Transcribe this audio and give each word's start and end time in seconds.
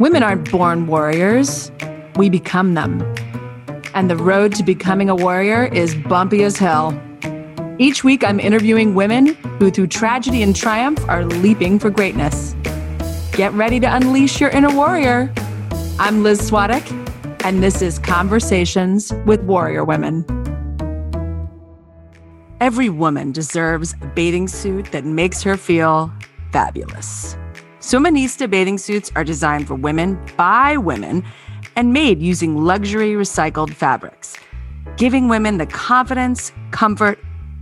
Women 0.00 0.24
aren't 0.24 0.50
born 0.50 0.88
warriors, 0.88 1.70
we 2.16 2.28
become 2.28 2.74
them. 2.74 3.00
And 3.94 4.10
the 4.10 4.16
road 4.16 4.52
to 4.56 4.64
becoming 4.64 5.08
a 5.08 5.14
warrior 5.14 5.66
is 5.66 5.94
bumpy 5.94 6.42
as 6.42 6.56
hell. 6.56 7.00
Each 7.78 8.02
week, 8.02 8.24
I'm 8.24 8.40
interviewing 8.40 8.96
women 8.96 9.34
who, 9.60 9.70
through 9.70 9.86
tragedy 9.86 10.42
and 10.42 10.54
triumph, 10.54 10.98
are 11.08 11.24
leaping 11.24 11.78
for 11.78 11.90
greatness. 11.90 12.56
Get 13.32 13.52
ready 13.52 13.78
to 13.78 13.94
unleash 13.94 14.40
your 14.40 14.50
inner 14.50 14.74
warrior. 14.74 15.32
I'm 16.00 16.24
Liz 16.24 16.50
Swadek, 16.50 16.84
and 17.44 17.62
this 17.62 17.80
is 17.80 18.00
Conversations 18.00 19.12
with 19.26 19.42
Warrior 19.42 19.84
Women. 19.84 20.24
Every 22.60 22.88
woman 22.88 23.30
deserves 23.30 23.94
a 24.02 24.06
bathing 24.06 24.48
suit 24.48 24.90
that 24.90 25.04
makes 25.04 25.42
her 25.42 25.56
feel 25.56 26.12
fabulous. 26.50 27.36
Swiminista 27.84 28.48
bathing 28.48 28.78
suits 28.78 29.12
are 29.14 29.24
designed 29.24 29.68
for 29.68 29.74
women 29.74 30.18
by 30.38 30.74
women 30.74 31.22
and 31.76 31.92
made 31.92 32.22
using 32.22 32.56
luxury 32.56 33.12
recycled 33.12 33.74
fabrics, 33.74 34.38
giving 34.96 35.28
women 35.28 35.58
the 35.58 35.66
confidence, 35.66 36.50
comfort, 36.70 37.18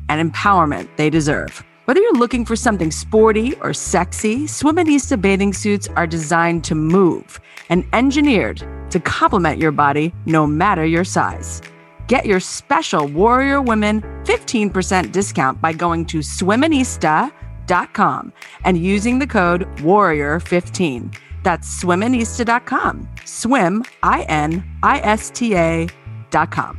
and 0.08 0.32
empowerment 0.32 0.88
they 0.96 1.10
deserve. 1.10 1.64
Whether 1.86 2.00
you're 2.00 2.12
looking 2.12 2.44
for 2.44 2.54
something 2.54 2.92
sporty 2.92 3.56
or 3.62 3.74
sexy, 3.74 4.44
Swiminista 4.44 5.20
bathing 5.20 5.52
suits 5.52 5.88
are 5.96 6.06
designed 6.06 6.62
to 6.66 6.76
move 6.76 7.40
and 7.68 7.84
engineered 7.92 8.62
to 8.90 9.00
complement 9.00 9.58
your 9.58 9.72
body 9.72 10.14
no 10.26 10.46
matter 10.46 10.86
your 10.86 11.02
size. 11.02 11.60
Get 12.06 12.26
your 12.26 12.38
special 12.38 13.08
Warrior 13.08 13.60
Women 13.60 14.02
15% 14.22 15.10
discount 15.10 15.60
by 15.60 15.72
going 15.72 16.06
to 16.06 16.18
swiminista.com 16.18 17.41
swiminista.com 17.66 18.32
and 18.64 18.78
using 18.78 19.18
the 19.18 19.26
code 19.26 19.66
WARRIOR15. 19.78 21.16
That's 21.42 21.82
swiminista.com. 21.82 23.08
Swim, 23.24 23.84
I 24.02 24.22
N 24.22 24.64
I 24.82 25.00
S 25.00 25.30
T 25.30 25.54
A.com. 25.54 26.78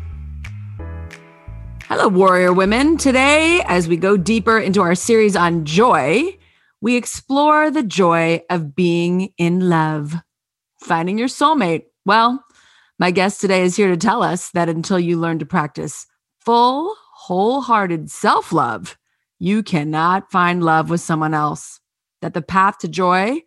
Hello, 1.88 2.08
warrior 2.08 2.54
women. 2.54 2.98
Today, 2.98 3.62
as 3.68 3.88
we 3.88 3.98
go 3.98 4.18
deeper 4.18 4.58
into 4.58 4.82
our 4.82 4.96
series 4.96 5.36
on 5.36 5.66
joy, 5.66 6.38
we 6.82 6.96
explore 6.96 7.70
the 7.70 7.84
joy 7.84 8.42
of 8.50 8.74
being 8.76 9.34
in 9.38 9.70
love, 9.70 10.16
finding 10.80 11.18
your 11.18 11.28
soulmate. 11.28 11.84
Well, 12.06 12.44
my 13.00 13.12
guest 13.12 13.42
today 13.42 13.64
is 13.64 13.76
here 13.76 13.90
to 13.90 13.98
tell 13.98 14.24
us 14.24 14.50
that 14.52 14.70
until 14.70 15.00
you 15.00 15.20
learn 15.20 15.40
to 15.40 15.46
practice 15.46 16.08
full, 16.40 16.96
wholehearted 17.14 18.10
self 18.10 18.52
love, 18.54 18.98
you 19.40 19.64
cannot 19.64 20.32
find 20.32 20.64
love 20.64 20.90
with 20.90 21.02
someone 21.02 21.34
else, 21.34 21.80
that 22.22 22.34
the 22.34 22.42
path 22.42 22.78
to 22.80 22.88
joy 22.88 23.42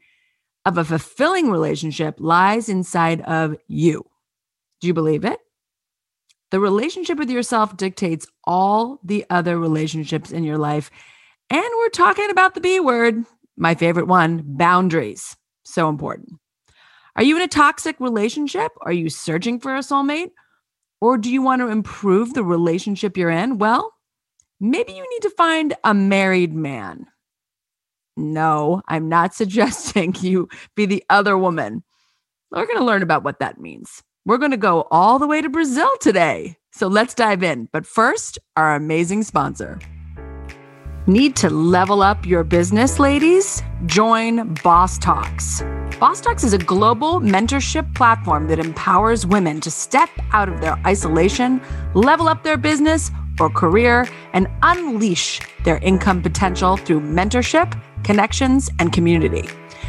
of 0.64 0.78
a 0.78 0.84
fulfilling 0.84 1.50
relationship 1.50 2.16
lies 2.18 2.68
inside 2.68 3.20
of 3.22 3.56
you. 3.68 4.04
Do 4.80 4.86
you 4.88 4.94
believe 4.94 5.24
it? 5.24 5.38
The 6.50 6.60
relationship 6.60 7.18
with 7.18 7.30
yourself 7.30 7.76
dictates 7.76 8.26
all 8.44 9.00
the 9.02 9.24
other 9.30 9.58
relationships 9.58 10.30
in 10.30 10.44
your 10.44 10.58
life. 10.58 10.90
And 11.50 11.64
we're 11.78 11.88
talking 11.88 12.30
about 12.30 12.54
the 12.54 12.60
B 12.60 12.80
word, 12.80 13.24
my 13.56 13.74
favorite 13.74 14.06
one 14.06 14.42
boundaries. 14.44 15.36
So 15.64 15.88
important. 15.88 16.34
Are 17.16 17.22
you 17.22 17.36
in 17.36 17.42
a 17.42 17.48
toxic 17.48 17.98
relationship? 17.98 18.72
Are 18.82 18.92
you 18.92 19.08
searching 19.08 19.58
for 19.58 19.74
a 19.74 19.80
soulmate? 19.80 20.30
Or 21.00 21.16
do 21.18 21.30
you 21.30 21.42
want 21.42 21.62
to 21.62 21.68
improve 21.68 22.34
the 22.34 22.44
relationship 22.44 23.16
you're 23.16 23.30
in? 23.30 23.58
Well, 23.58 23.92
maybe 24.60 24.92
you 24.92 25.06
need 25.08 25.22
to 25.22 25.30
find 25.30 25.74
a 25.84 25.94
married 25.94 26.54
man. 26.54 27.06
No, 28.16 28.82
I'm 28.88 29.08
not 29.08 29.34
suggesting 29.40 30.14
you 30.20 30.48
be 30.74 30.86
the 30.86 31.04
other 31.10 31.36
woman. 31.36 31.82
We're 32.50 32.66
going 32.66 32.78
to 32.78 32.84
learn 32.84 33.02
about 33.02 33.24
what 33.24 33.40
that 33.40 33.60
means. 33.60 34.02
We're 34.24 34.38
going 34.38 34.50
to 34.52 34.56
go 34.56 34.86
all 34.90 35.18
the 35.18 35.26
way 35.26 35.40
to 35.40 35.48
Brazil 35.48 35.90
today. 36.00 36.56
So 36.72 36.88
let's 36.88 37.14
dive 37.14 37.42
in. 37.42 37.68
But 37.72 37.86
first, 37.86 38.38
our 38.56 38.74
amazing 38.74 39.22
sponsor. 39.22 39.78
Need 41.06 41.36
to 41.36 41.50
level 41.50 42.02
up 42.02 42.26
your 42.26 42.42
business, 42.42 42.98
ladies? 42.98 43.62
Join 43.86 44.54
Boss 44.64 44.98
Talks. 44.98 45.62
Boss 46.00 46.20
Talks 46.20 46.42
is 46.42 46.52
a 46.52 46.58
global 46.58 47.20
mentorship 47.20 47.94
platform 47.94 48.48
that 48.48 48.58
empowers 48.58 49.24
women 49.24 49.60
to 49.60 49.70
step 49.70 50.10
out 50.32 50.48
of 50.48 50.60
their 50.60 50.76
isolation, 50.84 51.60
level 51.94 52.28
up 52.28 52.42
their 52.42 52.56
business, 52.56 53.12
or 53.40 53.50
career 53.50 54.08
and 54.32 54.48
unleash 54.62 55.40
their 55.64 55.78
income 55.78 56.22
potential 56.22 56.76
through 56.76 57.00
mentorship, 57.00 57.78
connections, 58.04 58.70
and 58.78 58.92
community. 58.92 59.48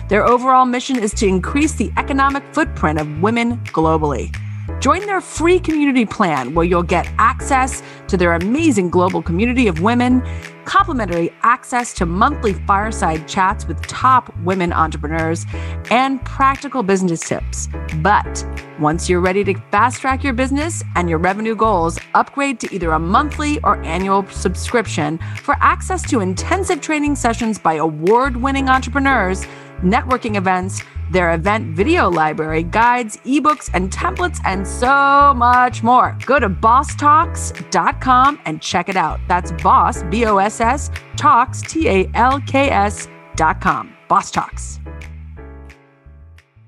Their 0.10 0.26
overall 0.26 0.66
mission 0.66 0.98
is 0.98 1.14
to 1.16 1.28
increase 1.28 1.74
the 1.74 1.92
economic 1.98 2.44
footprint 2.54 3.00
of 3.00 3.22
women 3.22 3.58
globally. 3.66 4.34
Join 4.80 5.06
their 5.06 5.22
free 5.22 5.60
community 5.60 6.06
plan 6.06 6.54
where 6.54 6.66
you'll 6.66 6.84
get 6.84 7.10
access 7.18 7.82
to 8.08 8.18
their 8.18 8.34
amazing 8.34 8.90
global 8.90 9.22
community 9.22 9.68
of 9.68 9.82
women, 9.82 10.22
complimentary 10.68 11.34
access 11.44 11.94
to 11.94 12.06
monthly 12.06 12.52
fireside 12.52 13.26
chats 13.26 13.66
with 13.66 13.82
top 13.88 14.36
women 14.40 14.74
entrepreneurs, 14.74 15.46
and 15.90 16.24
practical 16.26 16.84
business 16.84 17.22
tips. 17.22 17.70
But 18.02 18.46
once 18.78 19.10
you're 19.10 19.22
ready 19.22 19.46
to 19.46 19.56
fast 19.72 20.02
track 20.02 20.26
your 20.26 20.34
business 20.34 20.84
and 20.96 21.10
your 21.10 21.20
revenue 21.20 21.56
goals, 21.56 21.98
upgrade 22.14 22.60
to 22.60 22.76
either 22.76 22.92
a 22.92 23.00
monthly 23.00 23.60
or 23.64 23.82
annual 23.84 24.28
subscription 24.28 25.20
for 25.42 25.56
access 25.62 26.02
to 26.10 26.20
intensive 26.20 26.82
training 26.82 27.16
sessions 27.16 27.58
by 27.58 27.76
award 27.76 28.36
winning 28.36 28.68
entrepreneurs, 28.68 29.46
networking 29.82 30.36
events 30.36 30.82
their 31.12 31.34
event 31.34 31.76
video 31.76 32.10
library, 32.10 32.64
guides, 32.64 33.18
ebooks, 33.18 33.70
and 33.74 33.92
templates, 33.92 34.40
and 34.46 34.68
so 34.68 35.34
much 35.36 35.84
more. 35.84 36.18
Go 36.26 36.40
to 36.40 36.50
bosstalks.com 36.50 38.40
and 38.46 38.62
check 38.62 38.90
it 38.90 38.98
out. 38.98 39.20
That's 39.28 39.52
boss, 39.64 40.04
B 40.04 40.26
O 40.26 40.38
S 40.38 40.62
S, 40.62 40.92
talks, 41.16 41.62
T 41.62 41.88
A 41.90 42.10
L 42.14 42.40
K 42.42 42.70
S.com. 42.70 43.94
Boss 44.08 44.32
Talks. 44.32 44.80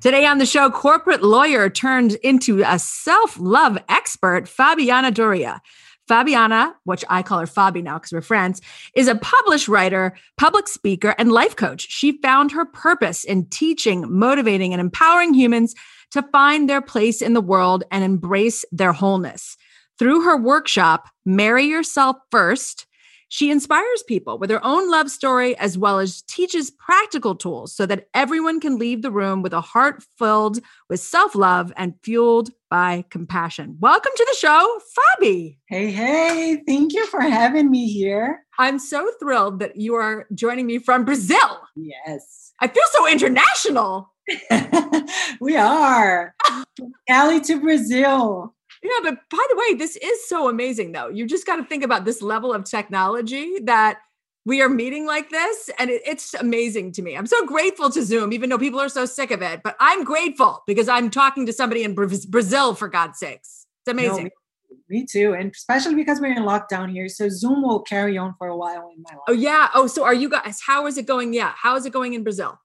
Today 0.01 0.25
on 0.25 0.38
the 0.38 0.45
show, 0.45 0.69
corporate 0.69 1.23
lawyer 1.23 1.69
turned 1.69 2.13
into 2.23 2.63
a 2.66 2.79
self 2.79 3.38
love 3.38 3.78
expert, 3.89 4.45
Fabiana 4.45 5.13
Doria. 5.13 5.61
Fabiana, 6.09 6.74
which 6.86 7.06
I 7.09 7.22
call 7.22 7.40
her 7.40 7.46
Fabi 7.46 7.84
now 7.84 8.00
because 8.00 8.12
we're 8.12 8.22
friends, 8.22 8.62
is 8.96 9.08
a 9.08 9.16
published 9.16 9.68
writer, 9.68 10.16
public 10.38 10.68
speaker, 10.68 11.14
and 11.18 11.31
life 11.31 11.56
coach. 11.56 11.88
She 11.90 12.20
found 12.22 12.52
her 12.52 12.66
purpose 12.66 13.24
in 13.24 13.46
teaching, 13.46 14.06
motivating, 14.09 14.74
and 14.74 14.81
empowering 14.81 15.34
humans 15.34 15.75
to 16.12 16.24
find 16.31 16.68
their 16.68 16.81
place 16.81 17.22
in 17.22 17.34
the 17.34 17.42
world 17.42 17.84
and 17.92 18.03
embrace 18.03 18.66
their 18.72 18.92
wholeness. 18.92 19.56
Through 20.00 20.24
her 20.24 20.38
workshop, 20.38 21.09
Marry 21.25 21.66
Yourself 21.66 22.16
First, 22.31 22.88
she 23.29 23.51
inspires 23.51 24.03
people 24.03 24.38
with 24.38 24.50
her 24.50 24.63
own 24.66 24.90
love 24.90 25.09
story 25.09 25.56
as 25.57 25.78
well 25.78 26.00
as 26.00 26.23
teaches 26.23 26.72
practical 26.72 27.35
tools 27.35 27.73
so 27.73 27.85
that 27.85 28.07
everyone 28.13 28.59
can 28.59 28.78
leave 28.78 29.03
the 29.03 29.12
room 29.12 29.44
with 29.44 29.53
a 29.53 29.62
heart 29.62 30.03
filled 30.17 30.59
with 30.90 31.00
self 31.00 31.35
love 31.35 31.72
and 31.78 31.94
fueled 32.01 32.50
by 32.69 33.06
compassion. 33.09 33.78
Welcome 33.79 34.12
to 34.16 34.25
the 34.29 34.38
show, 34.38 34.79
Fabi. 35.22 35.57
Hey, 35.67 35.91
hey, 35.91 36.62
thank 36.67 36.94
you 36.94 37.06
for 37.06 37.22
having 37.22 37.69
me 37.69 37.91
here. 37.91 38.44
I'm 38.57 38.79
so 38.79 39.12
thrilled 39.19 39.59
that 39.59 39.75
you 39.75 39.94
are 39.96 40.28
joining 40.34 40.66
me 40.66 40.79
from 40.79 41.06
Brazil. 41.06 41.61
Yes. 41.75 42.53
I 42.59 42.67
feel 42.67 42.84
so 42.91 43.07
international. 43.07 44.11
we 45.40 45.56
are. 45.56 46.35
Cali 47.07 47.41
to 47.41 47.59
Brazil. 47.59 48.53
Yeah, 48.81 48.90
but 49.03 49.17
by 49.29 49.45
the 49.50 49.57
way, 49.57 49.78
this 49.78 49.97
is 49.97 50.28
so 50.28 50.50
amazing 50.50 50.94
though. 50.94 51.09
You 51.09 51.28
just 51.28 51.45
got 51.45 51.57
to 51.57 51.63
think 51.63 51.84
about 51.84 52.06
this 52.06 52.22
level 52.22 52.53
of 52.53 52.63
technology 52.63 53.59
that 53.63 54.00
we 54.45 54.62
are 54.62 54.69
meeting 54.69 55.06
like 55.06 55.29
this 55.29 55.69
and 55.78 55.90
it, 55.90 56.01
it's 56.06 56.34
amazing 56.34 56.91
to 56.94 57.01
me. 57.01 57.16
I'm 57.16 57.28
so 57.28 57.45
grateful 57.45 57.90
to 57.91 58.03
zoom 58.03 58.34
even 58.34 58.50
though 58.50 58.57
people 58.57 58.79
are 58.79 58.90
so 58.90 59.06
sick 59.06 59.31
of 59.31 59.41
it 59.41 59.62
but 59.63 59.75
i'm 59.79 60.03
grateful 60.03 60.63
because 60.66 60.87
i'm 60.87 61.09
talking 61.09 61.46
to 61.46 61.53
somebody 61.53 61.84
in 61.84 61.93
brazil 61.93 62.73
for 62.73 62.87
god's 62.87 63.20
sakes. 63.20 63.67
It's 63.81 63.91
amazing. 63.91 64.29
no, 64.70 64.76
me, 64.90 64.99
me, 65.02 65.05
too 65.05 65.34
and 65.34 65.52
especially 65.52 65.96
because 65.96 66.20
we're 66.20 66.35
in 66.35 66.43
lockdown 66.43 66.91
here 66.91 67.08
so 67.09 67.29
zoom 67.29 67.61
will 67.61 67.81
carry 67.81 68.17
on 68.17 68.34
for 68.37 68.47
a 68.47 68.58
while 68.58 68.91
in 68.96 69.03
my 69.03 69.14
life. 69.14 69.23
oh 69.28 69.34
yeah. 69.34 69.70
Oh 69.76 69.87
so 69.87 70.03
are 70.03 70.14
you 70.14 70.29
guys 70.29 70.61
how 70.66 70.87
is 70.87 70.97
it 70.97 71.05
going? 71.05 71.34
Yeah 71.34 71.53
how 71.55 71.76
is 71.76 71.85
it 71.85 71.93
going 71.93 72.14
in 72.14 72.23
brazil? 72.23 72.59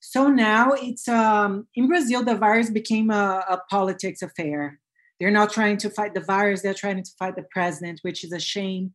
So 0.00 0.28
now 0.28 0.72
it's 0.72 1.08
um 1.08 1.66
in 1.74 1.88
brazil 1.88 2.24
the 2.24 2.36
virus 2.36 2.70
became 2.70 3.10
a, 3.10 3.44
a 3.48 3.60
politics 3.68 4.22
affair 4.22 4.80
they're 5.18 5.30
not 5.30 5.52
trying 5.52 5.76
to 5.78 5.90
fight 5.90 6.14
the 6.14 6.20
virus, 6.20 6.62
they're 6.62 6.74
trying 6.74 7.02
to 7.02 7.10
fight 7.18 7.36
the 7.36 7.46
president, 7.50 8.00
which 8.02 8.24
is 8.24 8.32
a 8.32 8.40
shame. 8.40 8.92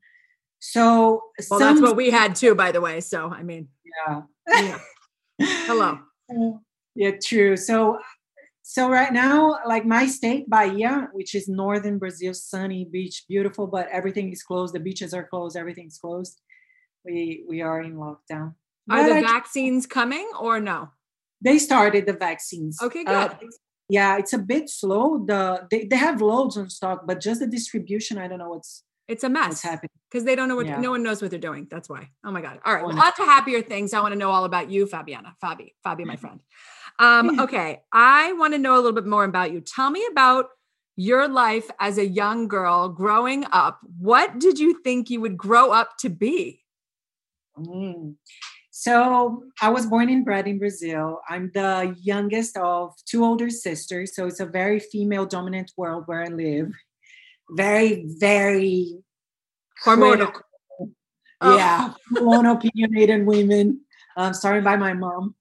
So 0.59 1.23
well, 1.49 1.59
some, 1.59 1.59
that's 1.59 1.81
what 1.81 1.97
we 1.97 2.09
had 2.09 2.35
too, 2.35 2.55
by 2.55 2.71
the 2.71 2.81
way. 2.81 3.01
So 3.01 3.29
I 3.29 3.43
mean, 3.43 3.67
yeah. 4.07 4.21
yeah. 4.47 4.79
Hello. 5.39 5.99
Yeah, 6.95 7.13
true. 7.25 7.57
So 7.57 7.97
so 8.61 8.87
right 8.87 9.11
now, 9.11 9.57
like 9.67 9.83
my 9.83 10.05
state, 10.05 10.47
Bahia, 10.47 11.09
which 11.11 11.33
is 11.33 11.47
northern 11.47 11.97
Brazil, 11.97 12.35
sunny 12.35 12.85
beach, 12.85 13.25
beautiful, 13.27 13.65
but 13.65 13.87
everything 13.91 14.31
is 14.31 14.43
closed. 14.43 14.75
The 14.75 14.79
beaches 14.79 15.11
are 15.11 15.23
closed, 15.23 15.57
everything's 15.57 15.97
closed. 15.97 16.39
We 17.03 17.45
we 17.49 17.63
are 17.63 17.81
in 17.81 17.95
lockdown. 17.95 18.53
Are 18.91 19.01
but 19.01 19.07
the 19.07 19.15
I, 19.15 19.21
vaccines 19.21 19.87
coming 19.87 20.29
or 20.39 20.59
no? 20.59 20.89
they 21.43 21.59
started 21.59 22.05
the 22.05 22.13
vaccines. 22.13 22.79
Okay, 22.81 23.03
uh, 23.05 23.27
good. 23.27 23.37
Uh, 23.37 23.51
yeah, 23.89 24.17
it's 24.17 24.33
a 24.33 24.37
bit 24.37 24.69
slow. 24.69 25.23
The 25.25 25.67
they, 25.69 25.85
they 25.85 25.97
have 25.97 26.21
loads 26.21 26.57
on 26.57 26.69
stock, 26.69 27.05
but 27.05 27.19
just 27.19 27.39
the 27.39 27.47
distribution, 27.47 28.17
I 28.17 28.27
don't 28.27 28.39
know 28.39 28.49
what's 28.49 28.83
it's 29.07 29.23
a 29.23 29.29
mess. 29.29 29.61
Happening? 29.61 29.89
Because 30.09 30.23
they 30.23 30.35
don't 30.35 30.47
know 30.47 30.55
what 30.55 30.65
yeah. 30.65 30.79
no 30.79 30.91
one 30.91 31.03
knows 31.03 31.21
what 31.21 31.31
they're 31.31 31.39
doing. 31.39 31.67
That's 31.69 31.89
why. 31.89 32.09
Oh 32.25 32.31
my 32.31 32.41
God. 32.41 32.59
All 32.65 32.73
right. 32.73 32.83
Well, 32.83 32.97
on 32.97 33.13
to 33.13 33.23
happier 33.23 33.61
things. 33.61 33.93
I 33.93 33.99
want 33.99 34.13
to 34.13 34.17
know 34.17 34.31
all 34.31 34.45
about 34.45 34.69
you, 34.69 34.85
Fabiana. 34.85 35.33
Fabi. 35.43 35.73
Fabi, 35.85 36.05
my 36.05 36.15
friend. 36.15 36.39
Um, 36.99 37.39
okay. 37.41 37.81
I 37.91 38.33
want 38.33 38.53
to 38.53 38.59
know 38.59 38.75
a 38.75 38.77
little 38.77 38.93
bit 38.93 39.05
more 39.05 39.25
about 39.25 39.51
you. 39.51 39.61
Tell 39.61 39.89
me 39.89 40.05
about 40.11 40.47
your 40.95 41.27
life 41.27 41.69
as 41.79 41.97
a 41.97 42.05
young 42.05 42.47
girl 42.47 42.87
growing 42.89 43.45
up. 43.51 43.79
What 43.99 44.39
did 44.39 44.59
you 44.59 44.81
think 44.83 45.09
you 45.09 45.19
would 45.21 45.37
grow 45.37 45.71
up 45.71 45.97
to 45.99 46.09
be? 46.09 46.61
Mm. 47.57 48.15
So 48.75 49.43
I 49.61 49.69
was 49.69 49.85
born 49.85 50.09
and 50.09 50.25
bred 50.25 50.47
in 50.47 50.57
Brazil. 50.57 51.21
I'm 51.29 51.51
the 51.53 51.95
youngest 52.01 52.57
of 52.57 52.95
two 53.05 53.23
older 53.23 53.51
sisters. 53.51 54.15
So 54.15 54.25
it's 54.25 54.39
a 54.39 54.47
very 54.47 54.79
female 54.79 55.27
dominant 55.27 55.71
world 55.77 56.05
where 56.07 56.23
I 56.23 56.29
live. 56.29 56.71
Very, 57.51 58.03
very 58.17 58.97
hormonal. 59.85 60.33
Oh. 61.39 61.55
Yeah, 61.55 61.93
one 62.13 62.45
opinionated 62.57 63.27
women, 63.27 63.81
um, 64.17 64.33
started 64.33 64.63
by 64.63 64.75
my 64.75 64.93
mom. 64.93 65.35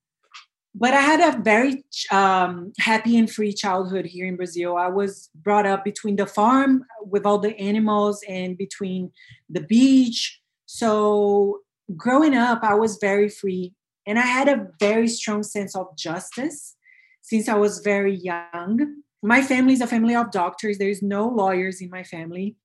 But 0.75 0.93
I 0.93 1.00
had 1.00 1.34
a 1.34 1.38
very 1.38 1.84
um, 2.11 2.75
happy 2.79 3.17
and 3.17 3.31
free 3.31 3.55
childhood 3.55 4.05
here 4.05 4.26
in 4.26 4.37
Brazil. 4.37 4.76
I 4.76 4.88
was 4.88 5.31
brought 5.34 5.64
up 5.64 5.87
between 5.87 6.17
the 6.17 6.26
farm 6.26 6.84
with 7.00 7.25
all 7.25 7.38
the 7.38 7.58
animals 7.58 8.23
and 8.29 8.58
between 8.58 9.11
the 9.49 9.62
beach. 9.62 10.38
So 10.67 11.61
growing 11.96 12.34
up, 12.34 12.60
I 12.62 12.74
was 12.74 12.98
very 13.00 13.28
free. 13.28 13.74
And 14.06 14.18
I 14.18 14.26
had 14.26 14.48
a 14.48 14.68
very 14.80 15.08
strong 15.08 15.42
sense 15.42 15.76
of 15.76 15.96
justice 15.96 16.76
since 17.20 17.48
I 17.48 17.54
was 17.54 17.78
very 17.80 18.16
young. 18.16 19.02
My 19.22 19.42
family 19.42 19.74
is 19.74 19.80
a 19.80 19.86
family 19.86 20.16
of 20.16 20.32
doctors, 20.32 20.78
there's 20.78 21.02
no 21.02 21.28
lawyers 21.28 21.80
in 21.80 21.88
my 21.90 22.02
family. 22.02 22.56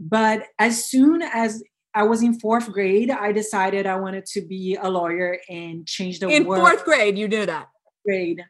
But 0.00 0.46
as 0.58 0.84
soon 0.84 1.22
as 1.22 1.62
I 1.94 2.02
was 2.04 2.22
in 2.22 2.38
fourth 2.38 2.70
grade, 2.72 3.10
I 3.10 3.32
decided 3.32 3.86
I 3.86 3.96
wanted 3.96 4.26
to 4.26 4.40
be 4.40 4.76
a 4.80 4.90
lawyer 4.90 5.38
and 5.48 5.86
change 5.86 6.20
the 6.20 6.26
world. 6.26 6.36
in 6.36 6.44
fourth 6.44 6.84
grade, 6.84 7.18
you 7.18 7.28
knew 7.28 7.46
that. 7.46 7.68
Grade. 8.04 8.44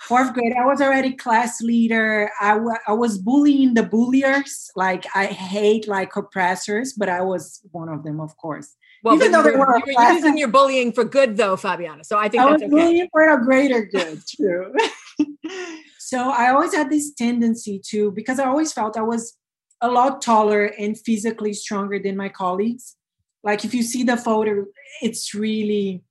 Fourth 0.00 0.34
grade, 0.34 0.52
I 0.60 0.66
was 0.66 0.80
already 0.80 1.12
class 1.12 1.60
leader. 1.60 2.30
I, 2.40 2.54
w- 2.54 2.76
I 2.86 2.92
was 2.92 3.16
bullying 3.16 3.74
the 3.74 3.84
bulliers. 3.84 4.70
Like 4.76 5.06
I 5.14 5.26
hate 5.26 5.88
like 5.88 6.14
oppressors, 6.14 6.92
but 6.92 7.08
I 7.08 7.22
was 7.22 7.60
one 7.72 7.88
of 7.88 8.04
them, 8.04 8.20
of 8.20 8.36
course. 8.36 8.76
Well, 9.04 9.16
Even 9.16 9.32
though 9.32 9.44
you 9.44 9.58
were, 9.58 9.78
you 9.86 9.94
were 9.98 10.12
using 10.14 10.38
your 10.38 10.48
bullying 10.48 10.90
for 10.90 11.04
good, 11.04 11.36
though, 11.36 11.56
Fabiana. 11.56 12.06
So 12.06 12.16
I 12.16 12.30
think 12.30 12.42
I 12.42 12.50
that's 12.50 12.62
was 12.62 12.72
okay. 12.72 12.82
bullying 12.82 13.08
for 13.12 13.28
a 13.28 13.44
greater 13.44 13.84
good, 13.84 14.22
true. 14.26 14.72
so 15.98 16.30
I 16.30 16.48
always 16.48 16.74
had 16.74 16.88
this 16.88 17.12
tendency 17.12 17.82
to, 17.90 18.10
because 18.12 18.38
I 18.38 18.46
always 18.46 18.72
felt 18.72 18.96
I 18.96 19.02
was 19.02 19.36
a 19.82 19.90
lot 19.90 20.22
taller 20.22 20.64
and 20.64 20.98
physically 20.98 21.52
stronger 21.52 21.98
than 21.98 22.16
my 22.16 22.30
colleagues. 22.30 22.96
Like 23.42 23.66
if 23.66 23.74
you 23.74 23.82
see 23.82 24.04
the 24.04 24.16
photo, 24.16 24.64
it's 25.02 25.34
really 25.34 26.02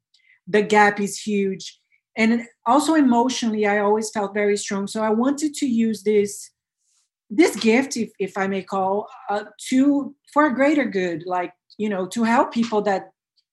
the 0.48 0.62
gap 0.62 1.00
is 1.00 1.20
huge. 1.20 1.80
And 2.16 2.44
also 2.68 2.94
emotionally, 2.94 3.66
I 3.66 3.80
always 3.80 4.12
felt 4.12 4.36
very 4.36 4.56
strong. 4.56 4.86
So 4.86 5.02
I 5.02 5.10
wanted 5.10 5.56
to 5.56 5.66
use 5.66 6.04
this 6.04 6.52
this 7.32 7.56
gift, 7.56 7.98
if, 7.98 8.12
if 8.20 8.38
I 8.38 8.46
may 8.46 8.62
call, 8.62 9.10
uh, 9.28 9.46
to 9.70 10.14
for 10.32 10.46
a 10.46 10.54
greater 10.54 10.86
good, 10.86 11.24
like 11.26 11.54
you 11.78 11.90
know, 11.90 12.06
to 12.08 12.24
help 12.24 12.54
people 12.54 12.82
that 12.84 13.10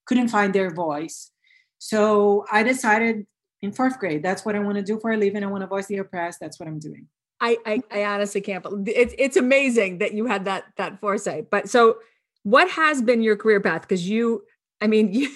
couldn't 0.07 0.29
find 0.29 0.55
their 0.55 0.71
voice. 0.71 1.31
So 1.79 2.45
I 2.51 2.63
decided 2.63 3.27
in 3.63 3.73
fourth 3.73 3.99
grade, 3.99 4.23
that's 4.23 4.45
what 4.45 4.55
I 4.55 4.59
want 4.59 4.77
to 4.77 4.83
do 4.83 4.99
for 4.99 5.13
a 5.13 5.17
living. 5.17 5.45
I 5.45 5.47
want 5.47 5.63
to 5.63 5.67
voice 5.67 5.87
the 5.87 5.99
oppressed. 5.99 6.41
That's 6.41 6.59
what 6.59 6.69
I'm 6.69 6.79
doing. 6.79 7.07
I, 7.41 7.57
I, 7.65 7.83
I 7.91 8.05
honestly 8.05 8.41
can't. 8.41 8.63
But 8.63 8.73
it's 8.87 9.15
it's 9.19 9.37
amazing 9.37 9.99
that 9.99 10.13
you 10.13 10.27
had 10.27 10.45
that 10.45 10.65
that 10.77 11.01
foresight. 11.01 11.51
But 11.51 11.69
so, 11.69 11.99
what 12.43 12.71
has 12.71 13.03
been 13.03 13.23
your 13.23 13.37
career 13.37 13.61
path? 13.61 13.83
Because 13.83 14.09
you, 14.09 14.45
I 14.81 14.87
mean, 14.87 15.13
you, 15.13 15.31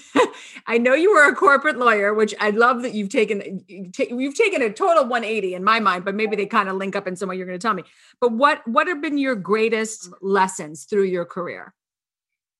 I 0.66 0.78
know 0.78 0.94
you 0.94 1.14
were 1.14 1.26
a 1.26 1.34
corporate 1.34 1.78
lawyer, 1.78 2.12
which 2.12 2.34
I 2.40 2.50
love 2.50 2.82
that 2.82 2.94
you've 2.94 3.08
taken. 3.08 3.64
You've 3.68 4.34
taken 4.34 4.60
a 4.60 4.70
total 4.70 5.04
180 5.04 5.54
in 5.54 5.64
my 5.64 5.80
mind, 5.80 6.04
but 6.04 6.14
maybe 6.14 6.36
they 6.36 6.46
kind 6.46 6.68
of 6.68 6.76
link 6.76 6.94
up 6.94 7.06
in 7.06 7.16
some 7.16 7.28
way. 7.28 7.36
You're 7.36 7.46
going 7.46 7.58
to 7.58 7.62
tell 7.62 7.74
me. 7.74 7.84
But 8.20 8.32
what 8.32 8.66
what 8.68 8.86
have 8.86 9.00
been 9.00 9.18
your 9.18 9.34
greatest 9.34 10.10
lessons 10.20 10.84
through 10.84 11.04
your 11.04 11.24
career? 11.24 11.74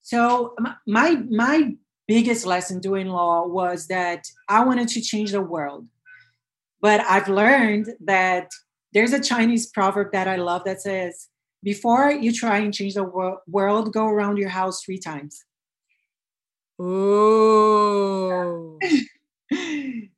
So 0.04 0.54
my 0.86 1.16
my 1.30 1.74
biggest 2.06 2.44
lesson 2.44 2.78
doing 2.78 3.08
law 3.08 3.46
was 3.46 3.86
that 3.86 4.26
I 4.50 4.62
wanted 4.62 4.88
to 4.88 5.00
change 5.00 5.32
the 5.32 5.40
world. 5.40 5.88
But 6.82 7.00
I've 7.00 7.28
learned 7.28 7.88
that 8.00 8.50
there's 8.92 9.14
a 9.14 9.20
Chinese 9.20 9.66
proverb 9.66 10.12
that 10.12 10.28
I 10.28 10.36
love 10.36 10.64
that 10.64 10.82
says, 10.82 11.28
before 11.62 12.10
you 12.10 12.32
try 12.32 12.58
and 12.58 12.74
change 12.74 12.94
the 12.94 13.04
wor- 13.04 13.40
world, 13.48 13.94
go 13.94 14.06
around 14.06 14.36
your 14.36 14.50
house 14.50 14.84
three 14.84 14.98
times. 14.98 15.42
Oh. 16.78 18.78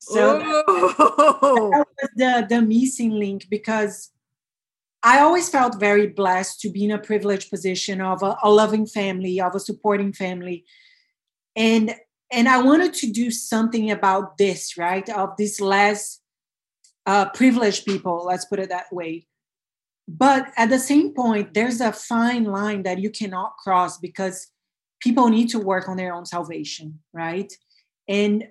so 0.01 0.39
That, 0.39 0.65
that 0.67 1.87
was 2.03 2.11
the, 2.17 2.47
the 2.49 2.61
missing 2.61 3.13
link 3.13 3.47
because 3.49 4.11
I 5.07 5.21
always 5.21 5.49
felt 5.49 5.79
very 5.79 6.09
blessed 6.09 6.61
to 6.63 6.69
be 6.69 6.85
in 6.85 6.91
a 6.91 6.99
privileged 6.99 7.49
position 7.49 8.01
of 8.01 8.25
a, 8.25 8.37
a 8.43 8.51
loving 8.51 8.87
family, 8.87 9.41
of 9.41 9.55
a 9.55 9.61
supporting 9.61 10.13
family. 10.13 10.65
And 11.55 11.95
and 12.33 12.49
I 12.49 12.61
wanted 12.61 12.93
to 12.95 13.13
do 13.13 13.31
something 13.31 13.89
about 13.89 14.37
this, 14.37 14.77
right? 14.77 15.09
Of 15.09 15.37
these 15.39 15.61
less 15.61 16.21
uh, 17.07 17.31
privileged 17.31 17.87
people, 17.87 18.25
let's 18.27 18.47
put 18.47 18.59
it 18.59 18.69
that 18.71 18.93
way. 18.93 19.29
But 20.09 20.53
at 20.57 20.71
the 20.71 20.79
same 20.81 21.15
point, 21.15 21.55
there's 21.55 21.81
a 21.81 21.93
fine 21.93 22.43
line 22.43 22.83
that 22.83 22.99
you 22.99 23.11
cannot 23.11 23.57
cross 23.63 23.99
because 23.99 24.49
people 25.01 25.29
need 25.29 25.51
to 25.51 25.61
work 25.61 25.89
on 25.89 25.97
their 25.97 26.13
own 26.13 26.27
salvation, 26.27 26.99
right? 27.13 27.53
And 28.09 28.49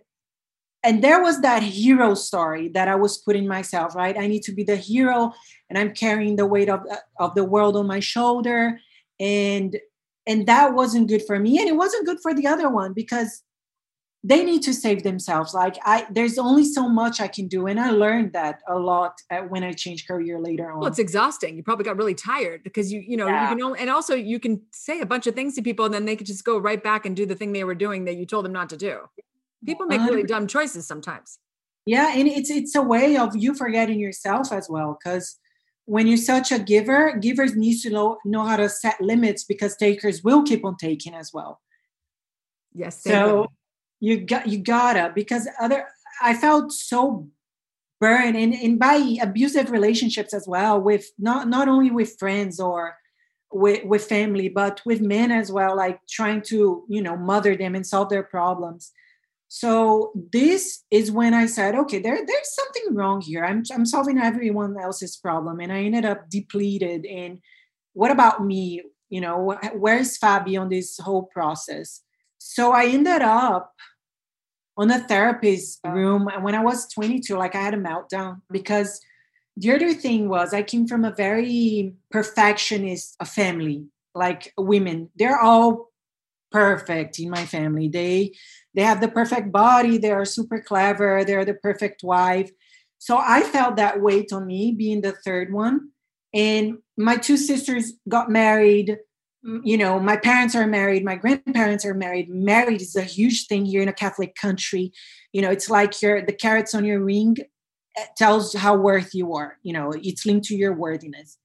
and 0.85 1.03
there 1.03 1.21
was 1.21 1.41
that 1.41 1.63
hero 1.63 2.13
story 2.13 2.69
that 2.69 2.87
I 2.87 2.95
was 2.95 3.17
putting 3.17 3.47
myself, 3.47 3.95
right? 3.95 4.15
I 4.17 4.27
need 4.27 4.43
to 4.43 4.51
be 4.51 4.63
the 4.63 4.75
hero 4.75 5.33
and 5.69 5.79
I'm 5.79 5.93
carrying 5.93 6.35
the 6.35 6.45
weight 6.45 6.69
of, 6.69 6.81
of 7.19 7.33
the 7.33 7.43
world 7.43 7.75
on 7.75 7.87
my 7.87 7.99
shoulder. 7.99 8.79
And 9.19 9.75
and 10.27 10.47
that 10.47 10.73
wasn't 10.73 11.07
good 11.07 11.23
for 11.25 11.39
me. 11.39 11.59
And 11.59 11.67
it 11.67 11.75
wasn't 11.75 12.05
good 12.05 12.19
for 12.21 12.33
the 12.33 12.47
other 12.47 12.67
one 12.69 12.93
because 12.93 13.43
they 14.23 14.43
need 14.43 14.63
to 14.63 14.73
save 14.73 15.03
themselves. 15.03 15.53
Like 15.53 15.77
I 15.83 16.05
there's 16.11 16.37
only 16.37 16.65
so 16.65 16.87
much 16.87 17.19
I 17.19 17.27
can 17.27 17.47
do. 17.47 17.65
And 17.65 17.79
I 17.79 17.89
learned 17.89 18.33
that 18.33 18.61
a 18.67 18.77
lot 18.77 19.21
when 19.49 19.63
I 19.63 19.71
changed 19.71 20.07
career 20.07 20.39
later 20.39 20.71
on. 20.71 20.79
Well, 20.79 20.89
it's 20.89 20.99
exhausting. 20.99 21.57
You 21.57 21.63
probably 21.63 21.85
got 21.85 21.97
really 21.97 22.15
tired 22.15 22.63
because 22.63 22.91
you, 22.91 22.99
you 22.99 23.17
know, 23.17 23.27
yeah. 23.27 23.43
you 23.43 23.55
can 23.55 23.63
only, 23.63 23.79
and 23.79 23.89
also 23.89 24.13
you 24.13 24.39
can 24.39 24.61
say 24.71 24.99
a 24.99 25.05
bunch 25.05 25.25
of 25.25 25.33
things 25.33 25.55
to 25.55 25.63
people 25.63 25.85
and 25.85 25.93
then 25.93 26.05
they 26.05 26.15
could 26.15 26.27
just 26.27 26.45
go 26.45 26.59
right 26.59 26.83
back 26.83 27.07
and 27.07 27.15
do 27.15 27.25
the 27.25 27.35
thing 27.35 27.53
they 27.53 27.63
were 27.63 27.75
doing 27.75 28.05
that 28.05 28.17
you 28.17 28.25
told 28.25 28.45
them 28.45 28.53
not 28.53 28.69
to 28.69 28.77
do 28.77 28.99
people 29.65 29.85
make 29.85 30.01
really 30.01 30.23
dumb 30.23 30.47
choices 30.47 30.87
sometimes. 30.87 31.39
Yeah 31.85 32.13
and 32.15 32.27
it's 32.27 32.49
it's 32.49 32.75
a 32.75 32.81
way 32.81 33.17
of 33.17 33.35
you 33.35 33.53
forgetting 33.53 33.99
yourself 33.99 34.51
as 34.51 34.69
well 34.69 34.97
because 34.97 35.37
when 35.85 36.07
you're 36.07 36.17
such 36.17 36.51
a 36.51 36.57
giver 36.57 37.15
givers 37.17 37.55
need 37.55 37.79
to 37.81 37.91
know, 37.91 38.17
know 38.25 38.43
how 38.43 38.57
to 38.57 38.67
set 38.67 38.99
limits 38.99 39.43
because 39.43 39.75
takers 39.75 40.23
will 40.23 40.43
keep 40.43 40.65
on 40.65 40.77
taking 40.77 41.13
as 41.13 41.31
well. 41.31 41.61
Yes 42.73 43.03
so 43.03 43.47
you 43.99 44.21
got 44.21 44.47
you 44.47 44.59
gotta 44.59 45.11
because 45.15 45.47
other 45.59 45.87
i 46.21 46.33
felt 46.33 46.71
so 46.71 47.27
burned 47.99 48.35
and, 48.35 48.53
and 48.53 48.77
by 48.77 49.15
abusive 49.21 49.71
relationships 49.71 50.33
as 50.33 50.47
well 50.47 50.79
with 50.79 51.05
not 51.17 51.47
not 51.47 51.67
only 51.67 51.91
with 51.91 52.19
friends 52.19 52.59
or 52.59 52.95
with, 53.51 53.85
with 53.85 54.05
family 54.05 54.49
but 54.49 54.81
with 54.85 55.01
men 55.01 55.31
as 55.31 55.51
well 55.51 55.75
like 55.75 55.99
trying 56.09 56.41
to 56.41 56.83
you 56.89 57.01
know 57.01 57.15
mother 57.15 57.55
them 57.55 57.73
and 57.73 57.87
solve 57.87 58.09
their 58.09 58.23
problems 58.23 58.91
so 59.47 60.11
this 60.33 60.83
is 60.91 61.11
when 61.11 61.33
I 61.33 61.45
said, 61.45 61.75
okay, 61.75 61.99
there, 61.99 62.17
there's 62.25 62.55
something 62.55 62.95
wrong 62.95 63.21
here. 63.21 63.45
I'm, 63.45 63.63
I'm 63.73 63.85
solving 63.85 64.17
everyone 64.17 64.75
else's 64.79 65.15
problem. 65.15 65.59
And 65.59 65.71
I 65.71 65.83
ended 65.83 66.05
up 66.05 66.29
depleted. 66.29 67.05
And 67.05 67.39
what 67.93 68.11
about 68.11 68.43
me? 68.43 68.81
You 69.09 69.21
know, 69.21 69.57
where's 69.75 70.17
Fabi 70.17 70.59
on 70.59 70.69
this 70.69 70.97
whole 70.97 71.23
process? 71.23 72.01
So 72.37 72.71
I 72.71 72.87
ended 72.87 73.21
up 73.21 73.73
on 74.77 74.91
a 74.91 74.99
therapist 74.99 75.79
oh. 75.85 75.91
room. 75.91 76.27
And 76.27 76.43
when 76.43 76.55
I 76.55 76.63
was 76.63 76.87
22, 76.91 77.37
like 77.37 77.55
I 77.55 77.61
had 77.61 77.73
a 77.73 77.77
meltdown 77.77 78.41
because 78.51 78.99
the 79.57 79.73
other 79.73 79.93
thing 79.93 80.27
was 80.27 80.53
I 80.53 80.63
came 80.63 80.87
from 80.87 81.05
a 81.05 81.15
very 81.15 81.93
perfectionist 82.11 83.15
family, 83.25 83.85
like 84.13 84.53
women. 84.57 85.09
They're 85.15 85.39
all 85.39 85.91
perfect 86.51 87.19
in 87.19 87.29
my 87.29 87.45
family. 87.45 87.87
They 87.87 88.33
they 88.75 88.83
have 88.83 89.01
the 89.01 89.07
perfect 89.07 89.51
body, 89.51 89.97
they 89.97 90.11
are 90.11 90.25
super 90.25 90.59
clever, 90.59 91.23
they're 91.23 91.45
the 91.45 91.53
perfect 91.53 92.03
wife. 92.03 92.51
So 92.97 93.17
I 93.17 93.41
felt 93.41 93.77
that 93.77 94.01
weight 94.01 94.33
on 94.33 94.47
me 94.47 94.71
being 94.71 95.01
the 95.01 95.11
third 95.11 95.53
one. 95.53 95.91
And 96.33 96.79
my 96.97 97.17
two 97.17 97.37
sisters 97.37 97.93
got 98.09 98.29
married. 98.29 98.97
you 99.63 99.77
know, 99.77 99.99
my 99.99 100.17
parents 100.17 100.55
are 100.55 100.65
married, 100.65 101.05
my 101.05 101.15
grandparents 101.15 101.85
are 101.85 101.93
married. 101.93 102.29
Married 102.29 102.81
is 102.81 102.95
a 102.95 103.03
huge 103.03 103.47
thing 103.47 103.63
here 103.63 103.81
in 103.81 103.87
a 103.87 103.93
Catholic 103.93 104.35
country. 104.35 104.91
You 105.33 105.41
know, 105.43 105.51
it's 105.51 105.69
like 105.69 106.01
your 106.01 106.25
the 106.25 106.33
carats 106.33 106.73
on 106.73 106.83
your 106.83 106.99
ring 106.99 107.37
eh, 107.95 108.05
tells 108.17 108.53
how 108.53 108.75
worth 108.75 109.13
you 109.13 109.33
are. 109.35 109.57
You 109.61 109.73
know, 109.73 109.93
it's 109.95 110.25
linked 110.25 110.47
to 110.47 110.55
your 110.55 110.73
worthiness. 110.73 111.37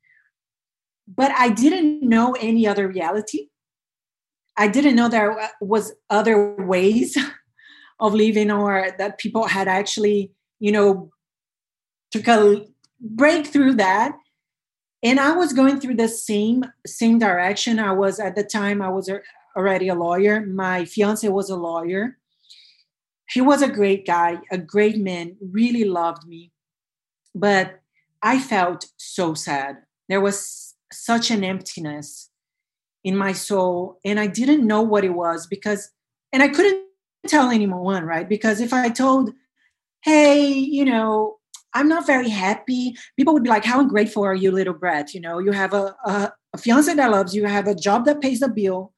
But 1.06 1.32
I 1.32 1.50
didn't 1.50 2.02
know 2.02 2.32
any 2.40 2.66
other 2.66 2.88
reality. 2.88 3.49
I 4.60 4.68
didn't 4.68 4.94
know 4.94 5.08
there 5.08 5.34
was 5.62 5.94
other 6.10 6.54
ways 6.56 7.16
of 7.98 8.12
living 8.12 8.50
or 8.50 8.94
that 8.98 9.16
people 9.16 9.46
had 9.46 9.68
actually, 9.68 10.32
you 10.58 10.70
know, 10.70 11.10
took 12.10 12.28
a 12.28 12.66
break 13.00 13.46
through 13.46 13.74
that. 13.76 14.12
And 15.02 15.18
i 15.18 15.32
was 15.32 15.54
going 15.54 15.80
through 15.80 15.94
the 15.94 16.08
same 16.08 16.64
same 16.86 17.18
direction. 17.18 17.78
I 17.78 17.92
was 17.92 18.20
at 18.20 18.36
the 18.36 18.44
time 18.44 18.82
i 18.82 18.90
was 18.90 19.10
already 19.56 19.88
a 19.88 19.94
lawyer. 19.94 20.44
My 20.44 20.84
fiance 20.84 21.26
was 21.26 21.48
a 21.48 21.56
lawyer. 21.56 22.18
He 23.30 23.40
was 23.40 23.62
a 23.62 23.76
great 23.78 24.06
guy 24.06 24.40
a 24.50 24.58
great 24.58 24.98
man 24.98 25.38
really 25.40 25.84
loved 25.84 26.26
me. 26.28 26.52
But 27.34 27.80
i 28.22 28.38
felt 28.38 28.90
so 28.98 29.32
sad. 29.32 29.78
There 30.10 30.20
was 30.20 30.74
such 30.92 31.30
an 31.30 31.44
emptiness 31.44 32.29
in 33.04 33.16
my 33.16 33.32
soul 33.32 33.98
and 34.04 34.20
i 34.20 34.26
didn't 34.26 34.66
know 34.66 34.82
what 34.82 35.04
it 35.04 35.14
was 35.14 35.46
because 35.46 35.90
and 36.32 36.42
i 36.42 36.48
couldn't 36.48 36.84
tell 37.26 37.50
anyone 37.50 38.04
right 38.04 38.28
because 38.28 38.60
if 38.60 38.72
i 38.72 38.88
told 38.88 39.30
hey 40.02 40.48
you 40.48 40.84
know 40.84 41.36
I'm 41.72 41.88
not 41.88 42.06
very 42.06 42.28
happy. 42.28 42.96
People 43.16 43.34
would 43.34 43.44
be 43.44 43.48
like, 43.48 43.64
How 43.64 43.80
ungrateful 43.80 44.24
are 44.24 44.34
you, 44.34 44.50
little 44.50 44.74
brat? 44.74 45.14
You 45.14 45.20
know, 45.20 45.38
you 45.38 45.52
have 45.52 45.72
a, 45.72 45.94
a, 46.04 46.32
a 46.52 46.58
fiance 46.58 46.92
that 46.92 47.10
loves 47.10 47.34
you, 47.34 47.42
you 47.42 47.48
have 47.48 47.68
a 47.68 47.74
job 47.74 48.04
that 48.06 48.20
pays 48.20 48.40
the 48.40 48.48
bill, 48.48 48.92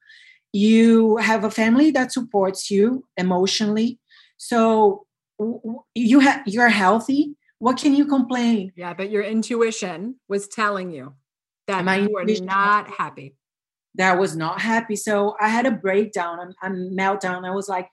you 0.51 1.17
have 1.17 1.43
a 1.43 1.51
family 1.51 1.91
that 1.91 2.11
supports 2.11 2.69
you 2.71 3.05
emotionally. 3.17 3.99
So 4.37 5.05
you 5.95 6.19
have 6.19 6.43
you're 6.45 6.69
healthy. 6.69 7.35
What 7.59 7.77
can 7.77 7.95
you 7.95 8.05
complain? 8.05 8.71
Yeah, 8.75 8.93
but 8.93 9.09
your 9.09 9.23
intuition 9.23 10.15
was 10.27 10.47
telling 10.47 10.91
you 10.91 11.13
that 11.67 11.85
My 11.85 11.97
you 11.97 12.09
were 12.11 12.25
not 12.25 12.89
happy. 12.89 13.35
That 13.95 14.19
was 14.19 14.35
not 14.35 14.61
happy. 14.61 14.95
So 14.95 15.35
I 15.39 15.49
had 15.49 15.65
a 15.65 15.71
breakdown, 15.71 16.39
a, 16.39 16.67
a 16.67 16.69
meltdown. 16.69 17.45
I 17.45 17.51
was 17.51 17.69
like, 17.69 17.89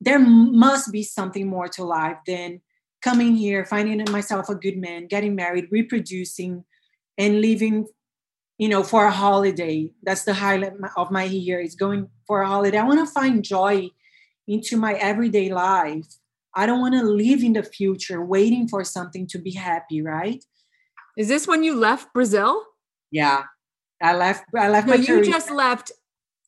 there 0.00 0.18
must 0.18 0.92
be 0.92 1.02
something 1.02 1.48
more 1.48 1.68
to 1.68 1.84
life 1.84 2.18
than 2.26 2.60
coming 3.02 3.34
here, 3.34 3.64
finding 3.64 4.10
myself 4.10 4.48
a 4.48 4.54
good 4.54 4.76
man, 4.76 5.06
getting 5.06 5.34
married, 5.34 5.68
reproducing, 5.70 6.64
and 7.16 7.40
living, 7.40 7.86
you 8.58 8.68
know, 8.68 8.82
for 8.82 9.06
a 9.06 9.10
holiday. 9.10 9.92
That's 10.02 10.24
the 10.24 10.34
highlight 10.34 10.72
of 10.96 11.10
my 11.10 11.24
year 11.24 11.60
is 11.60 11.74
going 11.74 12.08
for 12.26 12.42
a 12.42 12.46
holiday. 12.46 12.78
I 12.78 12.84
want 12.84 13.06
to 13.06 13.12
find 13.12 13.44
joy 13.44 13.90
into 14.46 14.76
my 14.76 14.94
everyday 14.94 15.50
life. 15.50 16.06
I 16.54 16.66
don't 16.66 16.80
want 16.80 16.94
to 16.94 17.02
live 17.02 17.42
in 17.42 17.52
the 17.52 17.62
future 17.62 18.24
waiting 18.24 18.68
for 18.68 18.82
something 18.84 19.26
to 19.28 19.38
be 19.38 19.52
happy, 19.52 20.02
right? 20.02 20.44
Is 21.16 21.28
this 21.28 21.46
when 21.46 21.62
you 21.62 21.74
left 21.74 22.12
Brazil? 22.12 22.64
Yeah. 23.10 23.44
I 24.02 24.16
left 24.16 24.44
I 24.56 24.68
left 24.68 24.86
no, 24.86 24.94
my 24.94 25.00
you 25.00 25.06
career. 25.06 25.24
just 25.24 25.50
left 25.50 25.92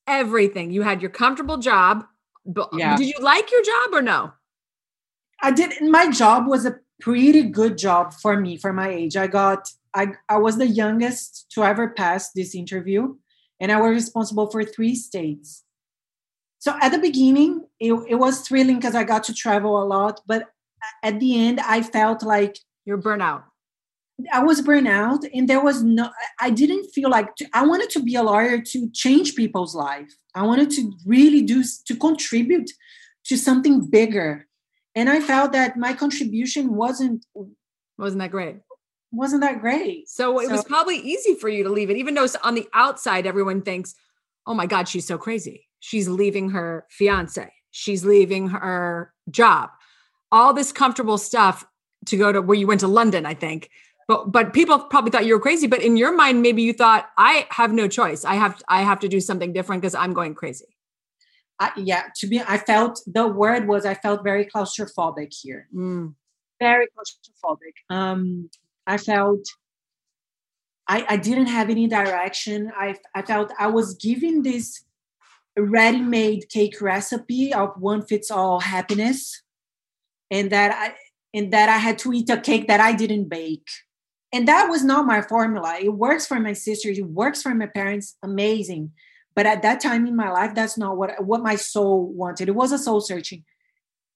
everything. 0.06 0.70
You 0.70 0.82
had 0.82 1.02
your 1.02 1.10
comfortable 1.10 1.58
job. 1.58 2.04
But 2.44 2.70
yeah. 2.72 2.96
did 2.96 3.06
you 3.06 3.14
like 3.20 3.50
your 3.50 3.62
job 3.62 3.94
or 3.94 4.02
no? 4.02 4.32
I 5.40 5.50
did. 5.50 5.72
My 5.80 6.10
job 6.10 6.46
was 6.46 6.66
a 6.66 6.78
pretty 7.00 7.42
good 7.42 7.78
job 7.78 8.12
for 8.14 8.38
me 8.40 8.56
for 8.56 8.72
my 8.72 8.88
age. 8.88 9.16
I 9.16 9.26
got. 9.26 9.68
I 9.94 10.14
I 10.28 10.38
was 10.38 10.56
the 10.56 10.66
youngest 10.66 11.50
to 11.52 11.64
ever 11.64 11.90
pass 11.90 12.32
this 12.32 12.54
interview, 12.54 13.16
and 13.60 13.70
I 13.70 13.80
was 13.80 13.92
responsible 13.92 14.50
for 14.50 14.64
three 14.64 14.94
states. 14.94 15.64
So 16.58 16.76
at 16.80 16.90
the 16.90 16.98
beginning, 16.98 17.66
it, 17.80 17.92
it 18.08 18.14
was 18.14 18.46
thrilling 18.46 18.76
because 18.76 18.94
I 18.94 19.02
got 19.02 19.24
to 19.24 19.34
travel 19.34 19.82
a 19.82 19.84
lot. 19.84 20.20
But 20.26 20.48
at 21.02 21.18
the 21.18 21.36
end, 21.46 21.60
I 21.60 21.82
felt 21.82 22.22
like 22.22 22.56
you're 22.84 23.02
burnout. 23.02 23.42
I 24.32 24.42
was 24.42 24.60
burnt 24.60 24.88
out, 24.88 25.24
and 25.34 25.48
there 25.48 25.62
was 25.62 25.82
no. 25.82 26.10
I 26.40 26.50
didn't 26.50 26.90
feel 26.90 27.10
like 27.10 27.34
to, 27.36 27.46
I 27.54 27.66
wanted 27.66 27.90
to 27.90 28.02
be 28.02 28.14
a 28.14 28.22
lawyer 28.22 28.60
to 28.60 28.90
change 28.90 29.34
people's 29.34 29.74
life. 29.74 30.12
I 30.34 30.42
wanted 30.42 30.70
to 30.72 30.92
really 31.06 31.42
do 31.42 31.64
to 31.86 31.96
contribute 31.96 32.70
to 33.24 33.36
something 33.36 33.86
bigger. 33.86 34.46
And 34.94 35.08
i 35.08 35.20
felt 35.20 35.52
that 35.52 35.76
my 35.76 35.94
contribution 35.94 36.74
wasn't 36.74 37.24
wasn't 37.96 38.20
that 38.20 38.30
great? 38.30 38.56
wasn't 39.14 39.42
that 39.42 39.60
great. 39.60 40.08
So 40.08 40.38
it 40.40 40.46
so, 40.46 40.52
was 40.52 40.64
probably 40.64 40.96
easy 40.96 41.34
for 41.34 41.48
you 41.48 41.64
to 41.64 41.70
leave 41.70 41.90
it 41.90 41.96
even 41.96 42.14
though 42.14 42.26
on 42.42 42.54
the 42.54 42.66
outside 42.74 43.26
everyone 43.26 43.62
thinks 43.62 43.94
oh 44.46 44.54
my 44.54 44.66
god 44.66 44.88
she's 44.88 45.06
so 45.06 45.18
crazy. 45.18 45.68
She's 45.80 46.08
leaving 46.08 46.50
her 46.50 46.86
fiance. 46.90 47.52
She's 47.70 48.04
leaving 48.04 48.48
her 48.48 49.12
job. 49.30 49.70
All 50.30 50.54
this 50.54 50.72
comfortable 50.72 51.18
stuff 51.18 51.66
to 52.06 52.16
go 52.16 52.32
to 52.32 52.42
where 52.42 52.58
you 52.58 52.66
went 52.66 52.80
to 52.80 52.88
london 52.88 53.26
i 53.26 53.34
think 53.34 53.70
but 54.08 54.32
but 54.32 54.52
people 54.52 54.78
probably 54.78 55.10
thought 55.10 55.26
you 55.26 55.34
were 55.34 55.40
crazy 55.40 55.66
but 55.66 55.82
in 55.82 55.96
your 55.96 56.14
mind 56.14 56.42
maybe 56.42 56.62
you 56.62 56.72
thought 56.72 57.10
i 57.16 57.46
have 57.50 57.72
no 57.72 57.88
choice 57.88 58.24
i 58.24 58.34
have 58.34 58.62
i 58.68 58.82
have 58.82 58.98
to 58.98 59.08
do 59.08 59.20
something 59.20 59.52
different 59.52 59.82
because 59.82 59.94
i'm 59.94 60.12
going 60.12 60.34
crazy 60.34 60.72
I, 61.62 61.70
yeah, 61.76 62.04
to 62.16 62.26
be, 62.26 62.40
I 62.40 62.58
felt 62.58 63.00
the 63.06 63.28
word 63.28 63.68
was 63.68 63.86
I 63.86 63.94
felt 63.94 64.24
very 64.24 64.44
claustrophobic 64.44 65.32
here, 65.32 65.68
mm. 65.72 66.12
very 66.60 66.88
claustrophobic. 66.88 67.74
Um, 67.88 68.50
I 68.84 68.96
felt 68.96 69.46
I, 70.88 71.06
I 71.08 71.16
didn't 71.16 71.46
have 71.46 71.70
any 71.70 71.86
direction. 71.86 72.72
I, 72.76 72.96
I 73.14 73.22
felt 73.22 73.52
I 73.60 73.68
was 73.68 73.94
given 73.94 74.42
this 74.42 74.84
ready-made 75.56 76.48
cake 76.48 76.80
recipe 76.80 77.54
of 77.54 77.80
one 77.80 78.02
fits 78.02 78.28
all 78.28 78.58
happiness, 78.58 79.42
and 80.32 80.50
that 80.50 80.72
I 80.72 80.96
and 81.32 81.52
that 81.52 81.68
I 81.68 81.78
had 81.78 81.96
to 82.00 82.12
eat 82.12 82.28
a 82.28 82.40
cake 82.40 82.66
that 82.66 82.80
I 82.80 82.92
didn't 82.92 83.28
bake. 83.28 83.68
And 84.32 84.48
that 84.48 84.68
was 84.70 84.82
not 84.82 85.06
my 85.06 85.20
formula. 85.20 85.76
It 85.80 85.90
works 85.90 86.26
for 86.26 86.40
my 86.40 86.54
sisters, 86.54 86.98
it 86.98 87.06
works 87.06 87.42
for 87.42 87.54
my 87.54 87.66
parents, 87.66 88.16
amazing. 88.22 88.92
But 89.34 89.46
at 89.46 89.62
that 89.62 89.80
time 89.80 90.06
in 90.06 90.16
my 90.16 90.30
life 90.30 90.54
that's 90.54 90.76
not 90.76 90.96
what 90.96 91.24
what 91.24 91.42
my 91.42 91.56
soul 91.56 92.06
wanted. 92.12 92.48
It 92.48 92.54
was 92.54 92.72
a 92.72 92.78
soul 92.78 93.00
searching. 93.00 93.44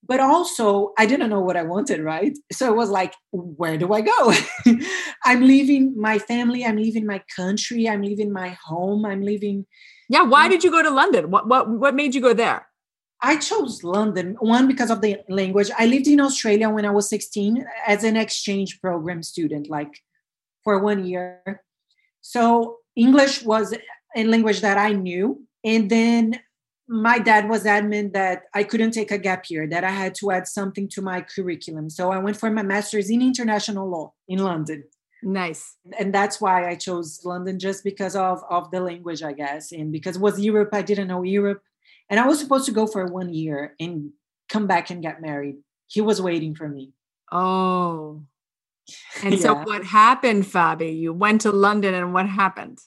But 0.09 0.21
also 0.21 0.93
i 0.99 1.05
didn't 1.05 1.31
know 1.31 1.41
what 1.41 1.57
i 1.57 1.63
wanted 1.63 2.01
right? 2.01 2.37
So 2.53 2.71
it 2.71 2.77
was 2.77 2.91
like 2.91 3.15
where 3.33 3.77
do 3.79 3.93
i 3.93 4.01
go? 4.01 4.33
I'm 5.25 5.43
leaving 5.43 5.95
my 5.97 6.19
family. 6.19 6.65
I'm 6.65 6.77
leaving 6.77 7.07
my 7.07 7.23
country. 7.35 7.89
I'm 7.89 8.03
leaving 8.03 8.33
my 8.33 8.57
home. 8.65 9.05
I'm 9.05 9.23
leaving 9.23 9.67
yeah 10.09 10.23
why 10.23 10.45
um, 10.45 10.51
did 10.51 10.65
you 10.65 10.71
go 10.71 10.83
to 10.83 10.91
london? 10.91 11.31
What 11.31 11.49
what 11.49 11.69
what 11.69 11.95
made 11.95 12.15
you 12.15 12.21
go 12.21 12.35
there? 12.35 12.67
I 13.23 13.37
chose 13.39 13.83
London, 13.83 14.37
one 14.41 14.69
because 14.69 14.91
of 14.91 15.01
the 15.01 15.17
language. 15.29 15.71
I 15.79 15.87
lived 15.87 16.07
in 16.07 16.21
Australia 16.21 16.69
when 16.69 16.85
I 16.85 16.91
was 16.91 17.09
16 17.09 17.65
as 17.87 18.05
an 18.05 18.15
exchange 18.15 18.79
program 18.83 19.23
student, 19.23 19.71
like 19.71 20.03
for 20.67 20.81
one 20.81 21.07
year. 21.07 21.63
So 22.23 22.79
English 22.97 23.45
was 23.45 23.73
a 24.17 24.25
language 24.25 24.63
that 24.63 24.77
I 24.77 24.91
knew. 24.91 25.47
And 25.63 25.89
then 25.89 26.41
my 26.89 27.21
dad 27.21 27.49
was 27.49 27.67
adamant 27.67 28.15
that 28.15 28.43
I 28.53 28.65
couldn't 28.65 28.91
take 28.91 29.13
a 29.13 29.19
gap 29.19 29.49
year, 29.49 29.69
that 29.69 29.85
I 29.85 29.91
had 29.91 30.17
to 30.17 30.33
add 30.33 30.49
something 30.49 30.89
to 30.95 31.03
my 31.03 31.21
curriculum. 31.21 31.89
So 31.89 32.11
I 32.11 32.19
went 32.19 32.37
for 32.37 32.51
my 32.51 32.65
master's 32.65 33.11
in 33.11 33.23
international 33.23 33.89
law 33.89 34.13
in 34.27 34.41
London. 34.41 34.83
Nice. 35.23 35.77
And 36.01 36.13
that's 36.13 36.41
why 36.41 36.69
I 36.69 36.75
chose 36.75 37.21
London 37.25 37.61
just 37.61 37.85
because 37.85 38.17
of, 38.17 38.43
of 38.51 38.73
the 38.73 38.81
language, 38.81 39.23
I 39.23 39.35
guess. 39.35 39.71
And 39.71 39.93
because 39.93 40.17
it 40.17 40.23
was 40.23 40.41
Europe, 40.41 40.71
I 40.73 40.83
didn't 40.83 41.07
know 41.07 41.23
Europe. 41.23 41.63
And 42.11 42.19
I 42.19 42.27
was 42.27 42.41
supposed 42.41 42.67
to 42.67 42.73
go 42.73 42.89
for 42.89 43.07
one 43.07 43.33
year 43.33 43.77
and 43.79 44.11
come 44.49 44.67
back 44.67 44.91
and 44.91 45.01
get 45.01 45.23
married. 45.23 45.59
He 45.87 46.01
was 46.01 46.21
waiting 46.21 46.57
for 46.57 46.69
me. 46.69 46.91
Oh. 47.31 48.23
And 49.23 49.35
yeah. 49.35 49.41
so 49.41 49.55
what 49.55 49.85
happened, 49.85 50.45
Fabi? 50.45 50.99
You 50.99 51.13
went 51.13 51.43
to 51.43 51.53
London 51.53 51.95
and 51.95 52.13
what 52.13 52.29
happened? 52.29 52.79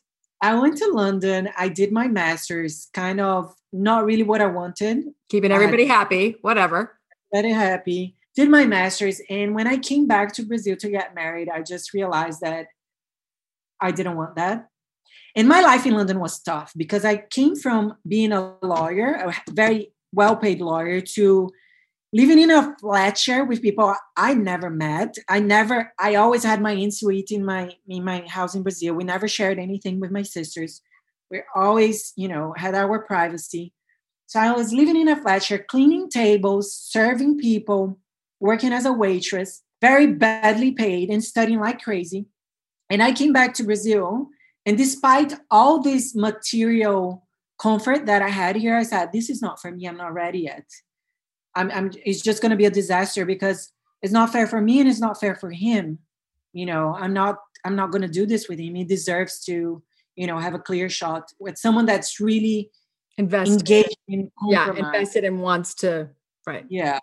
I 0.42 0.58
went 0.58 0.78
to 0.78 0.88
London. 0.88 1.50
I 1.58 1.68
did 1.68 1.92
my 1.92 2.08
master's, 2.08 2.88
kind 2.94 3.20
of 3.20 3.54
not 3.74 4.06
really 4.06 4.24
what 4.24 4.42
I 4.42 4.46
wanted. 4.46 5.06
Keeping 5.30 5.52
everybody 5.52 5.86
happy, 5.86 6.38
whatever. 6.42 6.98
Very 7.34 7.52
happy. 7.52 8.16
Did 8.36 8.50
my 8.50 8.66
master's. 8.66 9.22
And 9.30 9.54
when 9.54 9.68
I 9.68 9.78
came 9.78 10.08
back 10.08 10.32
to 10.34 10.46
Brazil 10.46 10.78
to 10.78 10.90
get 10.90 11.14
married, 11.14 11.50
I 11.50 11.62
just 11.62 11.94
realized 11.94 12.42
that 12.42 12.68
I 13.82 13.92
didn't 13.92 14.16
want 14.16 14.36
that. 14.38 14.68
And 15.36 15.48
my 15.48 15.62
life 15.62 15.86
in 15.86 15.94
London 15.94 16.20
was 16.20 16.40
tough 16.40 16.72
because 16.76 17.06
I 17.06 17.18
came 17.18 17.56
from 17.56 17.96
being 18.08 18.32
a 18.32 18.56
lawyer, 18.62 19.14
a 19.14 19.52
very 19.52 19.94
well 20.12 20.36
paid 20.36 20.62
lawyer, 20.62 21.02
to 21.02 21.50
living 22.14 22.40
in 22.40 22.52
a 22.52 22.76
flat 22.80 23.18
share 23.18 23.46
with 23.46 23.62
people 23.62 23.94
I 24.18 24.34
never 24.34 24.70
met. 24.70 25.16
I 25.28 25.40
never, 25.40 25.94
I 26.00 26.16
always 26.16 26.44
had 26.44 26.62
my 26.62 26.72
in-suite 26.72 27.32
in 27.32 27.46
my 27.46 27.76
in 27.88 28.04
my 28.04 28.22
house 28.28 28.56
in 28.56 28.64
Brazil. 28.64 28.96
We 28.96 29.04
never 29.04 29.28
shared 29.28 29.60
anything 29.60 30.00
with 30.00 30.12
my 30.12 30.24
sisters. 30.24 30.82
We 31.30 31.42
always, 31.56 32.14
you 32.16 32.28
know, 32.28 32.54
had 32.58 32.76
our 32.76 33.00
privacy. 33.00 33.74
So 34.28 34.40
I 34.40 34.52
was 34.52 34.74
living 34.74 35.00
in 35.00 35.08
a 35.08 35.22
flat 35.22 35.44
share, 35.44 35.60
cleaning 35.60 36.10
tables, 36.10 36.74
serving 36.74 37.40
people, 37.40 38.00
working 38.40 38.74
as 38.74 38.86
a 38.86 38.94
waitress, 38.94 39.64
very 39.82 40.08
badly 40.08 40.72
paid 40.72 41.10
and 41.10 41.24
studying 41.24 41.60
like 41.60 41.82
crazy. 41.82 42.26
And 42.90 43.04
I 43.04 43.12
came 43.12 43.34
back 43.34 43.54
to 43.56 43.64
Brazil 43.64 44.30
And 44.66 44.78
despite 44.78 45.34
all 45.50 45.82
this 45.82 46.16
material 46.16 47.28
comfort 47.60 48.06
that 48.06 48.22
I 48.22 48.30
had 48.30 48.56
here, 48.56 48.76
I 48.76 48.84
said, 48.84 49.12
this 49.12 49.30
is 49.30 49.42
not 49.42 49.60
for 49.60 49.72
me. 49.72 49.88
I'm 49.88 49.98
not 49.98 50.14
ready 50.14 50.40
yet. 50.40 50.66
I'm, 51.60 51.70
I'm 51.72 51.92
it's 52.06 52.22
just 52.22 52.42
going 52.42 52.52
to 52.52 52.56
be 52.56 52.66
a 52.66 52.72
disaster 52.72 53.26
because 53.26 53.72
it's 54.02 54.14
not 54.14 54.32
fair 54.32 54.48
for 54.48 54.62
me 54.62 54.80
and 54.80 54.90
it's 54.90 55.02
not 55.02 55.20
fair 55.20 55.36
for 55.36 55.52
him. 55.52 56.00
You 56.54 56.66
know, 56.66 56.96
I'm 56.98 57.14
not, 57.14 57.38
I'm 57.66 57.76
not 57.76 57.92
going 57.92 58.02
to 58.02 58.08
do 58.08 58.26
this 58.26 58.48
with 58.48 58.60
him. 58.60 58.76
He 58.76 58.86
deserves 58.86 59.40
to, 59.42 59.84
you 60.16 60.28
know, 60.28 60.38
have 60.40 60.54
a 60.54 60.60
clear 60.60 60.90
shot 60.90 61.34
with 61.38 61.58
someone 61.58 61.86
that's 61.86 62.20
really 62.20 62.72
invested. 63.18 63.60
engaged 63.60 63.98
in 64.08 64.32
Yeah, 64.48 64.74
invested 64.74 65.26
and 65.26 65.42
wants 65.42 65.76
to, 65.76 66.10
right. 66.48 66.66
Yeah. 66.70 67.00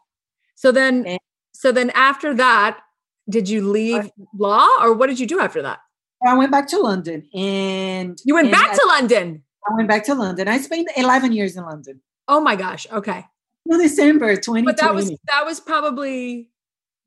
So 0.55 0.73
then, 0.73 1.07
And- 1.07 1.21
so 1.53 1.71
then 1.71 1.91
after 1.91 2.35
that, 2.35 2.81
did 3.29 3.49
you 3.49 3.69
leave 3.69 4.11
law 4.39 4.69
or 4.81 4.95
what 4.95 5.09
did 5.09 5.19
you 5.21 5.27
do 5.27 5.41
after 5.41 5.63
that? 5.63 5.81
I 6.27 6.35
went 6.37 6.51
back 6.51 6.67
to 6.69 6.79
London 6.79 7.29
and 7.35 8.19
You 8.25 8.35
went 8.35 8.49
and 8.49 8.53
back 8.53 8.71
I, 8.73 8.75
to 8.75 8.85
London. 8.89 9.43
I 9.69 9.75
went 9.75 9.89
back 9.89 10.05
to 10.07 10.15
London. 10.15 10.49
I 10.49 10.59
spent 10.59 10.89
11 10.97 11.33
years 11.33 11.57
in 11.57 11.65
London. 11.65 12.01
Oh 12.27 12.41
my 12.41 12.57
gosh. 12.57 12.87
Okay. 12.91 13.27
December 13.69 14.37
2020. 14.37 14.65
But 14.65 14.77
that 14.79 14.95
was 14.95 15.11
that 15.29 15.45
was 15.45 15.61
probably 15.61 16.51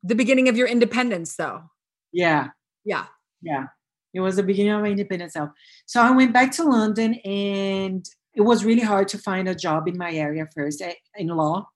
the 0.04 0.16
beginning 0.16 0.48
of 0.48 0.58
your 0.58 0.68
independence 0.68 1.36
though. 1.36 1.63
yeah. 2.12 2.50
Yeah. 2.86 3.06
Yeah. 3.42 3.68
It 4.13 4.22
was 4.22 4.38
the 4.38 4.44
beginning 4.44 4.72
of 4.72 4.82
my 4.82 4.89
independence. 4.89 5.34
self. 5.34 5.50
So 5.86 6.01
I 6.01 6.12
went 6.12 6.34
back 6.34 6.51
to 6.54 6.63
London 6.63 7.16
and 7.25 8.06
it 8.34 8.42
was 8.42 8.66
really 8.66 8.82
hard 8.82 9.08
to 9.10 9.18
find 9.18 9.48
a 9.48 9.56
job 9.56 9.88
in 9.88 9.98
my 9.98 10.12
area 10.12 10.48
first 10.56 10.82
eh, 10.82 10.94
in 11.16 11.28
law. 11.28 11.68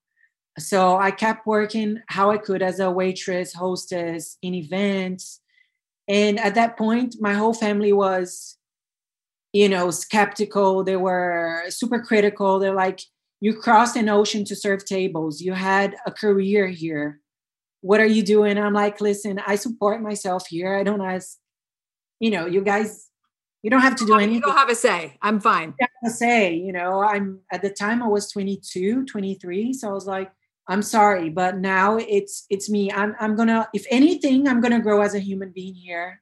So 0.60 0.98
I 0.98 1.12
kept 1.12 1.48
working 1.48 2.02
how 2.08 2.32
I 2.32 2.38
could 2.38 2.62
as 2.62 2.80
a 2.80 2.92
waitress, 2.92 3.54
hostess 3.54 4.38
in 4.42 4.54
events. 4.54 5.42
And 6.08 6.40
at 6.40 6.56
that 6.56 6.78
point, 6.78 7.16
my 7.20 7.34
whole 7.34 7.54
family 7.54 7.94
was, 7.94 8.58
you 9.52 9.68
know, 9.68 9.90
skeptical. 9.92 10.84
They 10.84 10.96
were 10.96 11.64
super 11.70 12.00
critical. 12.02 12.60
They're 12.60 12.74
like, 12.74 13.02
you 13.44 13.54
crossed 13.54 13.98
an 13.98 14.08
ocean 14.08 14.46
to 14.46 14.56
serve 14.56 14.86
tables. 14.86 15.42
You 15.42 15.52
had 15.52 15.98
a 16.06 16.12
career 16.12 16.68
here. 16.68 17.20
What 17.82 18.00
are 18.00 18.06
you 18.06 18.24
doing? 18.24 18.58
I'm 18.58 18.72
like, 18.72 19.02
listen, 19.02 19.38
I 19.46 19.58
support 19.58 20.02
myself 20.02 20.48
here. 20.48 20.78
I 20.78 20.84
don't 20.84 21.02
ask, 21.02 21.40
you 22.22 22.32
know, 22.32 22.46
you 22.46 22.62
guys, 22.62 23.10
you 23.62 23.70
don't 23.70 23.82
have 23.82 23.98
to 23.98 24.06
do 24.06 24.16
anything. 24.16 24.36
You 24.36 24.42
don't 24.44 24.56
have 24.56 24.70
a 24.70 24.76
say. 24.76 25.18
I'm 25.22 25.42
fine. 25.42 25.74
to 26.06 26.10
say, 26.10 26.54
you 26.54 26.72
know, 26.72 27.02
I'm 27.02 27.42
at 27.52 27.62
the 27.62 27.70
time 27.70 28.02
I 28.02 28.08
was 28.08 28.32
22, 28.32 29.04
23. 29.04 29.74
So 29.74 29.90
I 29.90 29.92
was 29.92 30.08
like, 30.08 30.32
I'm 30.70 30.82
sorry, 30.82 31.30
but 31.30 31.58
now 31.58 31.98
it's 31.98 32.46
it's 32.50 32.70
me. 32.70 32.94
I'm 32.94 33.14
I'm 33.20 33.36
gonna, 33.36 33.68
if 33.74 33.86
anything, 33.92 34.48
I'm 34.48 34.62
gonna 34.62 34.80
grow 34.80 35.02
as 35.02 35.16
a 35.16 35.20
human 35.20 35.52
being 35.52 35.76
here, 35.76 36.22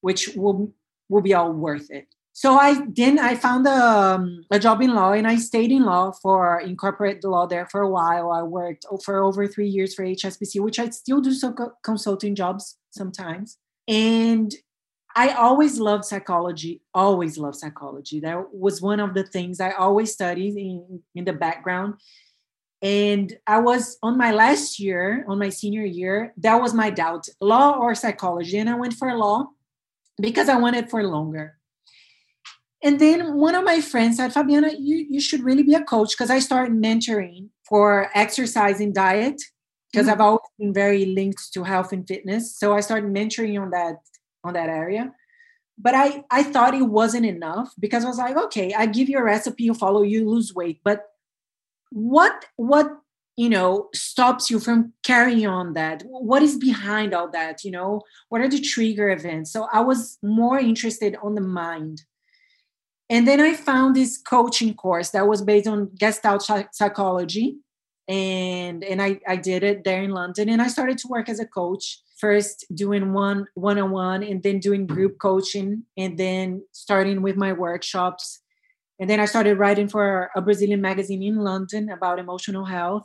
which 0.00 0.30
will 0.36 0.72
will 1.10 1.20
be 1.20 1.34
all 1.34 1.52
worth 1.52 1.90
it. 1.90 2.06
So 2.34 2.54
I 2.54 2.80
then 2.88 3.18
I 3.18 3.34
found 3.34 3.66
a, 3.66 3.70
um, 3.70 4.44
a 4.50 4.58
job 4.58 4.80
in 4.80 4.94
law 4.94 5.12
and 5.12 5.26
I 5.26 5.36
stayed 5.36 5.70
in 5.70 5.84
law 5.84 6.12
for 6.22 6.60
in 6.60 6.76
corporate 6.76 7.22
law 7.24 7.46
there 7.46 7.66
for 7.66 7.82
a 7.82 7.90
while. 7.90 8.32
I 8.32 8.42
worked 8.42 8.86
for 9.04 9.22
over 9.22 9.46
three 9.46 9.68
years 9.68 9.94
for 9.94 10.04
HSBC, 10.04 10.60
which 10.60 10.78
I 10.78 10.88
still 10.90 11.20
do 11.20 11.32
some 11.32 11.54
co- 11.54 11.72
consulting 11.84 12.34
jobs 12.34 12.78
sometimes. 12.90 13.58
And 13.86 14.54
I 15.14 15.30
always 15.32 15.78
loved 15.78 16.06
psychology, 16.06 16.80
always 16.94 17.36
loved 17.36 17.56
psychology. 17.56 18.20
That 18.20 18.54
was 18.54 18.80
one 18.80 18.98
of 18.98 19.12
the 19.12 19.24
things 19.24 19.60
I 19.60 19.72
always 19.72 20.12
studied 20.12 20.56
in, 20.56 21.02
in 21.14 21.26
the 21.26 21.34
background. 21.34 21.94
And 22.80 23.36
I 23.46 23.58
was 23.58 23.98
on 24.02 24.16
my 24.16 24.32
last 24.32 24.80
year, 24.80 25.24
on 25.28 25.38
my 25.38 25.50
senior 25.50 25.84
year, 25.84 26.32
that 26.38 26.60
was 26.60 26.72
my 26.72 26.88
doubt 26.88 27.28
law 27.40 27.78
or 27.78 27.94
psychology. 27.94 28.58
And 28.58 28.70
I 28.70 28.74
went 28.74 28.94
for 28.94 29.14
law 29.14 29.50
because 30.20 30.48
I 30.48 30.56
wanted 30.56 30.90
for 30.90 31.04
longer. 31.04 31.58
And 32.82 32.98
then 33.00 33.34
one 33.36 33.54
of 33.54 33.64
my 33.64 33.80
friends 33.80 34.16
said, 34.16 34.32
Fabiana, 34.32 34.74
you, 34.78 35.06
you 35.08 35.20
should 35.20 35.42
really 35.44 35.62
be 35.62 35.74
a 35.74 35.84
coach 35.84 36.10
because 36.10 36.30
I 36.30 36.40
started 36.40 36.74
mentoring 36.74 37.48
for 37.68 38.10
exercise 38.14 38.80
and 38.80 38.92
diet 38.94 39.40
because 39.92 40.06
Mhm. 40.06 40.12
I've 40.12 40.20
always 40.20 40.50
been 40.58 40.74
very 40.74 41.04
linked 41.06 41.52
to 41.54 41.64
health 41.64 41.92
and 41.92 42.06
fitness. 42.06 42.56
So 42.56 42.74
I 42.74 42.80
started 42.80 43.10
mentoring 43.12 43.60
on 43.60 43.70
that 43.70 43.96
on 44.44 44.54
that 44.54 44.68
area. 44.68 45.14
But 45.78 45.94
I 45.94 46.24
I 46.30 46.42
thought 46.42 46.74
it 46.74 46.82
wasn't 46.82 47.26
enough 47.26 47.72
because 47.78 48.04
I 48.04 48.08
was 48.08 48.18
like, 48.18 48.36
okay, 48.36 48.74
I 48.74 48.86
give 48.86 49.08
you 49.08 49.18
a 49.18 49.22
recipe, 49.24 49.64
you 49.64 49.74
follow, 49.74 50.02
you 50.02 50.28
lose 50.28 50.54
weight. 50.54 50.80
But 50.84 51.06
what 51.90 52.46
what 52.56 52.98
you 53.36 53.48
know 53.48 53.88
stops 53.94 54.50
you 54.50 54.58
from 54.60 54.92
carrying 55.02 55.46
on 55.46 55.74
that 55.74 56.02
what 56.06 56.42
is 56.42 56.56
behind 56.56 57.14
all 57.14 57.30
that 57.30 57.64
you 57.64 57.70
know 57.70 58.00
what 58.28 58.40
are 58.40 58.48
the 58.48 58.60
trigger 58.60 59.08
events 59.10 59.50
so 59.52 59.66
i 59.72 59.80
was 59.80 60.18
more 60.22 60.58
interested 60.58 61.16
on 61.22 61.34
the 61.34 61.40
mind 61.40 62.02
and 63.12 63.28
then 63.28 63.40
i 63.40 63.54
found 63.54 63.94
this 63.94 64.18
coaching 64.18 64.74
course 64.74 65.10
that 65.10 65.28
was 65.28 65.42
based 65.42 65.68
on 65.68 65.90
gestalt 65.98 66.42
psy- 66.42 66.72
psychology 66.72 67.58
and 68.08 68.82
and 68.82 69.00
I, 69.00 69.20
I 69.28 69.36
did 69.36 69.62
it 69.62 69.84
there 69.84 70.02
in 70.02 70.10
london 70.10 70.48
and 70.48 70.60
i 70.60 70.66
started 70.66 70.98
to 70.98 71.08
work 71.08 71.28
as 71.28 71.38
a 71.38 71.46
coach 71.46 72.00
first 72.18 72.64
doing 72.74 73.12
one 73.12 73.46
one-on-one 73.54 74.22
and 74.24 74.42
then 74.42 74.58
doing 74.58 74.86
group 74.86 75.18
coaching 75.18 75.84
and 75.96 76.18
then 76.18 76.62
starting 76.72 77.22
with 77.22 77.36
my 77.36 77.52
workshops 77.52 78.42
and 79.02 79.10
then 79.10 79.18
I 79.18 79.24
started 79.24 79.58
writing 79.58 79.88
for 79.88 80.30
a 80.36 80.40
Brazilian 80.40 80.80
magazine 80.80 81.24
in 81.24 81.38
London 81.38 81.90
about 81.90 82.20
emotional 82.20 82.64
health, 82.64 83.04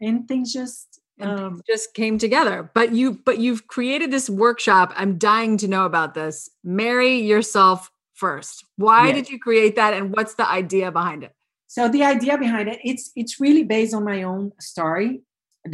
and 0.00 0.26
things 0.26 0.50
just 0.50 0.98
things 1.18 1.40
um, 1.40 1.60
just 1.68 1.92
came 1.92 2.16
together. 2.16 2.70
But 2.72 2.92
you 2.92 3.20
but 3.22 3.36
you've 3.36 3.66
created 3.66 4.10
this 4.10 4.30
workshop. 4.30 4.94
I'm 4.96 5.18
dying 5.18 5.58
to 5.58 5.68
know 5.68 5.84
about 5.84 6.14
this. 6.14 6.48
Marry 6.64 7.18
yourself 7.18 7.90
first. 8.24 8.54
Why 8.86 9.02
Yes. 9.08 9.16
did 9.16 9.26
you 9.32 9.38
create 9.46 9.74
that 9.80 9.92
and 9.98 10.04
what's 10.14 10.34
the 10.40 10.48
idea 10.62 10.88
behind 11.00 11.22
it? 11.28 11.32
so 11.76 11.82
the 11.96 12.02
idea 12.14 12.34
behind 12.44 12.66
it 12.72 12.78
it's 12.90 13.04
it's 13.20 13.34
really 13.44 13.62
based 13.74 13.94
on 13.98 14.02
my 14.12 14.20
own 14.30 14.44
story 14.70 15.10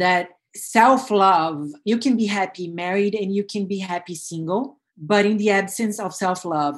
that 0.03 0.25
self-love 0.77 1.55
you 1.91 1.97
can 2.05 2.15
be 2.21 2.27
happy 2.39 2.65
married 2.83 3.15
and 3.21 3.29
you 3.37 3.43
can 3.53 3.63
be 3.73 3.79
happy 3.93 4.15
single 4.29 4.63
but 5.11 5.23
in 5.29 5.37
the 5.41 5.49
absence 5.61 5.97
of 6.05 6.13
self-love 6.23 6.75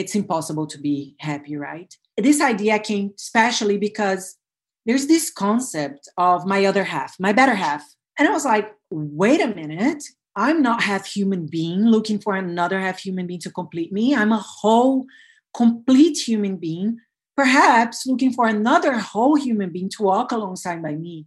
it's 0.00 0.14
impossible 0.14 0.66
to 0.72 0.78
be 0.88 0.96
happy 1.30 1.54
right 1.68 1.90
this 2.28 2.40
idea 2.52 2.78
came 2.90 3.06
especially 3.24 3.78
because 3.88 4.22
there's 4.86 5.06
this 5.06 5.26
concept 5.44 6.02
of 6.30 6.38
my 6.52 6.60
other 6.70 6.84
half 6.94 7.10
my 7.26 7.32
better 7.40 7.56
half 7.66 7.82
and 8.18 8.28
i 8.28 8.32
was 8.38 8.44
like 8.54 8.66
wait 8.90 9.40
a 9.40 9.50
minute 9.62 10.02
i'm 10.44 10.60
not 10.62 10.82
half 10.82 11.04
human 11.06 11.46
being 11.46 11.80
looking 11.94 12.18
for 12.18 12.34
another 12.34 12.78
half 12.80 12.98
human 12.98 13.26
being 13.26 13.40
to 13.40 13.50
complete 13.50 13.92
me 13.92 14.14
i'm 14.14 14.32
a 14.32 14.44
whole 14.60 15.06
complete 15.54 16.18
human 16.28 16.56
being 16.56 16.98
perhaps 17.40 18.06
looking 18.06 18.32
for 18.34 18.46
another 18.46 18.98
whole 18.98 19.34
human 19.34 19.70
being 19.70 19.88
to 19.88 20.02
walk 20.02 20.30
alongside 20.30 20.82
by 20.82 20.94
me. 20.94 21.26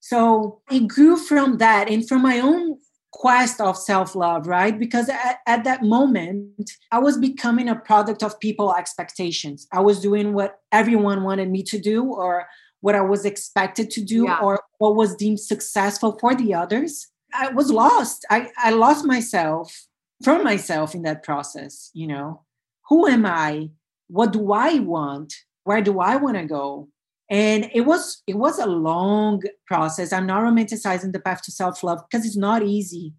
So 0.00 0.60
it 0.70 0.88
grew 0.88 1.16
from 1.16 1.58
that 1.58 1.88
and 1.88 2.06
from 2.06 2.22
my 2.22 2.40
own 2.40 2.78
quest 3.12 3.60
of 3.60 3.76
self 3.76 4.16
love, 4.16 4.48
right? 4.48 4.76
Because 4.76 5.08
at, 5.08 5.38
at, 5.46 5.62
that 5.62 5.84
moment, 5.84 6.72
I 6.90 6.98
was 6.98 7.16
becoming 7.16 7.68
a 7.68 7.76
product 7.76 8.24
of 8.24 8.40
people 8.40 8.74
expectations. 8.74 9.68
I 9.72 9.80
was 9.80 10.00
doing 10.00 10.32
what 10.32 10.58
everyone 10.72 11.22
wanted 11.22 11.48
me 11.48 11.62
to 11.64 11.78
do 11.78 12.04
or 12.04 12.46
what 12.80 12.96
I 12.96 13.02
was 13.02 13.24
expected 13.24 13.88
to 13.92 14.04
do 14.04 14.24
Yeah. 14.24 14.40
or 14.42 14.60
what 14.78 14.96
was 14.96 15.14
deemed 15.14 15.38
successful 15.38 16.18
for 16.18 16.34
the 16.34 16.54
others. 16.54 17.06
I 17.38 17.48
was 17.48 17.70
lost. 17.70 18.24
I, 18.30 18.50
I 18.56 18.70
lost 18.70 19.04
myself 19.04 19.86
from 20.24 20.44
myself 20.44 20.94
in 20.94 21.02
that 21.02 21.22
process, 21.22 21.90
you 21.92 22.06
know. 22.06 22.42
Who 22.88 23.06
am 23.06 23.26
I? 23.26 23.70
what 24.08 24.32
do 24.32 24.52
i 24.52 24.78
want 24.78 25.34
where 25.64 25.82
do 25.82 26.00
i 26.00 26.16
want 26.16 26.36
to 26.36 26.44
go 26.44 26.88
and 27.30 27.68
it 27.74 27.82
was 27.82 28.22
it 28.26 28.36
was 28.36 28.58
a 28.58 28.66
long 28.66 29.42
process 29.66 30.12
i'm 30.12 30.26
not 30.26 30.42
romanticizing 30.42 31.12
the 31.12 31.20
path 31.20 31.42
to 31.42 31.50
self-love 31.50 32.00
because 32.08 32.26
it's 32.26 32.36
not 32.36 32.62
easy 32.62 33.12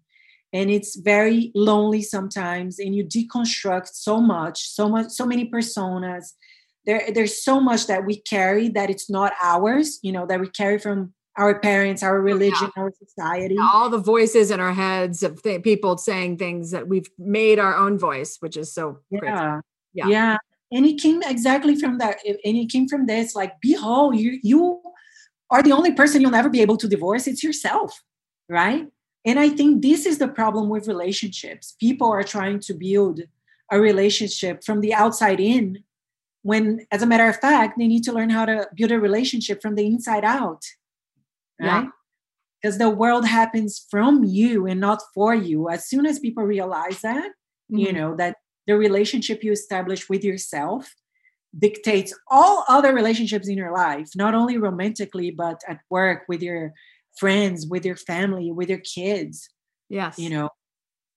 and 0.52 0.70
it's 0.70 0.96
very 0.96 1.52
lonely 1.54 2.00
sometimes 2.00 2.78
and 2.78 2.94
you 2.94 3.04
deconstruct 3.04 3.88
so 3.92 4.20
much 4.20 4.68
so 4.68 4.88
much 4.88 5.10
so 5.10 5.26
many 5.26 5.48
personas 5.48 6.32
there 6.86 7.10
there's 7.12 7.42
so 7.42 7.60
much 7.60 7.86
that 7.86 8.06
we 8.06 8.20
carry 8.22 8.68
that 8.68 8.88
it's 8.88 9.10
not 9.10 9.32
ours 9.42 9.98
you 10.02 10.12
know 10.12 10.26
that 10.26 10.40
we 10.40 10.48
carry 10.48 10.78
from 10.78 11.12
our 11.38 11.58
parents 11.60 12.02
our 12.02 12.18
oh, 12.18 12.22
religion 12.22 12.70
our 12.76 12.92
society. 12.92 13.56
All 13.58 13.88
the 13.88 13.98
voices 13.98 14.50
in 14.50 14.60
our 14.60 14.72
heads 14.72 15.22
of 15.22 15.42
th- 15.42 15.62
people 15.62 15.96
saying 15.96 16.36
things 16.36 16.72
that 16.72 16.88
we've 16.88 17.08
made 17.18 17.58
our 17.58 17.76
own 17.76 17.98
voice, 17.98 18.36
which 18.40 18.56
is 18.56 18.72
so 18.72 18.98
crazy. 19.10 19.26
yeah. 19.26 19.60
Yeah. 19.94 20.06
yeah. 20.08 20.36
And 20.70 20.84
it 20.84 21.00
came 21.00 21.22
exactly 21.22 21.76
from 21.76 21.98
that 21.98 22.18
and 22.26 22.38
it 22.44 22.70
came 22.70 22.88
from 22.88 23.06
this 23.06 23.34
like 23.34 23.54
behold 23.62 24.16
you 24.16 24.38
you 24.42 24.82
are 25.50 25.62
the 25.62 25.72
only 25.72 25.92
person 25.92 26.20
you'll 26.20 26.30
never 26.30 26.50
be 26.50 26.60
able 26.60 26.76
to 26.76 26.88
divorce. 26.88 27.26
It's 27.26 27.42
yourself 27.42 28.02
right? 28.48 28.86
And 29.24 29.38
i 29.38 29.48
think 29.48 29.82
this 29.82 30.06
is 30.06 30.18
the 30.18 30.28
problem 30.28 30.68
with 30.68 30.88
relationships. 30.88 31.76
People 31.78 32.08
are 32.08 32.22
trying 32.22 32.60
to 32.60 32.74
build 32.74 33.20
a 33.70 33.80
relationship 33.80 34.64
from 34.64 34.80
the 34.80 34.94
outside 34.94 35.40
in 35.40 35.84
when 36.42 36.86
as 36.90 37.02
a 37.02 37.06
matter 37.06 37.28
of 37.28 37.36
fact 37.36 37.78
they 37.78 37.86
need 37.86 38.04
to 38.04 38.12
learn 38.12 38.30
how 38.30 38.46
to 38.46 38.66
build 38.74 38.90
a 38.90 38.98
relationship 38.98 39.60
from 39.60 39.74
the 39.74 39.84
inside 39.84 40.24
out 40.24 40.62
Yeah. 41.60 41.80
right 41.80 41.88
because 42.62 42.78
the 42.78 42.90
world 42.90 43.24
happens 43.24 43.86
from 43.90 44.24
you 44.24 44.66
and 44.66 44.80
not 44.80 45.00
for 45.14 45.34
you 45.34 45.68
as 45.68 45.88
soon 45.88 46.06
as 46.06 46.18
people 46.18 46.42
realize 46.44 47.00
that 47.02 47.30
you 47.68 47.88
Mhm. 47.88 47.94
know 47.94 48.16
that 48.16 48.36
the 48.66 48.76
relationship 48.76 49.44
you 49.44 49.52
establish 49.52 50.08
with 50.08 50.24
yourself 50.24 50.94
dictates 51.58 52.12
all 52.30 52.64
other 52.68 52.92
relationships 52.94 53.48
in 53.48 53.56
your 53.56 53.72
life, 53.72 54.10
not 54.16 54.34
only 54.34 54.58
romantically, 54.58 55.30
but 55.30 55.60
at 55.66 55.80
work, 55.90 56.24
with 56.28 56.42
your 56.42 56.72
friends, 57.18 57.66
with 57.66 57.84
your 57.86 57.96
family, 57.96 58.52
with 58.52 58.68
your 58.68 58.80
kids. 58.80 59.48
Yes. 59.88 60.18
You 60.18 60.30
know. 60.30 60.50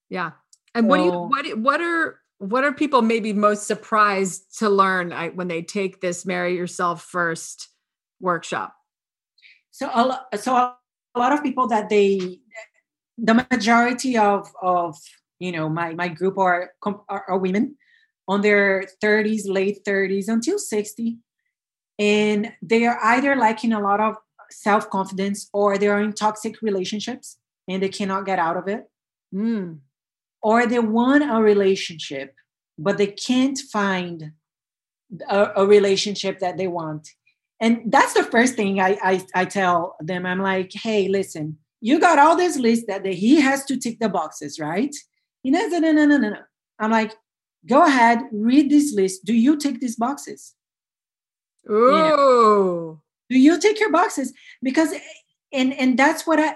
Yeah. 0.10 0.32
And 0.74 0.86
so, 0.86 0.90
what 0.90 0.98
do 0.98 1.04
you 1.04 1.12
what 1.12 1.58
what 1.60 1.82
are 1.82 2.20
what 2.38 2.64
are 2.64 2.72
people 2.74 3.02
maybe 3.02 3.34
most 3.34 3.68
surprised 3.68 4.58
to 4.60 4.70
learn 4.70 5.12
when 5.36 5.48
they 5.48 5.62
take 5.62 6.02
this 6.02 6.26
marry 6.26 6.56
yourself 6.56 7.04
first 7.04 7.70
workshop? 8.20 8.74
So 9.72 9.88
a, 9.88 10.38
so 10.38 10.56
a 10.56 10.76
lot 11.20 11.34
of 11.34 11.44
people 11.44 11.68
that 11.68 11.90
they 11.90 12.40
the 13.18 13.34
majority 13.34 14.18
of 14.18 14.50
of 14.62 14.98
you 15.40 15.52
know 15.52 15.70
my 15.70 15.94
my 15.94 16.08
group 16.08 16.38
are 16.38 16.72
are, 16.86 17.26
are 17.28 17.38
women 17.38 17.76
on 18.28 18.42
their 18.42 18.86
30s 19.04 19.48
late 19.48 19.84
30s 19.84 20.28
until 20.28 20.58
60 20.58 21.18
and 22.00 22.54
they 22.62 22.86
are 22.86 23.00
either 23.04 23.36
lacking 23.36 23.74
a 23.74 23.80
lot 23.80 24.00
of 24.00 24.16
self-confidence 24.50 25.50
or 25.54 25.78
they 25.78 25.88
are 25.88 26.02
in 26.02 26.14
toxic 26.14 26.62
relationships 26.62 27.38
and 27.68 27.82
they 27.82 27.90
cannot 27.90 28.26
get 28.26 28.40
out 28.40 28.58
of 28.58 28.68
it. 28.68 28.86
Mm. 29.34 29.80
or 30.44 30.66
they 30.66 30.80
want 30.80 31.24
a 31.24 31.42
relationship 31.42 32.36
but 32.78 32.98
they 32.98 33.08
can't 33.08 33.60
find 33.72 34.32
a, 35.30 35.52
a, 35.56 35.66
relationship 35.66 36.40
that 36.40 36.58
they 36.58 36.68
want 36.68 37.10
and 37.62 37.92
that's 37.92 38.14
the 38.14 38.24
first 38.24 38.56
thing 38.56 38.82
I, 38.82 38.98
I, 39.02 39.26
I 39.34 39.46
tell 39.46 39.96
them. 40.00 40.26
I'm 40.26 40.40
like 40.40 40.72
hey 40.74 41.08
listen 41.08 41.58
you 41.80 42.00
got 42.00 42.20
all 42.20 42.36
this 42.36 42.58
list 42.58 42.88
that 42.88 43.04
the, 43.04 43.14
he 43.14 43.42
has 43.42 43.66
to 43.66 43.78
tick 43.78 44.00
the 44.00 44.10
boxes 44.10 44.60
right? 44.60 44.96
He 45.44 45.50
knows 45.50 45.72
no 45.72 45.80
no 45.80 45.92
no 45.92 46.06
no 46.06 46.18
no. 46.18 46.38
I'm 46.80 46.92
like 46.92 47.14
go 47.68 47.86
ahead 47.86 48.20
read 48.32 48.70
this 48.70 48.94
list. 48.94 49.26
Do 49.26 49.34
you 49.34 49.58
tick 49.58 49.80
these 49.80 49.96
boxes? 49.96 50.54
Ooh. 51.70 51.92
Know, 51.92 53.02
do 53.30 53.38
you 53.38 53.60
tick 53.60 53.80
your 53.80 53.92
boxes? 53.92 54.34
Because 54.62 54.94
and 55.54 55.74
and 55.74 55.98
that's 55.98 56.26
what 56.26 56.40
i 56.40 56.56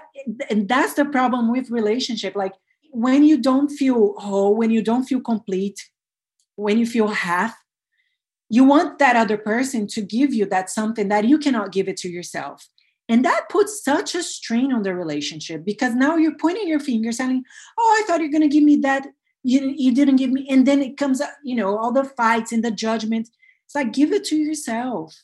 and 0.50 0.68
that's 0.68 0.94
the 0.94 1.04
problem 1.04 1.50
with 1.50 1.70
relationship. 1.70 2.34
Like 2.36 2.54
when 2.90 3.24
you 3.24 3.40
don't 3.40 3.68
feel 3.68 4.14
whole 4.18 4.56
when 4.56 4.70
you 4.70 4.82
don't 4.82 5.04
feel 5.04 5.20
complete 5.20 5.90
when 6.56 6.78
you 6.78 6.86
feel 6.86 7.08
half 7.08 7.54
you 8.48 8.64
want 8.64 8.98
that 8.98 9.16
other 9.16 9.36
person 9.36 9.86
to 9.88 10.00
give 10.00 10.32
you 10.32 10.46
that 10.46 10.70
something 10.70 11.08
that 11.08 11.24
you 11.24 11.38
cannot 11.38 11.72
give 11.72 11.88
it 11.88 11.96
to 11.98 12.08
yourself. 12.08 12.68
And 13.08 13.24
that 13.24 13.48
puts 13.48 13.84
such 13.84 14.14
a 14.14 14.22
strain 14.22 14.72
on 14.72 14.82
the 14.82 14.94
relationship 14.94 15.64
because 15.64 15.94
now 15.94 16.16
you're 16.16 16.36
pointing 16.36 16.66
your 16.66 16.80
finger 16.80 17.12
saying 17.12 17.44
oh 17.78 17.96
i 18.00 18.06
thought 18.06 18.20
you're 18.20 18.30
going 18.30 18.42
to 18.42 18.48
give 18.48 18.64
me 18.64 18.76
that. 18.76 19.06
You, 19.48 19.72
you 19.76 19.94
didn't 19.94 20.16
give 20.16 20.32
me 20.32 20.44
and 20.50 20.66
then 20.66 20.82
it 20.82 20.96
comes 20.96 21.20
up 21.20 21.30
you 21.44 21.54
know 21.54 21.78
all 21.78 21.92
the 21.92 22.02
fights 22.02 22.50
and 22.50 22.64
the 22.64 22.72
judgment 22.72 23.28
it's 23.64 23.74
like 23.74 23.92
give 23.92 24.12
it 24.12 24.24
to 24.26 24.36
yourself. 24.36 25.14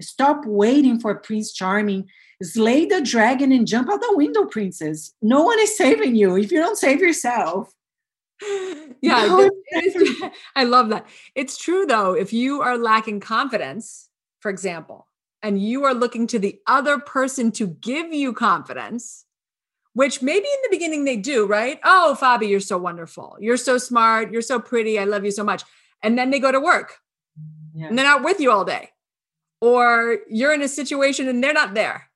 Stop 0.00 0.44
waiting 0.46 0.98
for 0.98 1.14
prince 1.16 1.52
charming. 1.52 2.08
Slay 2.42 2.86
the 2.86 3.02
dragon 3.02 3.52
and 3.52 3.66
jump 3.66 3.90
out 3.90 4.00
the 4.00 4.16
window 4.16 4.46
princess. 4.46 5.12
No 5.20 5.42
one 5.42 5.58
is 5.60 5.76
saving 5.76 6.14
you 6.14 6.36
if 6.36 6.50
you 6.50 6.58
don't 6.58 6.78
save 6.78 7.00
yourself 7.00 7.72
yeah 9.00 9.26
no 9.26 9.50
i 10.56 10.64
love 10.64 10.88
that. 10.88 11.06
It's 11.34 11.58
true 11.58 11.86
though 11.86 12.14
if 12.14 12.32
you 12.32 12.62
are 12.62 12.78
lacking 12.78 13.20
confidence 13.20 14.08
for 14.40 14.50
example 14.50 15.06
and 15.42 15.60
you 15.60 15.84
are 15.84 15.94
looking 15.94 16.26
to 16.28 16.38
the 16.38 16.58
other 16.66 16.98
person 16.98 17.52
to 17.52 17.66
give 17.66 18.12
you 18.12 18.32
confidence 18.32 19.24
which 19.92 20.22
maybe 20.22 20.46
in 20.46 20.62
the 20.62 20.68
beginning 20.70 21.04
they 21.04 21.16
do 21.16 21.46
right? 21.46 21.80
Oh 21.84 22.16
fabi 22.20 22.48
you're 22.48 22.60
so 22.60 22.78
wonderful. 22.78 23.36
You're 23.40 23.56
so 23.56 23.78
smart. 23.78 24.32
You're 24.32 24.42
so 24.42 24.60
pretty. 24.60 24.98
I 24.98 25.04
love 25.04 25.24
you 25.24 25.30
so 25.30 25.44
much. 25.44 25.64
And 26.02 26.16
then 26.16 26.30
they 26.30 26.38
go 26.38 26.52
to 26.52 26.60
work. 26.60 26.98
Yeah. 27.74 27.86
and 27.86 27.98
they're 27.98 28.06
not 28.06 28.24
with 28.24 28.40
you 28.40 28.50
all 28.50 28.64
day. 28.64 28.90
Or 29.60 30.18
you're 30.28 30.52
in 30.52 30.62
a 30.62 30.68
situation 30.68 31.28
and 31.28 31.42
they're 31.42 31.52
not 31.52 31.74
there 31.74 32.09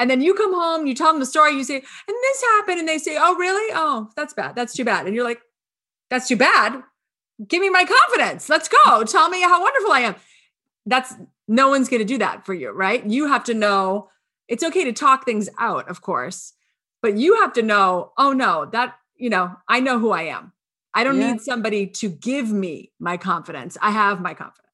and 0.00 0.08
then 0.08 0.22
you 0.22 0.32
come 0.32 0.54
home, 0.54 0.86
you 0.86 0.94
tell 0.94 1.12
them 1.12 1.20
the 1.20 1.26
story, 1.26 1.52
you 1.52 1.62
say, 1.62 1.76
and 1.76 1.84
this 2.08 2.40
happened. 2.40 2.78
And 2.78 2.88
they 2.88 2.96
say, 2.96 3.18
oh, 3.20 3.36
really? 3.36 3.70
Oh, 3.76 4.08
that's 4.16 4.32
bad. 4.32 4.56
That's 4.56 4.72
too 4.72 4.84
bad. 4.84 5.06
And 5.06 5.14
you're 5.14 5.24
like, 5.24 5.42
that's 6.08 6.26
too 6.26 6.38
bad. 6.38 6.82
Give 7.46 7.60
me 7.60 7.68
my 7.68 7.84
confidence. 7.84 8.48
Let's 8.48 8.66
go. 8.66 9.04
Tell 9.04 9.28
me 9.28 9.42
how 9.42 9.60
wonderful 9.60 9.92
I 9.92 10.00
am. 10.00 10.14
That's 10.86 11.12
no 11.46 11.68
one's 11.68 11.90
going 11.90 12.00
to 12.00 12.06
do 12.06 12.16
that 12.16 12.46
for 12.46 12.54
you, 12.54 12.70
right? 12.70 13.04
You 13.04 13.28
have 13.28 13.44
to 13.44 13.54
know 13.54 14.08
it's 14.48 14.64
okay 14.64 14.84
to 14.84 14.92
talk 14.92 15.26
things 15.26 15.50
out, 15.58 15.90
of 15.90 16.00
course, 16.00 16.54
but 17.02 17.18
you 17.18 17.38
have 17.42 17.52
to 17.52 17.62
know, 17.62 18.12
oh, 18.16 18.32
no, 18.32 18.64
that, 18.72 18.94
you 19.16 19.28
know, 19.28 19.54
I 19.68 19.80
know 19.80 19.98
who 19.98 20.12
I 20.12 20.22
am. 20.22 20.54
I 20.94 21.04
don't 21.04 21.20
yeah. 21.20 21.32
need 21.32 21.42
somebody 21.42 21.86
to 21.86 22.08
give 22.08 22.50
me 22.50 22.90
my 22.98 23.18
confidence. 23.18 23.76
I 23.82 23.90
have 23.90 24.22
my 24.22 24.32
confidence 24.32 24.69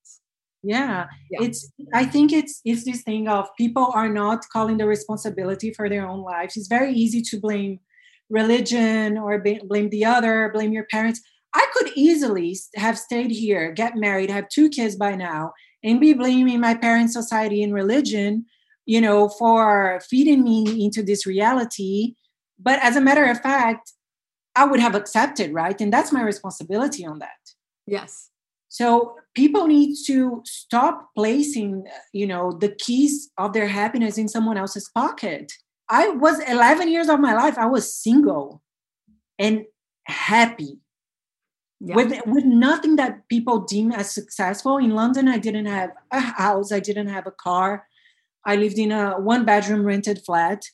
yeah. 0.67 1.07
yeah. 1.31 1.39
it's 1.43 1.73
i 1.95 2.05
think 2.05 2.33
it's 2.33 2.61
it's 2.65 2.85
this 2.85 3.03
thing 3.03 3.29
of 3.29 3.49
people 3.57 3.91
are 3.95 4.09
not 4.09 4.45
calling 4.53 4.79
the 4.79 4.87
responsibility 4.87 5.73
for 5.73 5.89
their 5.89 6.07
own 6.09 6.23
lives. 6.23 6.57
It's 6.57 6.69
very 6.69 6.93
easy 6.93 7.23
to 7.23 7.41
blame 7.41 7.79
religion 8.29 9.17
or 9.17 9.43
blame 9.69 9.91
the 9.91 10.05
other 10.05 10.51
blame 10.53 10.73
your 10.73 10.87
parents. 10.91 11.21
I 11.55 11.67
could 11.73 11.91
easily 11.95 12.57
have 12.75 12.99
stayed 12.99 13.31
here 13.31 13.73
get 13.73 13.97
married 13.97 14.31
have 14.31 14.49
two 14.49 14.69
kids 14.69 14.97
by 14.97 15.15
now 15.15 15.53
and 15.85 16.01
be 16.01 16.13
blaming 16.13 16.61
my 16.61 16.75
parents 16.75 17.13
society 17.13 17.63
and 17.63 17.73
religion 17.73 18.47
you 18.85 19.01
know 19.01 19.29
for 19.29 20.01
feeding 20.11 20.43
me 20.43 20.85
into 20.85 21.03
this 21.03 21.27
reality. 21.27 22.15
But 22.59 22.81
as 22.83 22.97
a 22.97 23.01
matter 23.01 23.25
of 23.25 23.41
fact 23.41 23.93
i 24.57 24.65
would 24.65 24.81
have 24.81 24.97
accepted 24.97 25.53
right? 25.53 25.81
And 25.81 25.93
that's 25.93 26.13
my 26.13 26.23
responsibility 26.23 27.07
on 27.07 27.21
that. 27.21 27.43
Yes 27.87 28.31
so 28.69 29.17
people 29.35 29.67
need 29.67 29.97
to 30.07 30.43
stop 30.45 31.11
placing, 31.15 31.87
you 32.13 32.27
know, 32.27 32.53
the 32.53 32.71
keys 32.71 33.31
of 33.39 33.53
their 33.53 33.69
happiness 33.69 34.19
in 34.19 34.29
someone 34.29 34.57
else's 34.57 34.89
pocket. 34.89 35.53
I 35.89 36.09
was 36.09 36.41
11 36.41 36.91
years 36.91 37.09
of 37.09 37.21
my 37.21 37.35
life, 37.35 37.57
I 37.59 37.67
was 37.67 37.95
single 37.95 38.63
and 39.39 39.65
happy. 40.05 40.81
Yeah. 41.79 41.95
With, 41.95 42.21
with 42.27 42.45
nothing 42.45 42.97
that 42.97 43.29
people 43.29 43.61
deem 43.61 43.93
as 43.93 44.11
successful 44.11 44.79
in 44.79 44.95
london 44.95 45.29
i 45.29 45.37
didn't 45.37 45.67
have 45.67 45.91
a 46.11 46.21
house 46.21 46.73
i 46.73 46.81
didn't 46.81 47.09
have 47.09 47.27
a 47.27 47.31
car 47.31 47.87
i 48.47 48.57
lived 48.57 48.79
in 48.79 48.91
a 48.91 49.21
one 49.21 49.45
bedroom 49.45 49.85
rented 49.85 50.25
flat 50.25 50.65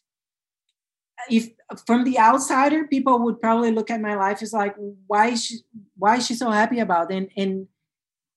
if 1.29 1.51
from 1.87 2.05
the 2.05 2.21
outsider 2.21 2.87
people 2.87 3.19
would 3.25 3.41
probably 3.41 3.73
look 3.73 3.91
at 3.91 4.01
my 4.01 4.15
life 4.15 4.43
as 4.43 4.53
like 4.53 4.77
why 5.09 5.29
is 5.29 5.45
she 5.45 5.59
why 5.97 6.19
is 6.19 6.27
she 6.27 6.35
so 6.35 6.51
happy 6.51 6.79
about 6.79 7.11
it? 7.11 7.17
and 7.17 7.31
and 7.37 7.69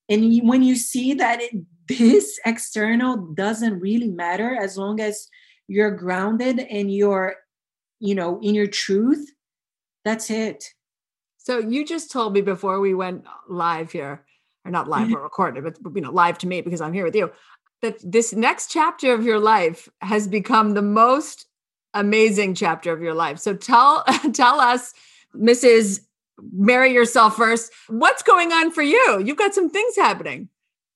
and 0.09 0.47
when 0.47 0.63
you 0.63 0.75
see 0.75 1.13
that 1.15 1.41
it, 1.41 1.51
this 1.87 2.39
external 2.45 3.17
doesn't 3.17 3.79
really 3.79 4.07
matter 4.07 4.55
as 4.55 4.77
long 4.77 4.99
as 4.99 5.27
you're 5.67 5.91
grounded 5.91 6.59
and 6.59 6.93
you're 6.93 7.35
you 7.99 8.15
know 8.15 8.39
in 8.41 8.55
your 8.55 8.67
truth 8.67 9.31
that's 10.03 10.29
it. 10.29 10.63
So 11.37 11.57
you 11.57 11.83
just 11.83 12.11
told 12.11 12.33
me 12.33 12.41
before 12.41 12.79
we 12.79 12.93
went 12.93 13.25
live 13.49 13.91
here 13.91 14.23
or 14.63 14.71
not 14.71 14.87
live 14.87 15.11
or 15.13 15.21
recorded 15.23 15.63
but 15.63 15.95
you 15.95 16.01
know 16.01 16.11
live 16.11 16.37
to 16.39 16.47
me 16.47 16.61
because 16.61 16.81
i'm 16.81 16.93
here 16.93 17.03
with 17.03 17.15
you 17.15 17.31
that 17.81 17.99
this 18.03 18.33
next 18.33 18.71
chapter 18.71 19.13
of 19.13 19.23
your 19.23 19.39
life 19.39 19.87
has 20.01 20.27
become 20.27 20.73
the 20.73 20.81
most 20.81 21.45
amazing 21.93 22.53
chapter 22.53 22.91
of 22.91 23.01
your 23.01 23.13
life. 23.13 23.39
So 23.39 23.55
tell 23.55 24.03
tell 24.33 24.59
us 24.59 24.93
mrs 25.35 26.01
marry 26.51 26.93
yourself 26.93 27.35
first. 27.35 27.71
What's 27.87 28.23
going 28.23 28.51
on 28.51 28.71
for 28.71 28.81
you? 28.81 29.21
You've 29.23 29.37
got 29.37 29.53
some 29.53 29.69
things 29.69 29.95
happening. 29.95 30.49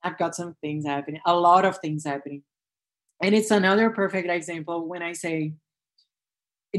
I've 0.04 0.18
got 0.18 0.36
some 0.36 0.56
things 0.62 0.86
happening, 0.86 1.22
a 1.26 1.36
lot 1.36 1.66
of 1.66 1.78
things 1.80 2.06
happening. 2.06 2.44
And 3.22 3.36
it's 3.36 3.52
another 3.52 3.90
perfect 3.90 4.30
example 4.30 4.88
when 4.88 5.02
I 5.02 5.14
say, 5.14 5.54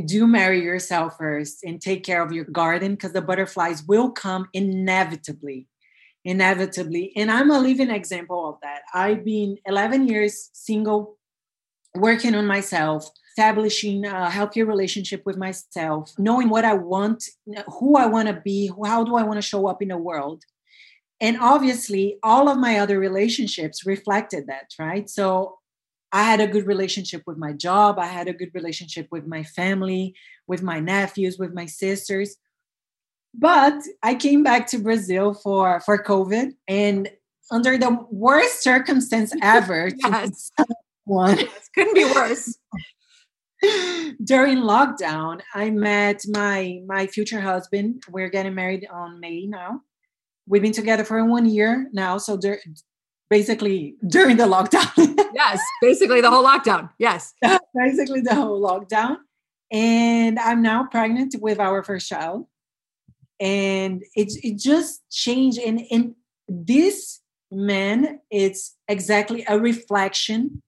do 0.07 0.27
marry 0.27 0.63
yourself 0.63 1.17
first 1.19 1.65
and 1.65 1.81
take 1.81 2.05
care 2.05 2.23
of 2.23 2.33
your 2.33 2.45
garden 2.45 2.93
because 2.93 3.13
the 3.13 3.21
butterflies 3.21 3.83
will 3.83 4.11
come 4.11 4.49
inevitably. 4.53 5.67
Inevitably. 6.25 7.13
And 7.17 7.31
I'm 7.31 7.51
a 7.51 7.59
living 7.59 7.91
example 7.91 8.49
of 8.49 8.57
that. 8.63 8.83
I've 8.95 9.25
been 9.25 9.59
11 9.67 10.07
years 10.07 10.51
single, 10.53 11.19
working 11.95 12.35
on 12.35 12.47
myself, 12.47 13.11
establishing 13.31 14.05
a 14.05 14.29
healthier 14.29 14.67
relationship 14.67 15.23
with 15.25 15.37
myself, 15.37 16.13
knowing 16.19 16.49
what 16.49 16.65
I 16.65 16.75
want, 16.75 17.25
who 17.79 17.97
I 17.97 18.07
want 18.07 18.29
to 18.29 18.41
be, 18.45 18.71
how 18.85 19.05
do 19.05 19.17
I 19.17 19.23
want 19.23 19.39
to 19.39 19.43
show 19.43 19.67
up 19.67 19.81
in 19.81 19.89
the 19.89 19.97
world. 19.97 20.45
And 21.21 21.37
obviously, 21.41 22.19
all 22.23 22.49
of 22.49 22.59
my 22.59 22.79
other 22.79 22.99
relationships 22.99 23.87
reflected 23.87 24.47
that, 24.49 24.71
right? 24.79 25.09
So 25.09 25.59
I 26.13 26.25
had 26.25 26.41
a 26.41 26.47
good 26.47 26.67
relationship 26.67 27.23
with 27.27 27.37
my 27.37 27.53
job, 27.53 27.99
I 27.99 28.07
had 28.07 28.27
a 28.27 28.33
good 28.33 28.51
relationship 28.55 29.07
with 29.11 29.27
my 29.27 29.45
family, 29.45 30.15
with 30.47 30.63
my 30.63 30.81
nephews, 30.81 31.39
with 31.39 31.53
my 31.55 31.67
sisters. 31.67 32.37
But 33.33 33.81
I 34.03 34.17
came 34.17 34.43
back 34.43 34.67
to 34.69 34.79
Brazil 34.79 35.35
for 35.35 35.81
for 35.81 36.03
COVID 36.03 36.53
and 36.67 37.11
under 37.53 37.79
the 37.79 37.97
worst 38.11 38.63
circumstance 38.63 39.33
ever 39.43 39.91
yes. 40.05 40.51
one. 41.05 41.39
Yes, 41.39 41.71
couldn't 41.75 41.95
be 41.95 42.05
worse. 42.05 42.57
during 44.25 44.59
lockdown, 44.59 45.41
I 45.55 45.71
met 45.71 46.25
my 46.29 46.81
my 46.87 47.07
future 47.07 47.41
husband. 47.41 48.03
We're 48.09 48.31
getting 48.31 48.55
married 48.55 48.87
on 48.91 49.21
May 49.21 49.47
now. 49.47 49.83
we've 50.47 50.63
been 50.63 50.73
together 50.73 51.05
for 51.05 51.25
one 51.25 51.47
year 51.47 51.89
now. 51.93 52.19
So 52.19 52.37
there, 52.37 52.61
basically 53.31 53.95
during 54.07 54.37
the 54.37 54.45
lockdown. 54.45 54.91
yes, 55.35 55.61
basically 55.81 56.21
the 56.21 56.31
whole 56.31 56.45
lockdown. 56.45 56.91
Yes. 56.99 57.33
basically 57.75 58.21
the 58.21 58.35
whole 58.35 58.61
lockdown. 58.61 59.17
And 59.71 60.39
I'm 60.39 60.63
now 60.63 60.89
pregnant 60.91 61.37
with 61.41 61.61
our 61.61 61.83
first 61.85 62.09
child. 62.09 62.47
And 63.39 64.03
it, 64.15 64.33
it 64.43 64.59
just 64.59 65.03
changed. 65.11 65.59
And, 65.59 65.83
and 65.91 66.15
this 66.49 67.21
man, 67.53 68.21
it's 68.31 68.77
exactly 68.89 69.45
a 69.49 69.59
reflection 69.59 70.63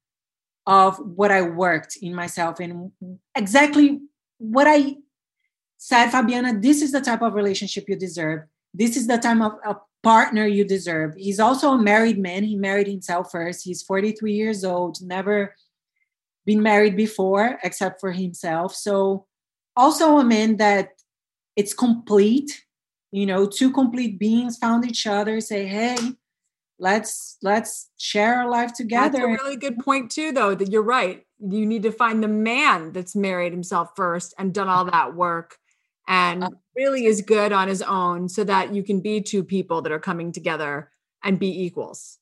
of 0.66 0.96
what 0.98 1.30
I 1.30 1.42
worked 1.42 1.96
in 2.00 2.14
myself 2.14 2.60
and 2.60 2.92
exactly 3.34 4.00
what 4.38 4.66
I 4.66 4.96
said, 5.78 6.10
Fabiana, 6.10 6.60
this 6.62 6.82
is 6.82 6.92
the 6.92 7.00
type 7.00 7.22
of 7.22 7.34
relationship 7.34 7.88
you 7.88 7.96
deserve. 7.96 8.42
This 8.72 8.96
is 8.96 9.06
the 9.06 9.18
type 9.18 9.40
of, 9.40 9.52
of 9.66 9.80
partner 10.02 10.46
you 10.46 10.64
deserve. 10.64 11.14
He's 11.16 11.40
also 11.40 11.72
a 11.72 11.82
married 11.82 12.18
man. 12.18 12.44
He 12.44 12.56
married 12.56 12.86
himself 12.86 13.30
first. 13.30 13.64
He's 13.64 13.82
43 13.82 14.32
years 14.32 14.64
old, 14.64 14.98
never 15.02 15.54
been 16.44 16.62
married 16.62 16.96
before 16.96 17.58
except 17.62 18.00
for 18.00 18.12
himself. 18.12 18.74
So, 18.74 19.26
also 19.76 20.18
a 20.18 20.24
man 20.24 20.56
that 20.58 20.90
it's 21.56 21.74
complete. 21.74 22.64
You 23.10 23.26
know, 23.26 23.46
two 23.46 23.72
complete 23.72 24.18
beings 24.18 24.56
found 24.56 24.86
each 24.86 25.06
other, 25.06 25.40
say, 25.40 25.66
hey, 25.66 25.96
let's 26.82 27.38
let's 27.42 27.90
share 27.96 28.34
our 28.34 28.50
life 28.50 28.74
together. 28.74 29.18
That's 29.18 29.24
a 29.24 29.44
really 29.44 29.56
good 29.56 29.78
point 29.78 30.10
too, 30.10 30.32
though, 30.32 30.54
that 30.54 30.70
you're 30.70 30.82
right. 30.82 31.24
You 31.38 31.64
need 31.64 31.84
to 31.84 31.92
find 31.92 32.22
the 32.22 32.28
man 32.28 32.92
that's 32.92 33.14
married 33.14 33.52
himself 33.52 33.90
first 33.96 34.34
and 34.36 34.52
done 34.52 34.68
all 34.68 34.84
that 34.86 35.14
work 35.14 35.56
and 36.08 36.44
uh, 36.44 36.50
really 36.76 37.06
is 37.06 37.22
good 37.22 37.52
on 37.52 37.68
his 37.68 37.82
own 37.82 38.28
so 38.28 38.42
that 38.44 38.74
you 38.74 38.82
can 38.82 39.00
be 39.00 39.20
two 39.20 39.44
people 39.44 39.80
that 39.82 39.92
are 39.92 40.00
coming 40.00 40.32
together 40.32 40.90
and 41.22 41.38
be 41.38 41.64
equals. 41.64 42.18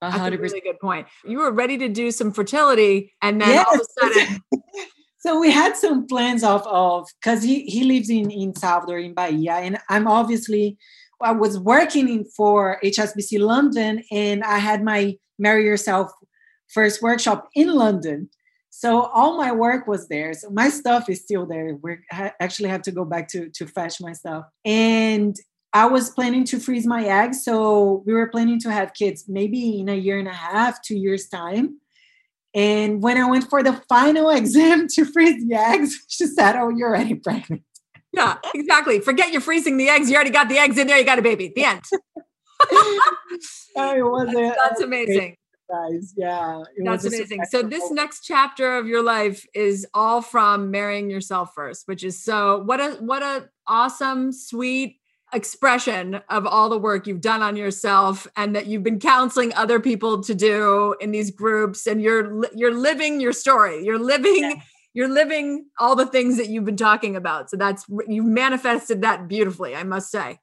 That's 0.00 0.16
a 0.16 0.38
really 0.38 0.60
good 0.60 0.78
point. 0.80 1.08
You 1.24 1.38
were 1.38 1.50
ready 1.50 1.78
to 1.78 1.88
do 1.88 2.10
some 2.10 2.30
fertility 2.30 3.12
and 3.20 3.40
then 3.40 3.48
yes. 3.48 3.66
all 3.66 3.74
of 3.74 3.80
a 3.80 4.14
sudden 4.14 4.40
so 5.18 5.40
we 5.40 5.50
had 5.50 5.76
some 5.76 6.06
plans 6.06 6.44
of 6.44 6.64
of 6.66 7.08
because 7.20 7.42
he 7.42 7.64
he 7.64 7.84
lives 7.84 8.10
in 8.10 8.30
in 8.30 8.54
Salvador 8.54 8.98
in 8.98 9.14
Bahia 9.14 9.54
and 9.54 9.78
I'm 9.88 10.06
obviously 10.06 10.76
I 11.20 11.32
was 11.32 11.58
working 11.58 12.08
in 12.08 12.24
for 12.24 12.78
HSBC 12.82 13.40
London 13.40 14.02
and 14.10 14.42
I 14.44 14.58
had 14.58 14.82
my 14.82 15.16
marry 15.38 15.64
yourself 15.64 16.10
first 16.68 17.02
workshop 17.02 17.48
in 17.54 17.74
London. 17.74 18.28
So 18.70 19.02
all 19.02 19.36
my 19.36 19.52
work 19.52 19.86
was 19.86 20.08
there. 20.08 20.34
So 20.34 20.50
my 20.50 20.68
stuff 20.68 21.08
is 21.08 21.20
still 21.20 21.46
there. 21.46 21.78
We 21.80 21.98
actually 22.40 22.68
have 22.70 22.82
to 22.82 22.92
go 22.92 23.04
back 23.04 23.28
to 23.28 23.48
to 23.50 23.66
fetch 23.66 24.00
my 24.00 24.12
stuff. 24.12 24.44
And 24.64 25.36
i 25.72 25.86
was 25.86 26.10
planning 26.10 26.44
to 26.44 26.60
freeze 26.60 26.86
my 26.86 27.04
eggs. 27.04 27.44
So 27.44 28.02
we 28.06 28.12
were 28.12 28.28
planning 28.28 28.60
to 28.60 28.72
have 28.72 28.94
kids 28.94 29.24
maybe 29.28 29.80
in 29.80 29.88
a 29.88 29.94
year 29.94 30.18
and 30.18 30.28
a 30.28 30.32
half 30.32 30.82
two 30.82 30.96
years 30.96 31.28
time. 31.28 31.80
And 32.54 33.02
when 33.02 33.16
i 33.16 33.28
went 33.28 33.48
for 33.50 33.62
the 33.62 33.80
final 33.88 34.30
exam 34.40 34.88
to 34.94 35.04
freeze 35.04 35.44
the 35.46 35.54
eggs 35.54 36.04
she 36.08 36.26
said 36.26 36.56
oh 36.56 36.68
you're 36.68 36.88
already 36.88 37.14
pregnant 37.14 37.62
yeah 38.14 38.36
exactly 38.54 39.00
forget 39.00 39.32
you're 39.32 39.40
freezing 39.40 39.76
the 39.76 39.88
eggs 39.88 40.08
you 40.08 40.14
already 40.14 40.30
got 40.30 40.48
the 40.48 40.58
eggs 40.58 40.78
in 40.78 40.86
there 40.86 40.98
you 40.98 41.04
got 41.04 41.18
a 41.18 41.22
baby 41.22 41.52
the 41.54 41.64
end 41.64 41.82
was 43.76 44.32
that's, 44.32 44.56
that's 44.62 44.80
amazing 44.80 45.36
guys. 45.70 46.14
Yeah. 46.16 46.62
That's 46.84 47.04
amazing. 47.04 47.44
So 47.50 47.62
this 47.62 47.90
next 47.90 48.20
chapter 48.20 48.76
of 48.76 48.86
your 48.86 49.02
life 49.02 49.46
is 49.54 49.86
all 49.94 50.22
from 50.22 50.70
marrying 50.70 51.10
yourself 51.10 51.52
first, 51.54 51.86
which 51.86 52.04
is 52.04 52.22
so 52.22 52.62
what 52.64 52.80
a 52.80 52.92
what 53.00 53.22
a 53.22 53.48
awesome, 53.66 54.32
sweet 54.32 54.98
expression 55.32 56.20
of 56.28 56.46
all 56.46 56.68
the 56.68 56.78
work 56.78 57.06
you've 57.06 57.20
done 57.20 57.42
on 57.42 57.56
yourself 57.56 58.26
and 58.36 58.54
that 58.54 58.66
you've 58.66 58.84
been 58.84 59.00
counseling 59.00 59.52
other 59.54 59.80
people 59.80 60.22
to 60.22 60.34
do 60.34 60.94
in 61.00 61.10
these 61.10 61.30
groups 61.30 61.86
and 61.86 62.00
you're 62.00 62.44
you're 62.54 62.74
living 62.74 63.20
your 63.20 63.32
story. 63.32 63.84
You're 63.84 63.98
living 63.98 64.42
yeah. 64.42 64.54
You're 64.94 65.08
living 65.08 65.66
all 65.78 65.96
the 65.96 66.06
things 66.06 66.36
that 66.38 66.48
you've 66.48 66.64
been 66.64 66.76
talking 66.76 67.16
about. 67.16 67.50
So 67.50 67.56
that's 67.56 67.84
you've 68.08 68.24
manifested 68.24 69.02
that 69.02 69.28
beautifully, 69.28 69.74
I 69.74 69.82
must 69.82 70.10
say. 70.10 70.38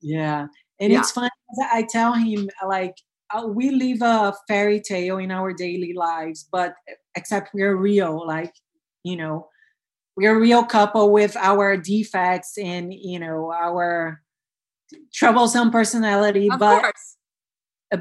Yeah. 0.00 0.46
And 0.80 0.92
yeah. 0.92 1.00
it's 1.00 1.10
fun. 1.10 1.28
I 1.72 1.86
tell 1.90 2.14
him 2.14 2.48
like 2.66 2.94
uh, 3.34 3.46
we 3.48 3.70
live 3.70 4.02
a 4.02 4.32
fairy 4.46 4.80
tale 4.80 5.18
in 5.18 5.32
our 5.32 5.52
daily 5.52 5.92
lives, 5.92 6.48
but 6.50 6.74
except 7.16 7.50
we're 7.52 7.74
real, 7.76 8.24
like, 8.26 8.52
you 9.02 9.16
know, 9.16 9.48
we're 10.16 10.36
a 10.36 10.40
real 10.40 10.64
couple 10.64 11.12
with 11.12 11.36
our 11.36 11.76
defects 11.76 12.56
and, 12.56 12.94
you 12.94 13.18
know, 13.18 13.52
our 13.52 14.22
troublesome 15.12 15.70
personality. 15.70 16.48
Of 16.50 16.60
but 16.60 16.80
course 16.80 17.15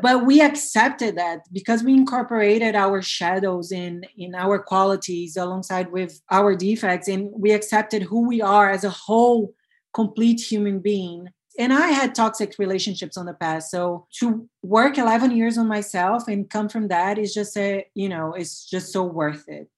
but 0.01 0.25
we 0.25 0.41
accepted 0.41 1.15
that 1.17 1.41
because 1.51 1.83
we 1.83 1.93
incorporated 1.93 2.75
our 2.75 3.01
shadows 3.01 3.71
in 3.71 4.03
in 4.17 4.33
our 4.33 4.59
qualities 4.59 5.37
alongside 5.37 5.91
with 5.91 6.21
our 6.31 6.55
defects 6.55 7.07
and 7.07 7.29
we 7.33 7.51
accepted 7.51 8.01
who 8.03 8.27
we 8.27 8.41
are 8.41 8.69
as 8.69 8.83
a 8.83 8.89
whole 8.89 9.53
complete 9.93 10.41
human 10.41 10.79
being 10.79 11.29
and 11.57 11.73
I 11.73 11.87
had 11.87 12.13
toxic 12.15 12.55
relationships 12.59 13.17
on 13.17 13.25
the 13.25 13.33
past. 13.33 13.71
So 13.71 14.07
to 14.19 14.47
work 14.61 14.97
11 14.97 15.31
years 15.31 15.57
on 15.57 15.67
myself 15.67 16.27
and 16.27 16.49
come 16.49 16.67
from 16.69 16.89
that 16.89 17.17
is 17.17 17.33
just 17.33 17.55
a, 17.57 17.85
you 17.93 18.09
know, 18.09 18.33
it's 18.33 18.69
just 18.69 18.91
so 18.91 19.03
worth 19.03 19.47
it. 19.47 19.69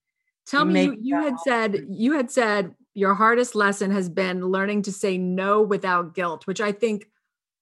Tell 0.48 0.65
me, 0.65 0.84
you, 0.84 0.98
you 1.02 1.22
had 1.22 1.39
said, 1.43 1.86
you 1.89 2.13
had 2.13 2.32
said 2.32 2.74
your 2.93 3.13
hardest 3.13 3.54
lesson 3.54 3.91
has 3.91 4.10
been 4.10 4.41
learning 4.41 4.84
to 4.84 4.91
say 4.91 5.17
no 5.17 5.62
without 5.62 6.15
guilt, 6.15 6.48
which 6.48 6.62
I 6.62 6.72
think 6.72 7.10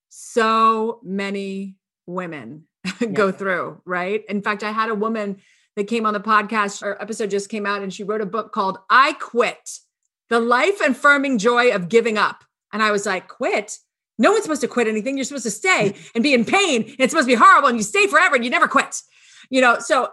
so 0.09 1.01
many 1.03 1.75
women 2.05 2.67
yeah. 2.99 3.07
go 3.07 3.31
through, 3.31 3.81
right? 3.85 4.23
In 4.29 4.41
fact, 4.41 4.63
I 4.63 4.71
had 4.71 4.89
a 4.89 4.95
woman 4.95 5.37
that 5.75 5.87
came 5.87 6.05
on 6.05 6.13
the 6.13 6.19
podcast, 6.19 6.83
our 6.83 7.01
episode 7.01 7.29
just 7.29 7.49
came 7.49 7.65
out, 7.65 7.81
and 7.81 7.93
she 7.93 8.03
wrote 8.03 8.21
a 8.21 8.25
book 8.25 8.51
called 8.53 8.77
I 8.89 9.13
Quit 9.13 9.79
The 10.29 10.39
Life 10.39 10.79
Affirming 10.81 11.37
Joy 11.37 11.71
of 11.71 11.89
Giving 11.89 12.17
Up. 12.17 12.43
And 12.71 12.81
I 12.81 12.91
was 12.91 13.05
like, 13.05 13.27
quit? 13.27 13.77
No 14.17 14.31
one's 14.31 14.43
supposed 14.43 14.61
to 14.61 14.67
quit 14.67 14.87
anything. 14.87 15.17
You're 15.17 15.25
supposed 15.25 15.43
to 15.43 15.51
stay 15.51 15.93
and 16.13 16.23
be 16.23 16.33
in 16.33 16.45
pain. 16.45 16.83
And 16.83 16.95
it's 16.99 17.11
supposed 17.11 17.27
to 17.27 17.33
be 17.33 17.41
horrible 17.41 17.67
and 17.67 17.77
you 17.77 17.83
stay 17.83 18.07
forever 18.07 18.35
and 18.35 18.45
you 18.45 18.49
never 18.49 18.67
quit. 18.67 19.01
You 19.49 19.61
know, 19.61 19.79
so 19.79 20.09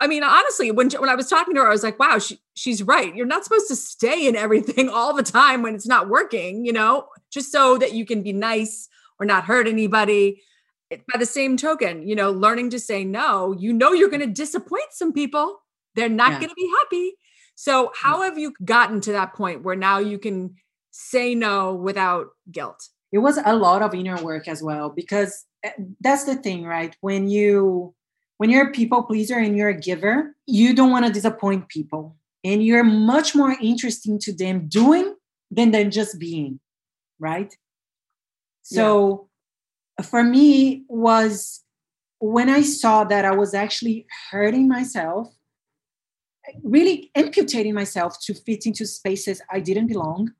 I 0.00 0.06
mean, 0.06 0.22
honestly, 0.22 0.70
when 0.70 0.90
when 0.90 1.08
I 1.08 1.14
was 1.14 1.28
talking 1.28 1.54
to 1.54 1.62
her, 1.62 1.66
I 1.66 1.70
was 1.70 1.82
like, 1.82 1.98
"Wow, 1.98 2.18
she, 2.18 2.38
she's 2.54 2.82
right. 2.82 3.14
You're 3.14 3.26
not 3.26 3.44
supposed 3.44 3.68
to 3.68 3.76
stay 3.76 4.26
in 4.26 4.36
everything 4.36 4.88
all 4.92 5.14
the 5.14 5.22
time 5.22 5.62
when 5.62 5.74
it's 5.74 5.86
not 5.86 6.08
working. 6.08 6.66
You 6.66 6.72
know, 6.72 7.06
just 7.30 7.50
so 7.50 7.78
that 7.78 7.94
you 7.94 8.04
can 8.04 8.22
be 8.22 8.32
nice 8.32 8.88
or 9.18 9.26
not 9.26 9.44
hurt 9.44 9.66
anybody." 9.66 10.42
By 11.12 11.18
the 11.18 11.26
same 11.26 11.56
token, 11.56 12.06
you 12.06 12.14
know, 12.14 12.30
learning 12.30 12.70
to 12.70 12.78
say 12.78 13.04
no. 13.04 13.52
You 13.58 13.72
know, 13.72 13.92
you're 13.92 14.10
going 14.10 14.20
to 14.20 14.26
disappoint 14.26 14.92
some 14.92 15.12
people. 15.12 15.60
They're 15.94 16.08
not 16.08 16.32
yeah. 16.32 16.38
going 16.38 16.48
to 16.48 16.54
be 16.54 16.72
happy. 16.80 17.12
So, 17.54 17.92
how 17.94 18.22
have 18.22 18.38
you 18.38 18.54
gotten 18.64 19.00
to 19.02 19.12
that 19.12 19.34
point 19.34 19.62
where 19.62 19.76
now 19.76 19.98
you 19.98 20.18
can 20.18 20.56
say 20.90 21.34
no 21.34 21.74
without 21.74 22.28
guilt? 22.50 22.88
it 23.12 23.18
was 23.18 23.38
a 23.44 23.54
lot 23.54 23.82
of 23.82 23.94
inner 23.94 24.20
work 24.22 24.48
as 24.48 24.62
well 24.62 24.88
because 24.88 25.44
eh, 25.62 25.70
that's 26.00 26.24
the 26.24 26.34
thing 26.34 26.64
right 26.64 26.96
when 27.02 27.28
you 27.28 27.94
when 28.38 28.50
you're 28.50 28.68
a 28.68 28.72
people 28.72 29.02
pleaser 29.02 29.38
and 29.38 29.56
you're 29.56 29.68
a 29.68 29.78
giver 29.78 30.34
you 30.46 30.74
don't 30.74 30.90
want 30.90 31.06
to 31.06 31.12
disappoint 31.12 31.68
people 31.68 32.16
and 32.42 32.64
you're 32.64 32.82
much 32.82 33.34
more 33.34 33.54
interesting 33.60 34.18
to 34.18 34.32
them 34.32 34.66
doing 34.68 35.14
than 35.50 35.70
than 35.70 35.90
just 35.90 36.18
being 36.18 36.58
right 37.20 37.54
so 38.62 39.10
yeah. 39.10 39.28
For 40.02 40.22
me 40.22 40.84
was 40.88 41.62
when 42.18 42.48
i 42.48 42.62
saw 42.62 43.04
that 43.04 43.24
i 43.24 43.32
was 43.32 43.54
actually 43.54 44.06
hurting 44.30 44.68
myself 44.68 45.28
really 46.62 47.10
amputating 47.14 47.74
myself 47.74 48.18
to 48.20 48.34
fit 48.34 48.66
into 48.66 48.86
spaces 48.86 49.40
i 49.50 49.60
didn't 49.60 49.86
belong 49.86 50.32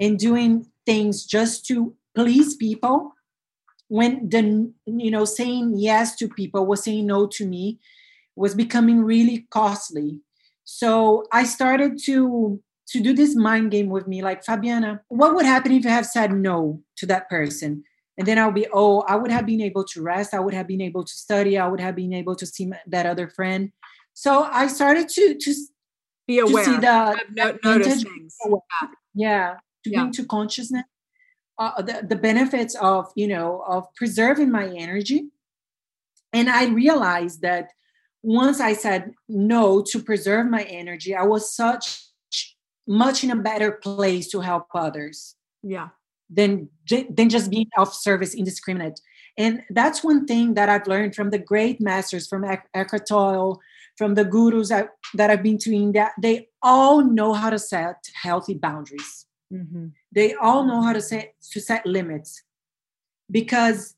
and 0.00 0.18
doing 0.18 0.66
things 0.86 1.24
just 1.24 1.66
to 1.66 1.94
please 2.14 2.56
people 2.56 3.14
when 3.88 4.26
the 4.30 4.72
you 4.86 5.10
know 5.10 5.24
saying 5.24 5.74
yes 5.76 6.16
to 6.16 6.26
people 6.28 6.64
was 6.64 6.82
saying 6.82 7.06
no 7.06 7.26
to 7.26 7.46
me 7.46 7.78
was 8.34 8.54
becoming 8.54 9.04
really 9.04 9.46
costly. 9.50 10.20
So 10.64 11.24
i 11.32 11.44
started 11.44 11.98
to 12.04 12.60
to 12.88 13.00
do 13.00 13.12
this 13.12 13.36
mind 13.36 13.70
game 13.70 13.90
with 13.90 14.06
me 14.06 14.22
like 14.22 14.44
fabiana 14.44 15.00
what 15.08 15.34
would 15.34 15.46
happen 15.46 15.72
if 15.72 15.84
you 15.84 15.90
have 15.90 16.06
said 16.06 16.32
no 16.32 16.82
to 16.96 17.06
that 17.06 17.28
person 17.28 17.84
and 18.18 18.26
then 18.26 18.38
i'll 18.38 18.52
be 18.52 18.66
oh 18.72 19.00
i 19.02 19.16
would 19.16 19.30
have 19.30 19.46
been 19.46 19.60
able 19.60 19.84
to 19.84 20.02
rest. 20.02 20.34
I 20.34 20.40
would 20.40 20.54
have 20.54 20.66
been 20.66 20.80
able 20.80 21.04
to 21.04 21.12
study. 21.12 21.58
I 21.58 21.66
would 21.66 21.80
have 21.80 21.96
been 21.96 22.12
able 22.12 22.36
to 22.36 22.46
see 22.46 22.70
that 22.86 23.06
other 23.06 23.28
friend. 23.28 23.72
So 24.14 24.44
i 24.44 24.66
started 24.66 25.08
to 25.10 25.36
to 25.38 25.54
be 26.26 26.38
aware 26.38 26.64
to 26.64 26.70
see 26.70 26.76
the, 26.76 27.20
no, 27.64 27.82
things. 27.82 28.36
yeah. 29.14 29.56
To 29.84 29.90
yeah. 29.90 30.00
bring 30.00 30.12
to 30.12 30.24
consciousness 30.26 30.84
uh, 31.58 31.82
the, 31.82 32.06
the 32.08 32.16
benefits 32.16 32.74
of 32.76 33.10
you 33.16 33.28
know 33.28 33.62
of 33.66 33.86
preserving 33.94 34.50
my 34.50 34.66
energy. 34.68 35.28
And 36.32 36.48
i 36.48 36.66
realized 36.66 37.42
that 37.42 37.70
once 38.22 38.60
i 38.60 38.72
said 38.72 39.12
no 39.28 39.82
to 39.82 40.00
preserve 40.00 40.46
my 40.46 40.62
energy 40.62 41.12
i 41.14 41.24
was 41.24 41.52
such 41.54 42.06
much 42.86 43.24
in 43.24 43.30
a 43.30 43.36
better 43.36 43.72
place 43.72 44.28
to 44.30 44.40
help 44.40 44.66
others. 44.74 45.36
Yeah 45.62 45.88
than 46.32 46.68
than 46.88 47.28
just 47.28 47.50
being 47.50 47.68
of 47.76 47.92
service 47.94 48.34
indiscriminate. 48.34 49.00
And 49.38 49.62
that's 49.70 50.04
one 50.04 50.26
thing 50.26 50.54
that 50.54 50.68
i've 50.68 50.86
learned 50.86 51.14
from 51.14 51.30
the 51.30 51.38
great 51.38 51.80
masters 51.80 52.26
from 52.26 52.44
Eckhart 52.74 53.06
Tolle 53.06 53.60
from 53.96 54.14
the 54.14 54.24
gurus 54.24 54.68
that, 54.70 54.90
that 55.14 55.30
i've 55.30 55.42
been 55.42 55.58
to 55.58 55.74
india. 55.74 56.10
They 56.20 56.48
all 56.62 57.02
know 57.02 57.32
how 57.32 57.50
to 57.50 57.58
set 57.58 57.96
healthy 58.14 58.54
boundaries. 58.54 59.26
Mm-hmm. 59.52 59.88
they 60.12 60.34
all 60.34 60.64
know 60.64 60.80
how 60.80 60.94
to 60.94 61.00
set 61.00 61.34
to 61.52 61.60
set 61.60 61.86
limits. 61.86 62.42
Because 63.30 63.94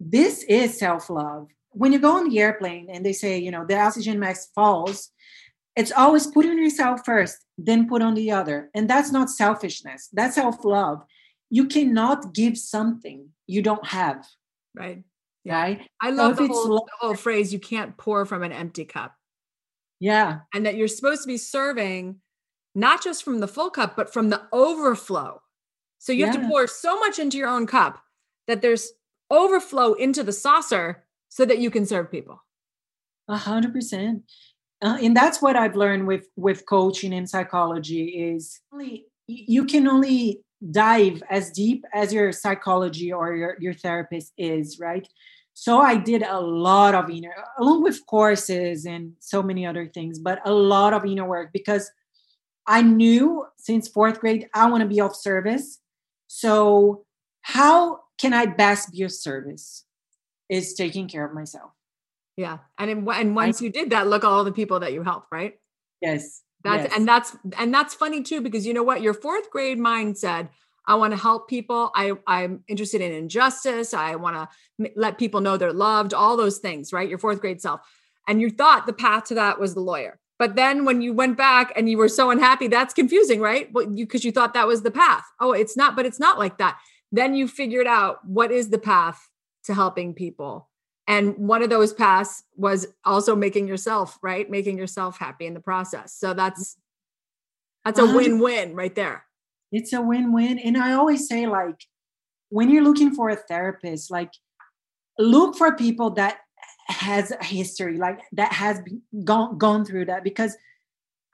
this 0.00 0.44
is 0.44 0.78
self-love. 0.78 1.48
When 1.70 1.92
you 1.92 1.98
go 1.98 2.16
on 2.16 2.28
the 2.28 2.38
airplane 2.40 2.88
and 2.90 3.04
they 3.04 3.12
say 3.12 3.38
you 3.38 3.50
know 3.50 3.64
the 3.66 3.78
oxygen 3.78 4.18
mask 4.18 4.52
falls 4.54 5.10
it's 5.76 5.92
always 5.92 6.26
putting 6.26 6.56
yourself 6.58 7.00
first 7.04 7.36
then 7.58 7.88
put 7.88 8.02
on 8.02 8.14
the 8.14 8.30
other. 8.30 8.70
And 8.74 8.88
that's 8.88 9.12
not 9.12 9.30
selfishness. 9.30 10.08
That's 10.12 10.34
self-love 10.34 11.04
you 11.50 11.66
cannot 11.66 12.34
give 12.34 12.58
something 12.58 13.28
you 13.46 13.62
don't 13.62 13.86
have 13.86 14.26
right. 14.74 15.02
Yeah. 15.44 15.62
right? 15.62 15.90
I 16.02 16.10
love 16.10 16.36
so 16.36 16.46
the, 16.46 16.52
whole, 16.52 16.86
the 16.86 17.06
whole 17.06 17.14
phrase 17.14 17.52
you 17.52 17.60
can't 17.60 17.96
pour 17.96 18.26
from 18.26 18.42
an 18.42 18.52
empty 18.52 18.84
cup. 18.84 19.14
Yeah. 20.00 20.40
And 20.52 20.66
that 20.66 20.76
you're 20.76 20.88
supposed 20.88 21.22
to 21.22 21.28
be 21.28 21.38
serving 21.38 22.16
not 22.74 23.02
just 23.02 23.22
from 23.22 23.40
the 23.40 23.48
full 23.48 23.70
cup 23.70 23.96
but 23.96 24.12
from 24.12 24.30
the 24.30 24.42
overflow. 24.52 25.40
So 25.98 26.12
you 26.12 26.26
yeah. 26.26 26.32
have 26.32 26.42
to 26.42 26.48
pour 26.48 26.66
so 26.66 26.98
much 26.98 27.18
into 27.18 27.38
your 27.38 27.48
own 27.48 27.66
cup 27.66 28.02
that 28.46 28.62
there's 28.62 28.92
overflow 29.30 29.94
into 29.94 30.22
the 30.22 30.32
saucer 30.32 31.04
so 31.28 31.44
that 31.44 31.58
you 31.58 31.70
can 31.70 31.86
serve 31.86 32.10
people. 32.10 32.42
A 33.28 33.36
hundred 33.36 33.72
percent. 33.72 34.22
Uh, 34.82 34.98
and 35.02 35.16
that's 35.16 35.40
what 35.40 35.56
i've 35.56 35.74
learned 35.74 36.06
with 36.06 36.28
with 36.36 36.66
coaching 36.66 37.14
and 37.14 37.28
psychology 37.28 38.34
is 38.34 38.60
you 39.26 39.64
can 39.64 39.88
only 39.88 40.42
dive 40.70 41.22
as 41.30 41.50
deep 41.50 41.84
as 41.94 42.12
your 42.12 42.32
psychology 42.32 43.12
or 43.12 43.34
your, 43.34 43.56
your 43.60 43.74
therapist 43.74 44.32
is, 44.38 44.78
right? 44.78 45.06
So 45.54 45.80
I 45.80 45.96
did 45.96 46.22
a 46.22 46.40
lot 46.40 46.94
of 46.94 47.10
inner, 47.10 47.34
along 47.58 47.82
with 47.82 48.04
courses 48.06 48.84
and 48.84 49.12
so 49.20 49.42
many 49.42 49.66
other 49.66 49.86
things, 49.86 50.18
but 50.18 50.40
a 50.44 50.52
lot 50.52 50.92
of 50.92 51.04
inner 51.06 51.26
work 51.26 51.50
because 51.52 51.90
I 52.66 52.82
knew 52.82 53.46
since 53.56 53.88
fourth 53.88 54.20
grade 54.20 54.48
I 54.54 54.70
want 54.70 54.82
to 54.82 54.88
be 54.88 55.00
of 55.00 55.16
service. 55.16 55.80
So 56.26 57.04
how 57.42 58.00
can 58.18 58.34
I 58.34 58.46
best 58.46 58.92
be 58.92 59.02
of 59.02 59.12
service? 59.12 59.84
Is 60.48 60.74
taking 60.74 61.08
care 61.08 61.26
of 61.26 61.34
myself. 61.34 61.72
Yeah, 62.36 62.58
and 62.78 62.90
in, 62.90 63.08
and 63.08 63.34
once 63.34 63.60
I, 63.60 63.64
you 63.64 63.70
did 63.72 63.90
that, 63.90 64.06
look 64.06 64.22
all 64.22 64.44
the 64.44 64.52
people 64.52 64.78
that 64.80 64.92
you 64.92 65.02
helped, 65.02 65.26
right? 65.32 65.58
Yes, 66.00 66.42
that's 66.66 66.84
yes. 66.84 66.92
and 66.96 67.08
that's 67.08 67.36
and 67.58 67.72
that's 67.72 67.94
funny 67.94 68.22
too 68.22 68.40
because 68.40 68.66
you 68.66 68.74
know 68.74 68.82
what 68.82 69.02
your 69.02 69.14
fourth 69.14 69.50
grade 69.50 69.78
mind 69.78 70.18
said 70.18 70.48
I 70.86 70.94
want 70.94 71.12
to 71.12 71.16
help 71.16 71.48
people. 71.48 71.90
I 71.94 72.12
I'm 72.26 72.62
interested 72.68 73.00
in 73.00 73.12
injustice. 73.12 73.92
I 73.92 74.14
want 74.16 74.36
to 74.36 74.48
m- 74.84 74.92
let 74.96 75.18
people 75.18 75.40
know 75.40 75.56
they're 75.56 75.72
loved. 75.72 76.14
All 76.14 76.36
those 76.36 76.58
things, 76.58 76.92
right? 76.92 77.08
Your 77.08 77.18
fourth 77.18 77.40
grade 77.40 77.60
self, 77.60 77.80
and 78.28 78.40
you 78.40 78.50
thought 78.50 78.86
the 78.86 78.92
path 78.92 79.24
to 79.24 79.34
that 79.34 79.58
was 79.58 79.74
the 79.74 79.80
lawyer. 79.80 80.18
But 80.38 80.54
then 80.54 80.84
when 80.84 81.00
you 81.00 81.12
went 81.12 81.36
back 81.36 81.72
and 81.76 81.88
you 81.88 81.96
were 81.96 82.08
so 82.08 82.30
unhappy, 82.30 82.68
that's 82.68 82.92
confusing, 82.92 83.40
right? 83.40 83.72
Well, 83.72 83.90
you 83.90 84.06
because 84.06 84.24
you 84.24 84.32
thought 84.32 84.54
that 84.54 84.66
was 84.66 84.82
the 84.82 84.90
path. 84.90 85.24
Oh, 85.40 85.52
it's 85.52 85.76
not. 85.76 85.96
But 85.96 86.06
it's 86.06 86.20
not 86.20 86.38
like 86.38 86.58
that. 86.58 86.78
Then 87.10 87.34
you 87.34 87.48
figured 87.48 87.86
out 87.86 88.24
what 88.24 88.52
is 88.52 88.70
the 88.70 88.78
path 88.78 89.28
to 89.64 89.74
helping 89.74 90.14
people 90.14 90.68
and 91.08 91.36
one 91.36 91.62
of 91.62 91.70
those 91.70 91.92
paths 91.92 92.42
was 92.56 92.86
also 93.04 93.36
making 93.36 93.68
yourself 93.68 94.18
right? 94.22 94.50
Making 94.50 94.78
yourself 94.78 95.18
happy 95.18 95.46
in 95.46 95.54
the 95.54 95.60
process. 95.60 96.14
So 96.14 96.34
that's 96.34 96.76
that's 97.84 98.00
a 98.00 98.06
win-win 98.06 98.74
right 98.74 98.94
there. 98.94 99.24
It's 99.70 99.92
a 99.92 100.02
win-win. 100.02 100.58
And 100.58 100.76
i 100.76 100.92
always 100.92 101.28
say 101.28 101.46
like 101.46 101.80
when 102.48 102.70
you're 102.70 102.84
looking 102.84 103.14
for 103.14 103.28
a 103.28 103.36
therapist 103.36 104.10
like 104.10 104.32
look 105.18 105.56
for 105.56 105.74
people 105.76 106.10
that 106.10 106.38
has 106.88 107.32
a 107.32 107.44
history 107.44 107.98
like 107.98 108.20
that 108.32 108.52
has 108.52 108.80
gone 109.24 109.58
gone 109.58 109.84
through 109.84 110.06
that. 110.06 110.24
Because 110.24 110.56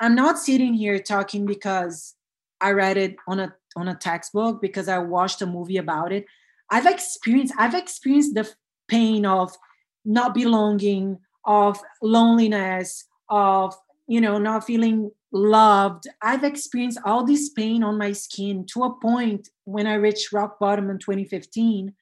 i'm 0.01 0.15
not 0.15 0.39
sitting 0.39 0.75
here 0.75 0.99
talking 0.99 1.47
because 1.47 2.15
i 2.61 2.71
read 2.71 2.97
it 2.97 3.17
on 3.27 3.41
a 3.41 3.55
on 3.77 3.89
a 3.89 3.95
textbook 3.95 4.61
because 4.61 4.89
i 4.89 4.99
watched 4.99 5.41
a 5.41 5.47
movie 5.47 5.79
about 5.79 6.13
it. 6.13 6.27
I've 6.71 6.87
experienced 6.87 7.55
i've 7.59 7.75
experienced 7.75 8.35
the 8.35 8.51
pain 8.93 9.25
of 9.25 9.57
not 10.05 10.35
belonging, 10.35 11.19
of 11.45 11.81
loneliness, 12.03 13.05
of 13.29 13.75
you 14.07 14.21
know 14.21 14.37
not 14.39 14.67
feeling 14.67 15.11
loved. 15.33 16.05
I've 16.21 16.45
experienced 16.45 17.01
all 17.05 17.25
this 17.25 17.49
pain 17.49 17.83
on 17.83 17.97
my 17.99 18.13
skin 18.13 18.67
to 18.73 18.85
a 18.85 18.95
point 19.01 19.49
when 19.65 19.87
I 19.87 19.95
reached 19.95 20.33
rock 20.33 20.59
bottom 20.61 20.91
in 20.91 20.99
2015 20.99 21.95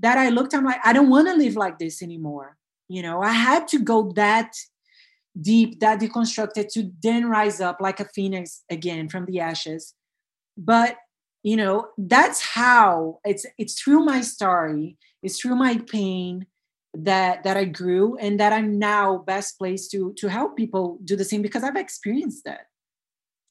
that 0.00 0.18
I 0.18 0.28
looked, 0.28 0.54
I'm 0.54 0.64
like, 0.64 0.80
I 0.84 0.92
don't 0.92 1.10
want 1.10 1.28
to 1.28 1.34
live 1.34 1.56
like 1.56 1.78
this 1.78 2.02
anymore. 2.02 2.56
You 2.88 3.02
know, 3.02 3.22
I 3.22 3.32
had 3.32 3.68
to 3.68 3.78
go 3.78 4.12
that 4.16 4.52
deep, 5.40 5.80
that 5.80 6.00
deconstructed 6.00 6.68
to 6.72 6.90
then 7.02 7.28
rise 7.28 7.60
up 7.60 7.78
like 7.80 8.00
a 8.00 8.08
phoenix 8.14 8.62
again 8.70 9.08
from 9.08 9.24
the 9.26 9.40
ashes. 9.40 9.94
But 10.56 10.96
you 11.42 11.56
know, 11.56 11.88
that's 11.98 12.40
how 12.40 13.20
it's 13.24 13.44
it's 13.58 13.80
through 13.80 14.04
my 14.04 14.22
story, 14.22 14.96
it's 15.24 15.40
through 15.40 15.56
my 15.56 15.78
pain 15.90 16.46
that 16.92 17.42
that 17.42 17.56
I 17.56 17.64
grew 17.64 18.16
and 18.18 18.38
that 18.38 18.52
I'm 18.52 18.78
now 18.78 19.18
best 19.18 19.58
placed 19.58 19.90
to 19.92 20.14
to 20.18 20.28
help 20.28 20.56
people 20.56 20.98
do 21.04 21.16
the 21.16 21.24
same 21.24 21.42
because 21.42 21.64
I've 21.64 21.76
experienced 21.76 22.44
that. 22.44 22.66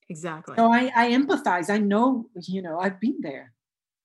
Exactly. 0.09 0.55
So 0.55 0.71
I, 0.71 0.91
I 0.95 1.11
empathize. 1.11 1.69
I 1.69 1.79
know, 1.79 2.27
you 2.35 2.61
know, 2.61 2.79
I've 2.79 2.99
been 2.99 3.17
there. 3.21 3.53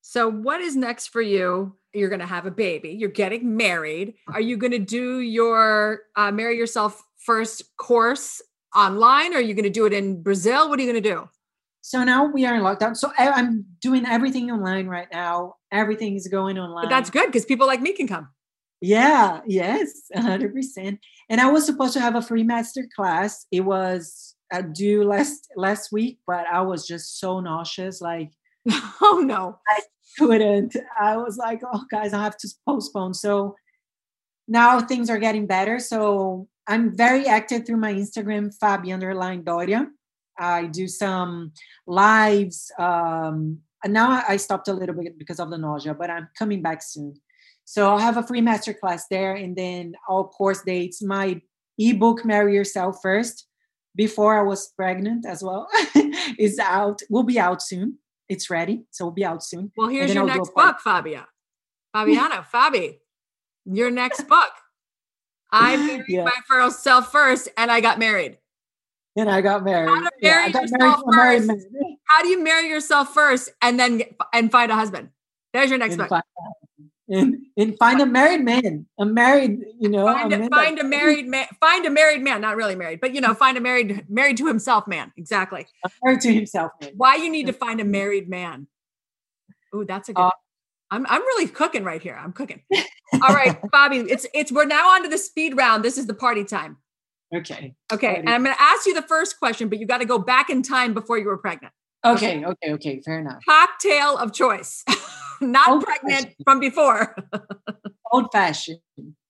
So 0.00 0.30
what 0.30 0.60
is 0.60 0.74
next 0.74 1.08
for 1.08 1.20
you? 1.20 1.76
You're 1.92 2.08
going 2.08 2.20
to 2.20 2.26
have 2.26 2.46
a 2.46 2.50
baby. 2.50 2.90
You're 2.90 3.10
getting 3.10 3.56
married. 3.56 4.14
Are 4.32 4.40
you 4.40 4.56
going 4.56 4.72
to 4.72 4.78
do 4.78 5.18
your 5.20 6.00
uh, 6.16 6.30
marry 6.32 6.56
yourself 6.56 7.02
first 7.18 7.76
course 7.76 8.40
online? 8.74 9.34
Or 9.34 9.38
are 9.38 9.42
you 9.42 9.54
going 9.54 9.64
to 9.64 9.70
do 9.70 9.86
it 9.86 9.92
in 9.92 10.22
Brazil? 10.22 10.68
What 10.68 10.78
are 10.78 10.82
you 10.82 10.90
going 10.90 11.02
to 11.02 11.10
do? 11.10 11.28
So 11.88 12.04
now 12.04 12.26
we 12.26 12.44
are 12.44 12.54
in 12.54 12.60
lockdown. 12.60 12.94
So 12.94 13.10
I'm 13.16 13.64
doing 13.80 14.04
everything 14.04 14.50
online 14.50 14.88
right 14.88 15.08
now. 15.10 15.54
Everything 15.72 16.16
is 16.16 16.28
going 16.28 16.58
online. 16.58 16.84
But 16.84 16.90
that's 16.90 17.08
good 17.08 17.24
because 17.24 17.46
people 17.46 17.66
like 17.66 17.80
me 17.80 17.94
can 17.94 18.06
come. 18.06 18.28
Yeah, 18.82 19.40
yes, 19.46 20.02
100%. 20.14 20.98
And 21.30 21.40
I 21.40 21.50
was 21.50 21.64
supposed 21.64 21.94
to 21.94 22.00
have 22.00 22.14
a 22.14 22.20
free 22.20 22.42
master 22.42 22.86
class. 22.94 23.46
It 23.50 23.62
was 23.62 24.34
uh, 24.52 24.60
due 24.60 25.02
last 25.02 25.48
last 25.56 25.90
week, 25.90 26.18
but 26.26 26.46
I 26.52 26.60
was 26.60 26.86
just 26.86 27.20
so 27.20 27.40
nauseous 27.40 28.02
like 28.02 28.32
oh 29.00 29.22
no. 29.24 29.58
I 29.66 29.80
couldn't. 30.18 30.76
I 31.00 31.16
was 31.16 31.38
like, 31.38 31.62
"Oh 31.72 31.84
guys, 31.90 32.12
I 32.12 32.22
have 32.22 32.36
to 32.36 32.48
postpone." 32.66 33.14
So 33.14 33.56
now 34.46 34.80
things 34.80 35.08
are 35.08 35.18
getting 35.18 35.46
better. 35.46 35.78
So 35.78 36.48
I'm 36.66 36.94
very 36.94 37.26
active 37.26 37.64
through 37.66 37.78
my 37.78 37.94
Instagram, 37.94 38.54
Fabi 38.62 38.92
underline 38.92 39.42
Doria. 39.42 39.86
I 40.38 40.66
do 40.66 40.88
some 40.88 41.52
lives. 41.86 42.70
Um, 42.78 43.58
and 43.84 43.92
now 43.92 44.22
I 44.28 44.36
stopped 44.36 44.68
a 44.68 44.72
little 44.72 44.94
bit 44.94 45.18
because 45.18 45.40
of 45.40 45.50
the 45.50 45.58
nausea, 45.58 45.94
but 45.94 46.10
I'm 46.10 46.28
coming 46.38 46.62
back 46.62 46.82
soon. 46.82 47.14
So 47.64 47.88
I'll 47.88 47.98
have 47.98 48.16
a 48.16 48.22
free 48.22 48.40
masterclass 48.40 49.02
there 49.10 49.34
and 49.34 49.54
then 49.54 49.94
all 50.08 50.28
course 50.28 50.62
dates. 50.62 51.02
My 51.02 51.40
ebook, 51.78 52.24
Marry 52.24 52.54
Yourself 52.54 53.00
First, 53.02 53.46
before 53.94 54.38
I 54.38 54.42
was 54.42 54.72
pregnant 54.76 55.26
as 55.26 55.42
well, 55.42 55.68
is 56.38 56.58
out, 56.58 57.02
We'll 57.10 57.24
be 57.24 57.38
out 57.38 57.62
soon. 57.62 57.98
It's 58.28 58.50
ready. 58.50 58.84
So 58.90 59.06
we'll 59.06 59.14
be 59.14 59.24
out 59.24 59.42
soon. 59.42 59.72
Well, 59.76 59.88
here's 59.88 60.14
your 60.14 60.28
I'll 60.28 60.36
next 60.36 60.54
book, 60.54 60.80
Fabia. 60.80 61.26
Fabiana, 61.94 62.44
Fabi, 62.52 62.98
your 63.64 63.90
next 63.90 64.28
book. 64.28 64.52
I 65.50 65.76
married 65.86 66.04
yeah. 66.08 66.24
my 66.24 66.32
first 66.48 66.82
self 66.82 67.10
first 67.10 67.48
and 67.56 67.70
I 67.70 67.80
got 67.80 67.98
married. 67.98 68.38
And 69.18 69.28
I 69.28 69.40
got 69.40 69.64
married. 69.64 69.88
How, 69.88 70.08
yeah, 70.22 70.48
got 70.50 70.68
married 71.06 71.44
first. 71.44 71.66
How 72.04 72.22
do 72.22 72.28
you 72.28 72.42
marry 72.42 72.68
yourself 72.68 73.12
first 73.12 73.50
and 73.60 73.78
then 73.78 74.02
and 74.32 74.50
find 74.50 74.72
a 74.72 74.74
husband? 74.74 75.10
There's 75.52 75.70
your 75.70 75.78
next 75.78 75.98
and 75.98 76.08
book 76.08 76.24
and 77.08 77.36
and 77.56 77.78
find 77.78 78.00
a 78.00 78.06
married 78.06 78.44
man, 78.44 78.86
a 78.98 79.06
married, 79.06 79.60
you 79.80 79.88
know, 79.88 80.04
find, 80.04 80.32
a, 80.32 80.48
find 80.48 80.78
a 80.78 80.84
married 80.84 81.26
man, 81.26 81.46
find 81.60 81.86
a 81.86 81.90
married 81.90 82.22
man, 82.22 82.40
not 82.40 82.56
really 82.56 82.74
married, 82.74 83.00
but 83.00 83.14
you 83.14 83.20
know, 83.20 83.34
find 83.34 83.56
a 83.56 83.60
married 83.60 84.04
married 84.08 84.36
to 84.36 84.46
himself 84.46 84.86
man. 84.86 85.12
Exactly. 85.16 85.66
Married 86.04 86.20
to 86.22 86.32
himself 86.32 86.72
man. 86.80 86.92
Why 86.96 87.16
you 87.16 87.30
need 87.30 87.46
to 87.46 87.52
find 87.52 87.80
a 87.80 87.84
married 87.84 88.28
man? 88.28 88.66
Oh, 89.72 89.84
that's 89.84 90.08
a 90.08 90.12
good. 90.12 90.22
Uh, 90.22 90.30
I'm 90.90 91.06
I'm 91.08 91.22
really 91.22 91.48
cooking 91.48 91.84
right 91.84 92.02
here. 92.02 92.18
I'm 92.22 92.32
cooking. 92.32 92.62
All 93.22 93.34
right, 93.34 93.58
Bobby, 93.72 93.98
it's 93.98 94.26
it's 94.34 94.52
we're 94.52 94.66
now 94.66 94.90
on 94.90 95.02
to 95.02 95.08
the 95.08 95.18
speed 95.18 95.56
round. 95.56 95.84
This 95.84 95.98
is 95.98 96.06
the 96.06 96.14
party 96.14 96.44
time. 96.44 96.76
Okay. 97.34 97.74
Okay. 97.92 98.16
And 98.16 98.28
I'm 98.28 98.42
going 98.42 98.54
to 98.54 98.62
ask 98.62 98.86
you 98.86 98.94
the 98.94 99.02
first 99.02 99.38
question, 99.38 99.68
but 99.68 99.78
you 99.78 99.86
got 99.86 99.98
to 99.98 100.06
go 100.06 100.18
back 100.18 100.50
in 100.50 100.62
time 100.62 100.94
before 100.94 101.18
you 101.18 101.26
were 101.26 101.38
pregnant. 101.38 101.72
Okay. 102.04 102.44
Okay. 102.44 102.72
Okay. 102.72 103.00
Fair 103.04 103.18
enough. 103.20 103.42
Cocktail 103.46 104.16
of 104.16 104.32
choice. 104.32 104.84
not 105.40 105.68
Old 105.68 105.84
pregnant 105.84 106.22
fashioned. 106.22 106.36
from 106.44 106.60
before. 106.60 107.16
Old 108.12 108.28
fashioned. 108.32 108.80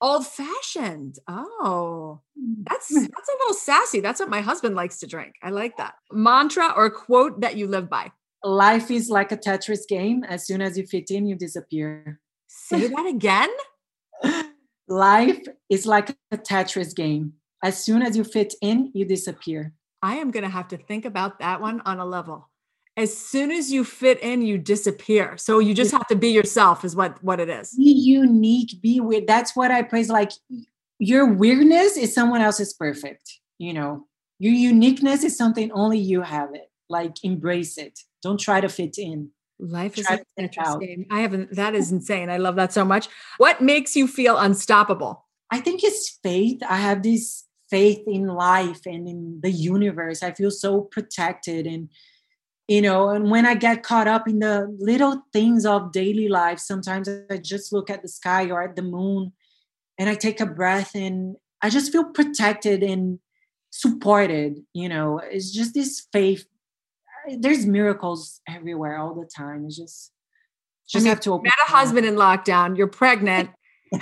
Old 0.01 0.27
fashioned. 0.27 1.17
Oh, 1.27 2.21
hmm. 2.39 2.63
that's 2.63 2.89
that's 2.89 3.29
a 3.29 3.39
little 3.41 3.55
sassy. 3.55 4.01
That's 4.01 4.21
what 4.21 4.29
my 4.29 4.41
husband 4.41 4.77
likes 4.77 5.01
to 5.01 5.07
drink. 5.07 5.35
I 5.43 5.51
like 5.51 5.77
that. 5.79 5.95
Mantra 6.13 6.73
or 6.77 6.91
quote 6.91 7.41
that 7.41 7.57
you 7.57 7.67
live 7.67 7.91
by. 7.91 8.13
life 8.45 8.91
is 8.91 9.11
like 9.11 9.33
a 9.33 9.37
Tetris 9.37 9.89
game. 9.89 10.23
As 10.25 10.47
soon 10.47 10.63
as 10.63 10.79
you 10.79 10.87
fit 10.87 11.11
in, 11.11 11.27
you 11.27 11.35
disappear. 11.35 12.21
Say 12.47 12.87
that 12.87 13.07
again. 13.07 13.51
life 14.89 15.43
is 15.69 15.87
like 15.87 16.17
a 16.31 16.39
Tetris 16.39 16.95
game. 16.95 17.33
As 17.63 17.83
soon 17.83 18.03
as 18.03 18.17
you 18.17 18.25
fit 18.25 18.55
in, 18.63 18.91
you 18.95 19.05
disappear. 19.05 19.73
I 20.03 20.17
am 20.17 20.31
going 20.31 20.45
to 20.45 20.51
have 20.51 20.69
to 20.69 20.77
think 20.77 21.05
about 21.05 21.41
that 21.41 21.61
one 21.61 21.81
on 21.85 21.99
a 21.99 22.07
level. 22.07 22.49
As 22.97 23.17
soon 23.17 23.51
as 23.53 23.73
you 23.73 23.85
fit 23.85 24.21
in, 24.21 24.43
you 24.43 24.59
disappear. 24.59 25.37
So 25.37 25.59
you 25.61 25.73
just 25.73 25.93
have 25.93 26.07
to 26.09 26.17
be 26.17 26.31
yourself, 26.31 26.85
is 26.85 26.97
what 26.97 27.23
what 27.23 27.39
it 27.39 27.49
is. 27.49 27.75
Be 27.77 27.93
unique, 27.93 28.81
be 28.83 28.99
weird. 29.01 29.27
That's 29.27 29.55
what 29.55 29.71
I 29.71 29.83
praise. 29.83 30.09
Like 30.09 30.33
your 30.99 31.33
weirdness 31.33 31.97
is 31.97 32.13
someone 32.13 32.41
else's 32.41 32.75
perfect. 32.75 33.39
You 33.59 33.73
know, 33.73 34.07
your 34.41 34.53
uniqueness 34.53 35.23
is 35.23 35.37
something 35.37 35.71
only 35.73 35.99
you 35.99 36.23
have 36.23 36.55
it. 36.55 36.71
Like 36.89 37.23
embrace 37.23 37.79
it. 37.79 38.01
Don't 38.23 38.41
try 38.41 38.61
to 38.61 38.69
fit 38.69 38.99
in. 38.99 39.31
Life 39.61 39.99
is 39.99 40.09
interesting. 40.37 41.07
I 41.11 41.21
haven't. 41.21 41.55
That 41.55 41.75
is 41.75 41.93
insane. 41.93 42.31
I 42.31 42.37
love 42.39 42.57
that 42.57 42.73
so 42.73 42.85
much. 42.85 43.09
What 43.39 43.61
makes 43.61 43.95
you 43.95 44.07
feel 44.09 44.39
unstoppable? 44.39 45.25
I 45.51 45.61
think 45.61 45.83
it's 45.83 46.19
faith. 46.23 46.61
I 46.69 46.77
have 46.77 47.03
this 47.03 47.45
faith 47.71 48.03
in 48.07 48.27
life 48.27 48.81
and 48.87 49.09
in 49.09 49.41
the 49.43 49.51
universe. 49.51 50.23
I 50.23 50.33
feel 50.33 50.51
so 50.51 50.83
protected 50.83 51.67
and 51.67 51.89
you 52.69 52.83
know, 52.83 53.09
and 53.09 53.31
when 53.31 53.47
I 53.47 53.55
get 53.55 53.83
caught 53.83 54.07
up 54.07 54.29
in 54.29 54.41
the 54.41 54.77
little 54.79 55.23
things 55.33 55.65
of 55.65 55.91
daily 55.91 56.29
life, 56.29 56.59
sometimes 56.59 57.09
I 57.31 57.39
just 57.39 57.73
look 57.73 57.89
at 57.89 58.03
the 58.03 58.09
sky 58.09 58.51
or 58.51 58.63
at 58.63 58.77
the 58.77 58.83
moon 58.83 59.33
and 59.99 60.11
I 60.11 60.15
take 60.15 60.39
a 60.39 60.47
breath 60.47 60.95
and 60.95 61.37
I 61.63 61.71
just 61.71 61.91
feel 61.91 62.05
protected 62.05 62.83
and 62.83 63.21
supported. 63.71 64.59
You 64.75 64.91
know, 64.91 65.19
it's 65.19 65.51
just 65.51 65.73
this 65.73 66.07
faith. 66.13 66.45
There's 67.39 67.65
miracles 67.65 68.43
everywhere 68.47 68.99
all 68.99 69.15
the 69.15 69.27
time. 69.27 69.65
It's 69.65 69.79
just, 69.79 70.13
just 70.87 71.03
I 71.03 71.05
mean, 71.05 71.09
have 71.09 71.21
to 71.21 71.33
open. 71.33 71.45
Met 71.45 71.69
a 71.69 71.73
husband 71.73 72.07
in 72.07 72.17
lockdown. 72.17 72.77
You're 72.77 72.87
pregnant. 72.87 73.49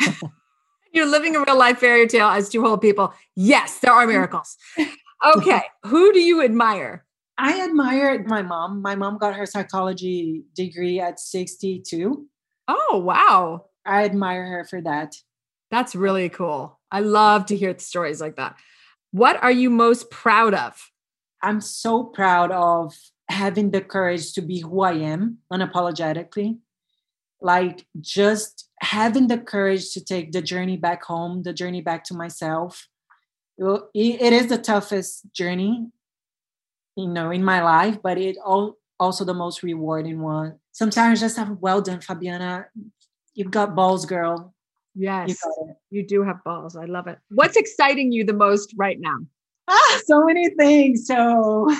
you're 0.96 1.06
living 1.06 1.36
a 1.36 1.40
real 1.40 1.56
life 1.56 1.78
fairy 1.78 2.06
tale 2.08 2.28
as 2.28 2.48
two 2.48 2.62
whole 2.62 2.78
people. 2.78 3.12
Yes, 3.36 3.78
there 3.78 3.92
are 3.92 4.06
miracles. 4.06 4.56
Okay, 5.24 5.62
who 5.86 6.12
do 6.12 6.20
you 6.20 6.42
admire? 6.42 7.06
I 7.38 7.62
admire 7.62 8.22
my 8.24 8.42
mom. 8.42 8.82
My 8.82 8.94
mom 8.94 9.16
got 9.16 9.34
her 9.34 9.46
psychology 9.46 10.44
degree 10.54 11.00
at 11.00 11.18
62. 11.18 12.26
Oh, 12.68 12.98
wow. 12.98 13.66
I 13.84 14.04
admire 14.04 14.46
her 14.46 14.64
for 14.64 14.80
that. 14.82 15.16
That's 15.70 15.96
really 15.96 16.28
cool. 16.28 16.78
I 16.90 17.00
love 17.00 17.46
to 17.46 17.56
hear 17.56 17.76
stories 17.78 18.20
like 18.20 18.36
that. 18.36 18.56
What 19.10 19.42
are 19.42 19.50
you 19.50 19.70
most 19.70 20.10
proud 20.10 20.54
of? 20.54 20.90
I'm 21.42 21.60
so 21.60 22.04
proud 22.04 22.52
of 22.52 22.94
having 23.28 23.70
the 23.70 23.80
courage 23.80 24.32
to 24.34 24.42
be 24.42 24.60
who 24.60 24.82
I 24.82 24.92
am 24.92 25.38
unapologetically. 25.52 26.58
Like 27.40 27.86
just 28.00 28.65
having 28.80 29.28
the 29.28 29.38
courage 29.38 29.92
to 29.92 30.04
take 30.04 30.32
the 30.32 30.42
journey 30.42 30.76
back 30.76 31.04
home, 31.04 31.42
the 31.42 31.52
journey 31.52 31.80
back 31.80 32.04
to 32.04 32.14
myself. 32.14 32.88
It 33.58 34.32
is 34.32 34.48
the 34.48 34.58
toughest 34.58 35.32
journey 35.32 35.90
you 36.96 37.06
know 37.06 37.30
in 37.30 37.44
my 37.44 37.62
life 37.62 37.98
but 38.02 38.18
it 38.18 38.36
all 38.44 38.76
also 38.98 39.24
the 39.24 39.34
most 39.34 39.62
rewarding 39.62 40.20
one. 40.20 40.58
Sometimes 40.72 41.20
just 41.20 41.36
have 41.36 41.58
well 41.60 41.82
done 41.82 42.00
fabiana. 42.00 42.64
You've 43.34 43.50
got 43.50 43.74
balls 43.76 44.06
girl. 44.06 44.54
Yes. 44.94 45.38
you, 45.44 45.74
you 45.90 46.06
do 46.06 46.22
have 46.22 46.42
balls. 46.42 46.74
I 46.74 46.86
love 46.86 47.06
it. 47.06 47.18
What's 47.28 47.56
exciting 47.56 48.10
you 48.10 48.24
the 48.24 48.32
most 48.32 48.72
right 48.78 48.98
now? 48.98 49.18
Ah 49.68 50.00
so 50.06 50.24
many 50.24 50.48
things. 50.50 51.06
So 51.06 51.70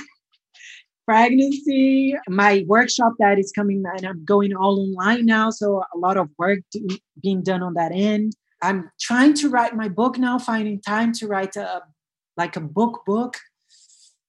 pregnancy 1.07 2.15
my 2.29 2.65
workshop 2.67 3.13
that 3.19 3.39
is 3.39 3.53
coming 3.53 3.83
and 3.97 4.07
i'm 4.07 4.25
going 4.25 4.55
all 4.55 4.79
online 4.81 5.25
now 5.25 5.51
so 5.51 5.83
a 5.95 5.99
lot 5.99 6.17
of 6.17 6.29
work 6.39 6.59
to, 6.73 6.99
being 7.23 7.43
done 7.43 7.63
on 7.63 7.75
that 7.75 7.93
end 7.93 8.33
i'm 8.63 8.91
trying 9.01 9.33
to 9.33 9.49
write 9.49 9.75
my 9.75 9.89
book 9.89 10.19
now 10.19 10.39
finding 10.39 10.81
time 10.81 11.13
to 11.13 11.27
write 11.27 11.57
a 11.57 11.83
like 12.37 12.57
a 12.57 12.61
book 12.61 13.03
book 13.07 13.39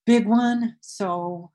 big 0.08 0.26
one. 0.26 0.78
So 0.82 1.52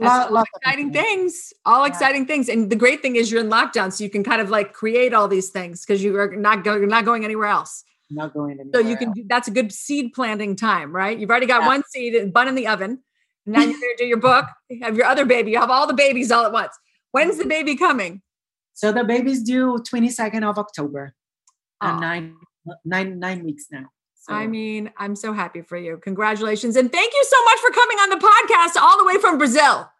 lot, 0.00 0.32
lot 0.32 0.46
exciting 0.56 0.92
things. 0.92 1.52
All 1.64 1.86
yeah. 1.86 1.92
exciting 1.92 2.26
things. 2.26 2.48
And 2.48 2.70
the 2.70 2.74
great 2.74 3.02
thing 3.02 3.14
is 3.14 3.30
you're 3.30 3.42
in 3.42 3.50
lockdown, 3.50 3.92
so 3.92 4.02
you 4.02 4.10
can 4.10 4.24
kind 4.24 4.40
of 4.40 4.50
like 4.50 4.72
create 4.72 5.14
all 5.14 5.28
these 5.28 5.50
things 5.50 5.84
because 5.86 6.02
you 6.02 6.18
are 6.18 6.34
not 6.34 6.64
going, 6.64 6.80
you're 6.80 6.88
not 6.88 7.04
going 7.04 7.24
anywhere 7.24 7.48
else. 7.48 7.84
Not 8.10 8.34
going 8.34 8.58
anywhere. 8.58 8.72
So 8.74 8.80
you 8.80 8.96
can 8.96 9.12
do 9.12 9.24
that's 9.28 9.46
a 9.46 9.52
good 9.52 9.70
seed 9.70 10.12
planting 10.14 10.56
time, 10.56 10.92
right? 10.92 11.16
You've 11.16 11.30
already 11.30 11.46
got 11.46 11.62
yeah. 11.62 11.68
one 11.68 11.82
seed 11.90 12.14
and 12.16 12.32
bun 12.32 12.48
in 12.48 12.56
the 12.56 12.66
oven. 12.66 13.00
Now 13.46 13.62
you're 13.62 13.72
gonna 13.72 13.96
do 13.98 14.04
your 14.04 14.18
book, 14.18 14.46
you 14.68 14.80
have 14.82 14.96
your 14.96 15.06
other 15.06 15.24
baby, 15.24 15.50
you 15.52 15.60
have 15.60 15.70
all 15.70 15.86
the 15.86 15.94
babies 15.94 16.30
all 16.30 16.44
at 16.44 16.52
once. 16.52 16.76
When's 17.12 17.38
the 17.38 17.46
baby 17.46 17.74
coming? 17.76 18.22
So 18.74 18.92
the 18.92 19.04
baby's 19.04 19.42
due 19.42 19.82
22nd 19.90 20.48
of 20.48 20.58
October. 20.58 21.14
Oh. 21.82 21.98
nine 21.98 22.36
nine 22.84 23.18
nine 23.18 23.44
weeks 23.44 23.66
now. 23.70 23.86
So. 24.16 24.34
I 24.34 24.46
mean, 24.46 24.90
I'm 24.98 25.16
so 25.16 25.32
happy 25.32 25.62
for 25.62 25.78
you. 25.78 25.98
Congratulations. 26.02 26.76
And 26.76 26.92
thank 26.92 27.12
you 27.12 27.24
so 27.24 27.44
much 27.44 27.58
for 27.60 27.70
coming 27.70 27.96
on 27.98 28.10
the 28.10 28.16
podcast 28.16 28.80
all 28.80 28.98
the 28.98 29.04
way 29.06 29.16
from 29.16 29.38
Brazil. 29.38 29.90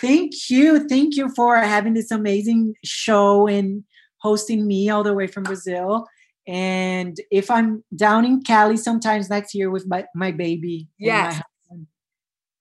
Thank 0.00 0.32
you. 0.48 0.88
Thank 0.88 1.16
you 1.16 1.28
for 1.34 1.56
having 1.58 1.92
this 1.92 2.10
amazing 2.10 2.74
show 2.84 3.46
and 3.46 3.84
hosting 4.18 4.66
me 4.66 4.88
all 4.88 5.02
the 5.02 5.12
way 5.12 5.26
from 5.26 5.42
Brazil. 5.42 6.06
And 6.46 7.16
if 7.30 7.50
I'm 7.50 7.84
down 7.94 8.24
in 8.24 8.42
Cali 8.42 8.76
sometimes 8.76 9.30
next 9.30 9.54
year 9.54 9.70
with 9.70 9.86
my, 9.86 10.06
my 10.14 10.30
baby. 10.32 10.88
Yes. 10.98 11.36
My 11.36 11.42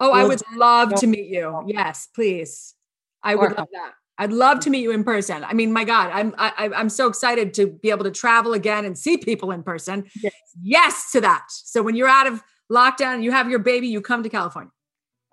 oh, 0.04 0.12
I 0.12 0.24
would 0.24 0.42
love 0.56 0.94
to 0.96 1.08
meet 1.08 1.28
you. 1.28 1.64
Yes, 1.68 2.08
please. 2.14 2.76
I 3.24 3.36
would 3.36 3.58
love 3.58 3.68
that. 3.72 3.94
I'd 4.18 4.32
love 4.32 4.60
to 4.62 4.70
meet 4.70 4.82
you 4.82 4.92
in 4.92 5.04
person. 5.04 5.44
I 5.44 5.54
mean, 5.54 5.72
my 5.72 5.86
God, 5.86 6.12
I'm 6.14 6.36
I, 6.38 6.66
am 6.66 6.74
i 6.74 6.80
am 6.80 6.90
so 6.90 7.08
excited 7.08 7.54
to 7.56 7.68
be 7.68 7.90
able 7.90 8.04
to 8.04 8.12
travel 8.12 8.54
again 8.54 8.86
and 8.86 8.98
see 8.98 9.18
people 9.18 9.52
in 9.52 9.64
person. 9.64 10.06
Yes. 10.22 10.34
yes 10.62 11.12
to 11.14 11.22
that. 11.22 11.46
So 11.50 11.82
when 11.82 11.96
you're 11.96 12.08
out 12.08 12.28
of 12.28 12.44
lockdown, 12.72 13.16
and 13.16 13.24
you 13.24 13.32
have 13.32 13.50
your 13.50 13.60
baby, 13.60 13.88
you 13.88 14.02
come 14.02 14.24
to 14.24 14.30
California. 14.30 14.72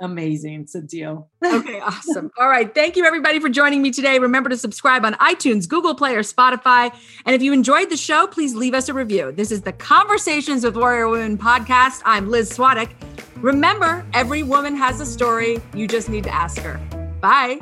Amazing. 0.01 0.63
It's 0.63 0.75
a 0.75 0.81
deal. 0.81 1.29
okay, 1.45 1.79
awesome. 1.83 2.31
All 2.39 2.49
right. 2.49 2.75
Thank 2.75 2.97
you, 2.97 3.05
everybody, 3.05 3.39
for 3.39 3.49
joining 3.49 3.83
me 3.83 3.91
today. 3.91 4.19
Remember 4.19 4.49
to 4.49 4.57
subscribe 4.57 5.05
on 5.05 5.15
iTunes, 5.15 5.69
Google 5.69 5.95
Play, 5.95 6.15
or 6.15 6.23
Spotify. 6.23 6.95
And 7.27 7.35
if 7.35 7.43
you 7.43 7.53
enjoyed 7.53 7.91
the 7.91 7.97
show, 7.97 8.27
please 8.27 8.55
leave 8.55 8.75
us 8.75 8.89
a 8.89 8.95
review. 8.95 9.33
This 9.33 9.51
is 9.53 9.63
the 9.63 9.73
Conversations 9.73 10.65
with 10.65 10.77
Warrior 10.77 11.09
Women 11.09 11.37
podcast. 11.37 12.03
I'm 12.05 12.31
Liz 12.31 12.51
Swadek. 12.51 12.91
Remember, 13.37 14.05
every 14.15 14.43
woman 14.43 14.75
has 14.77 15.01
a 15.01 15.07
story. 15.07 15.61
You 15.75 15.87
just 15.87 16.09
need 16.09 16.25
to 16.25 16.35
ask 16.35 16.59
her. 16.61 16.81
Bye. 17.21 17.59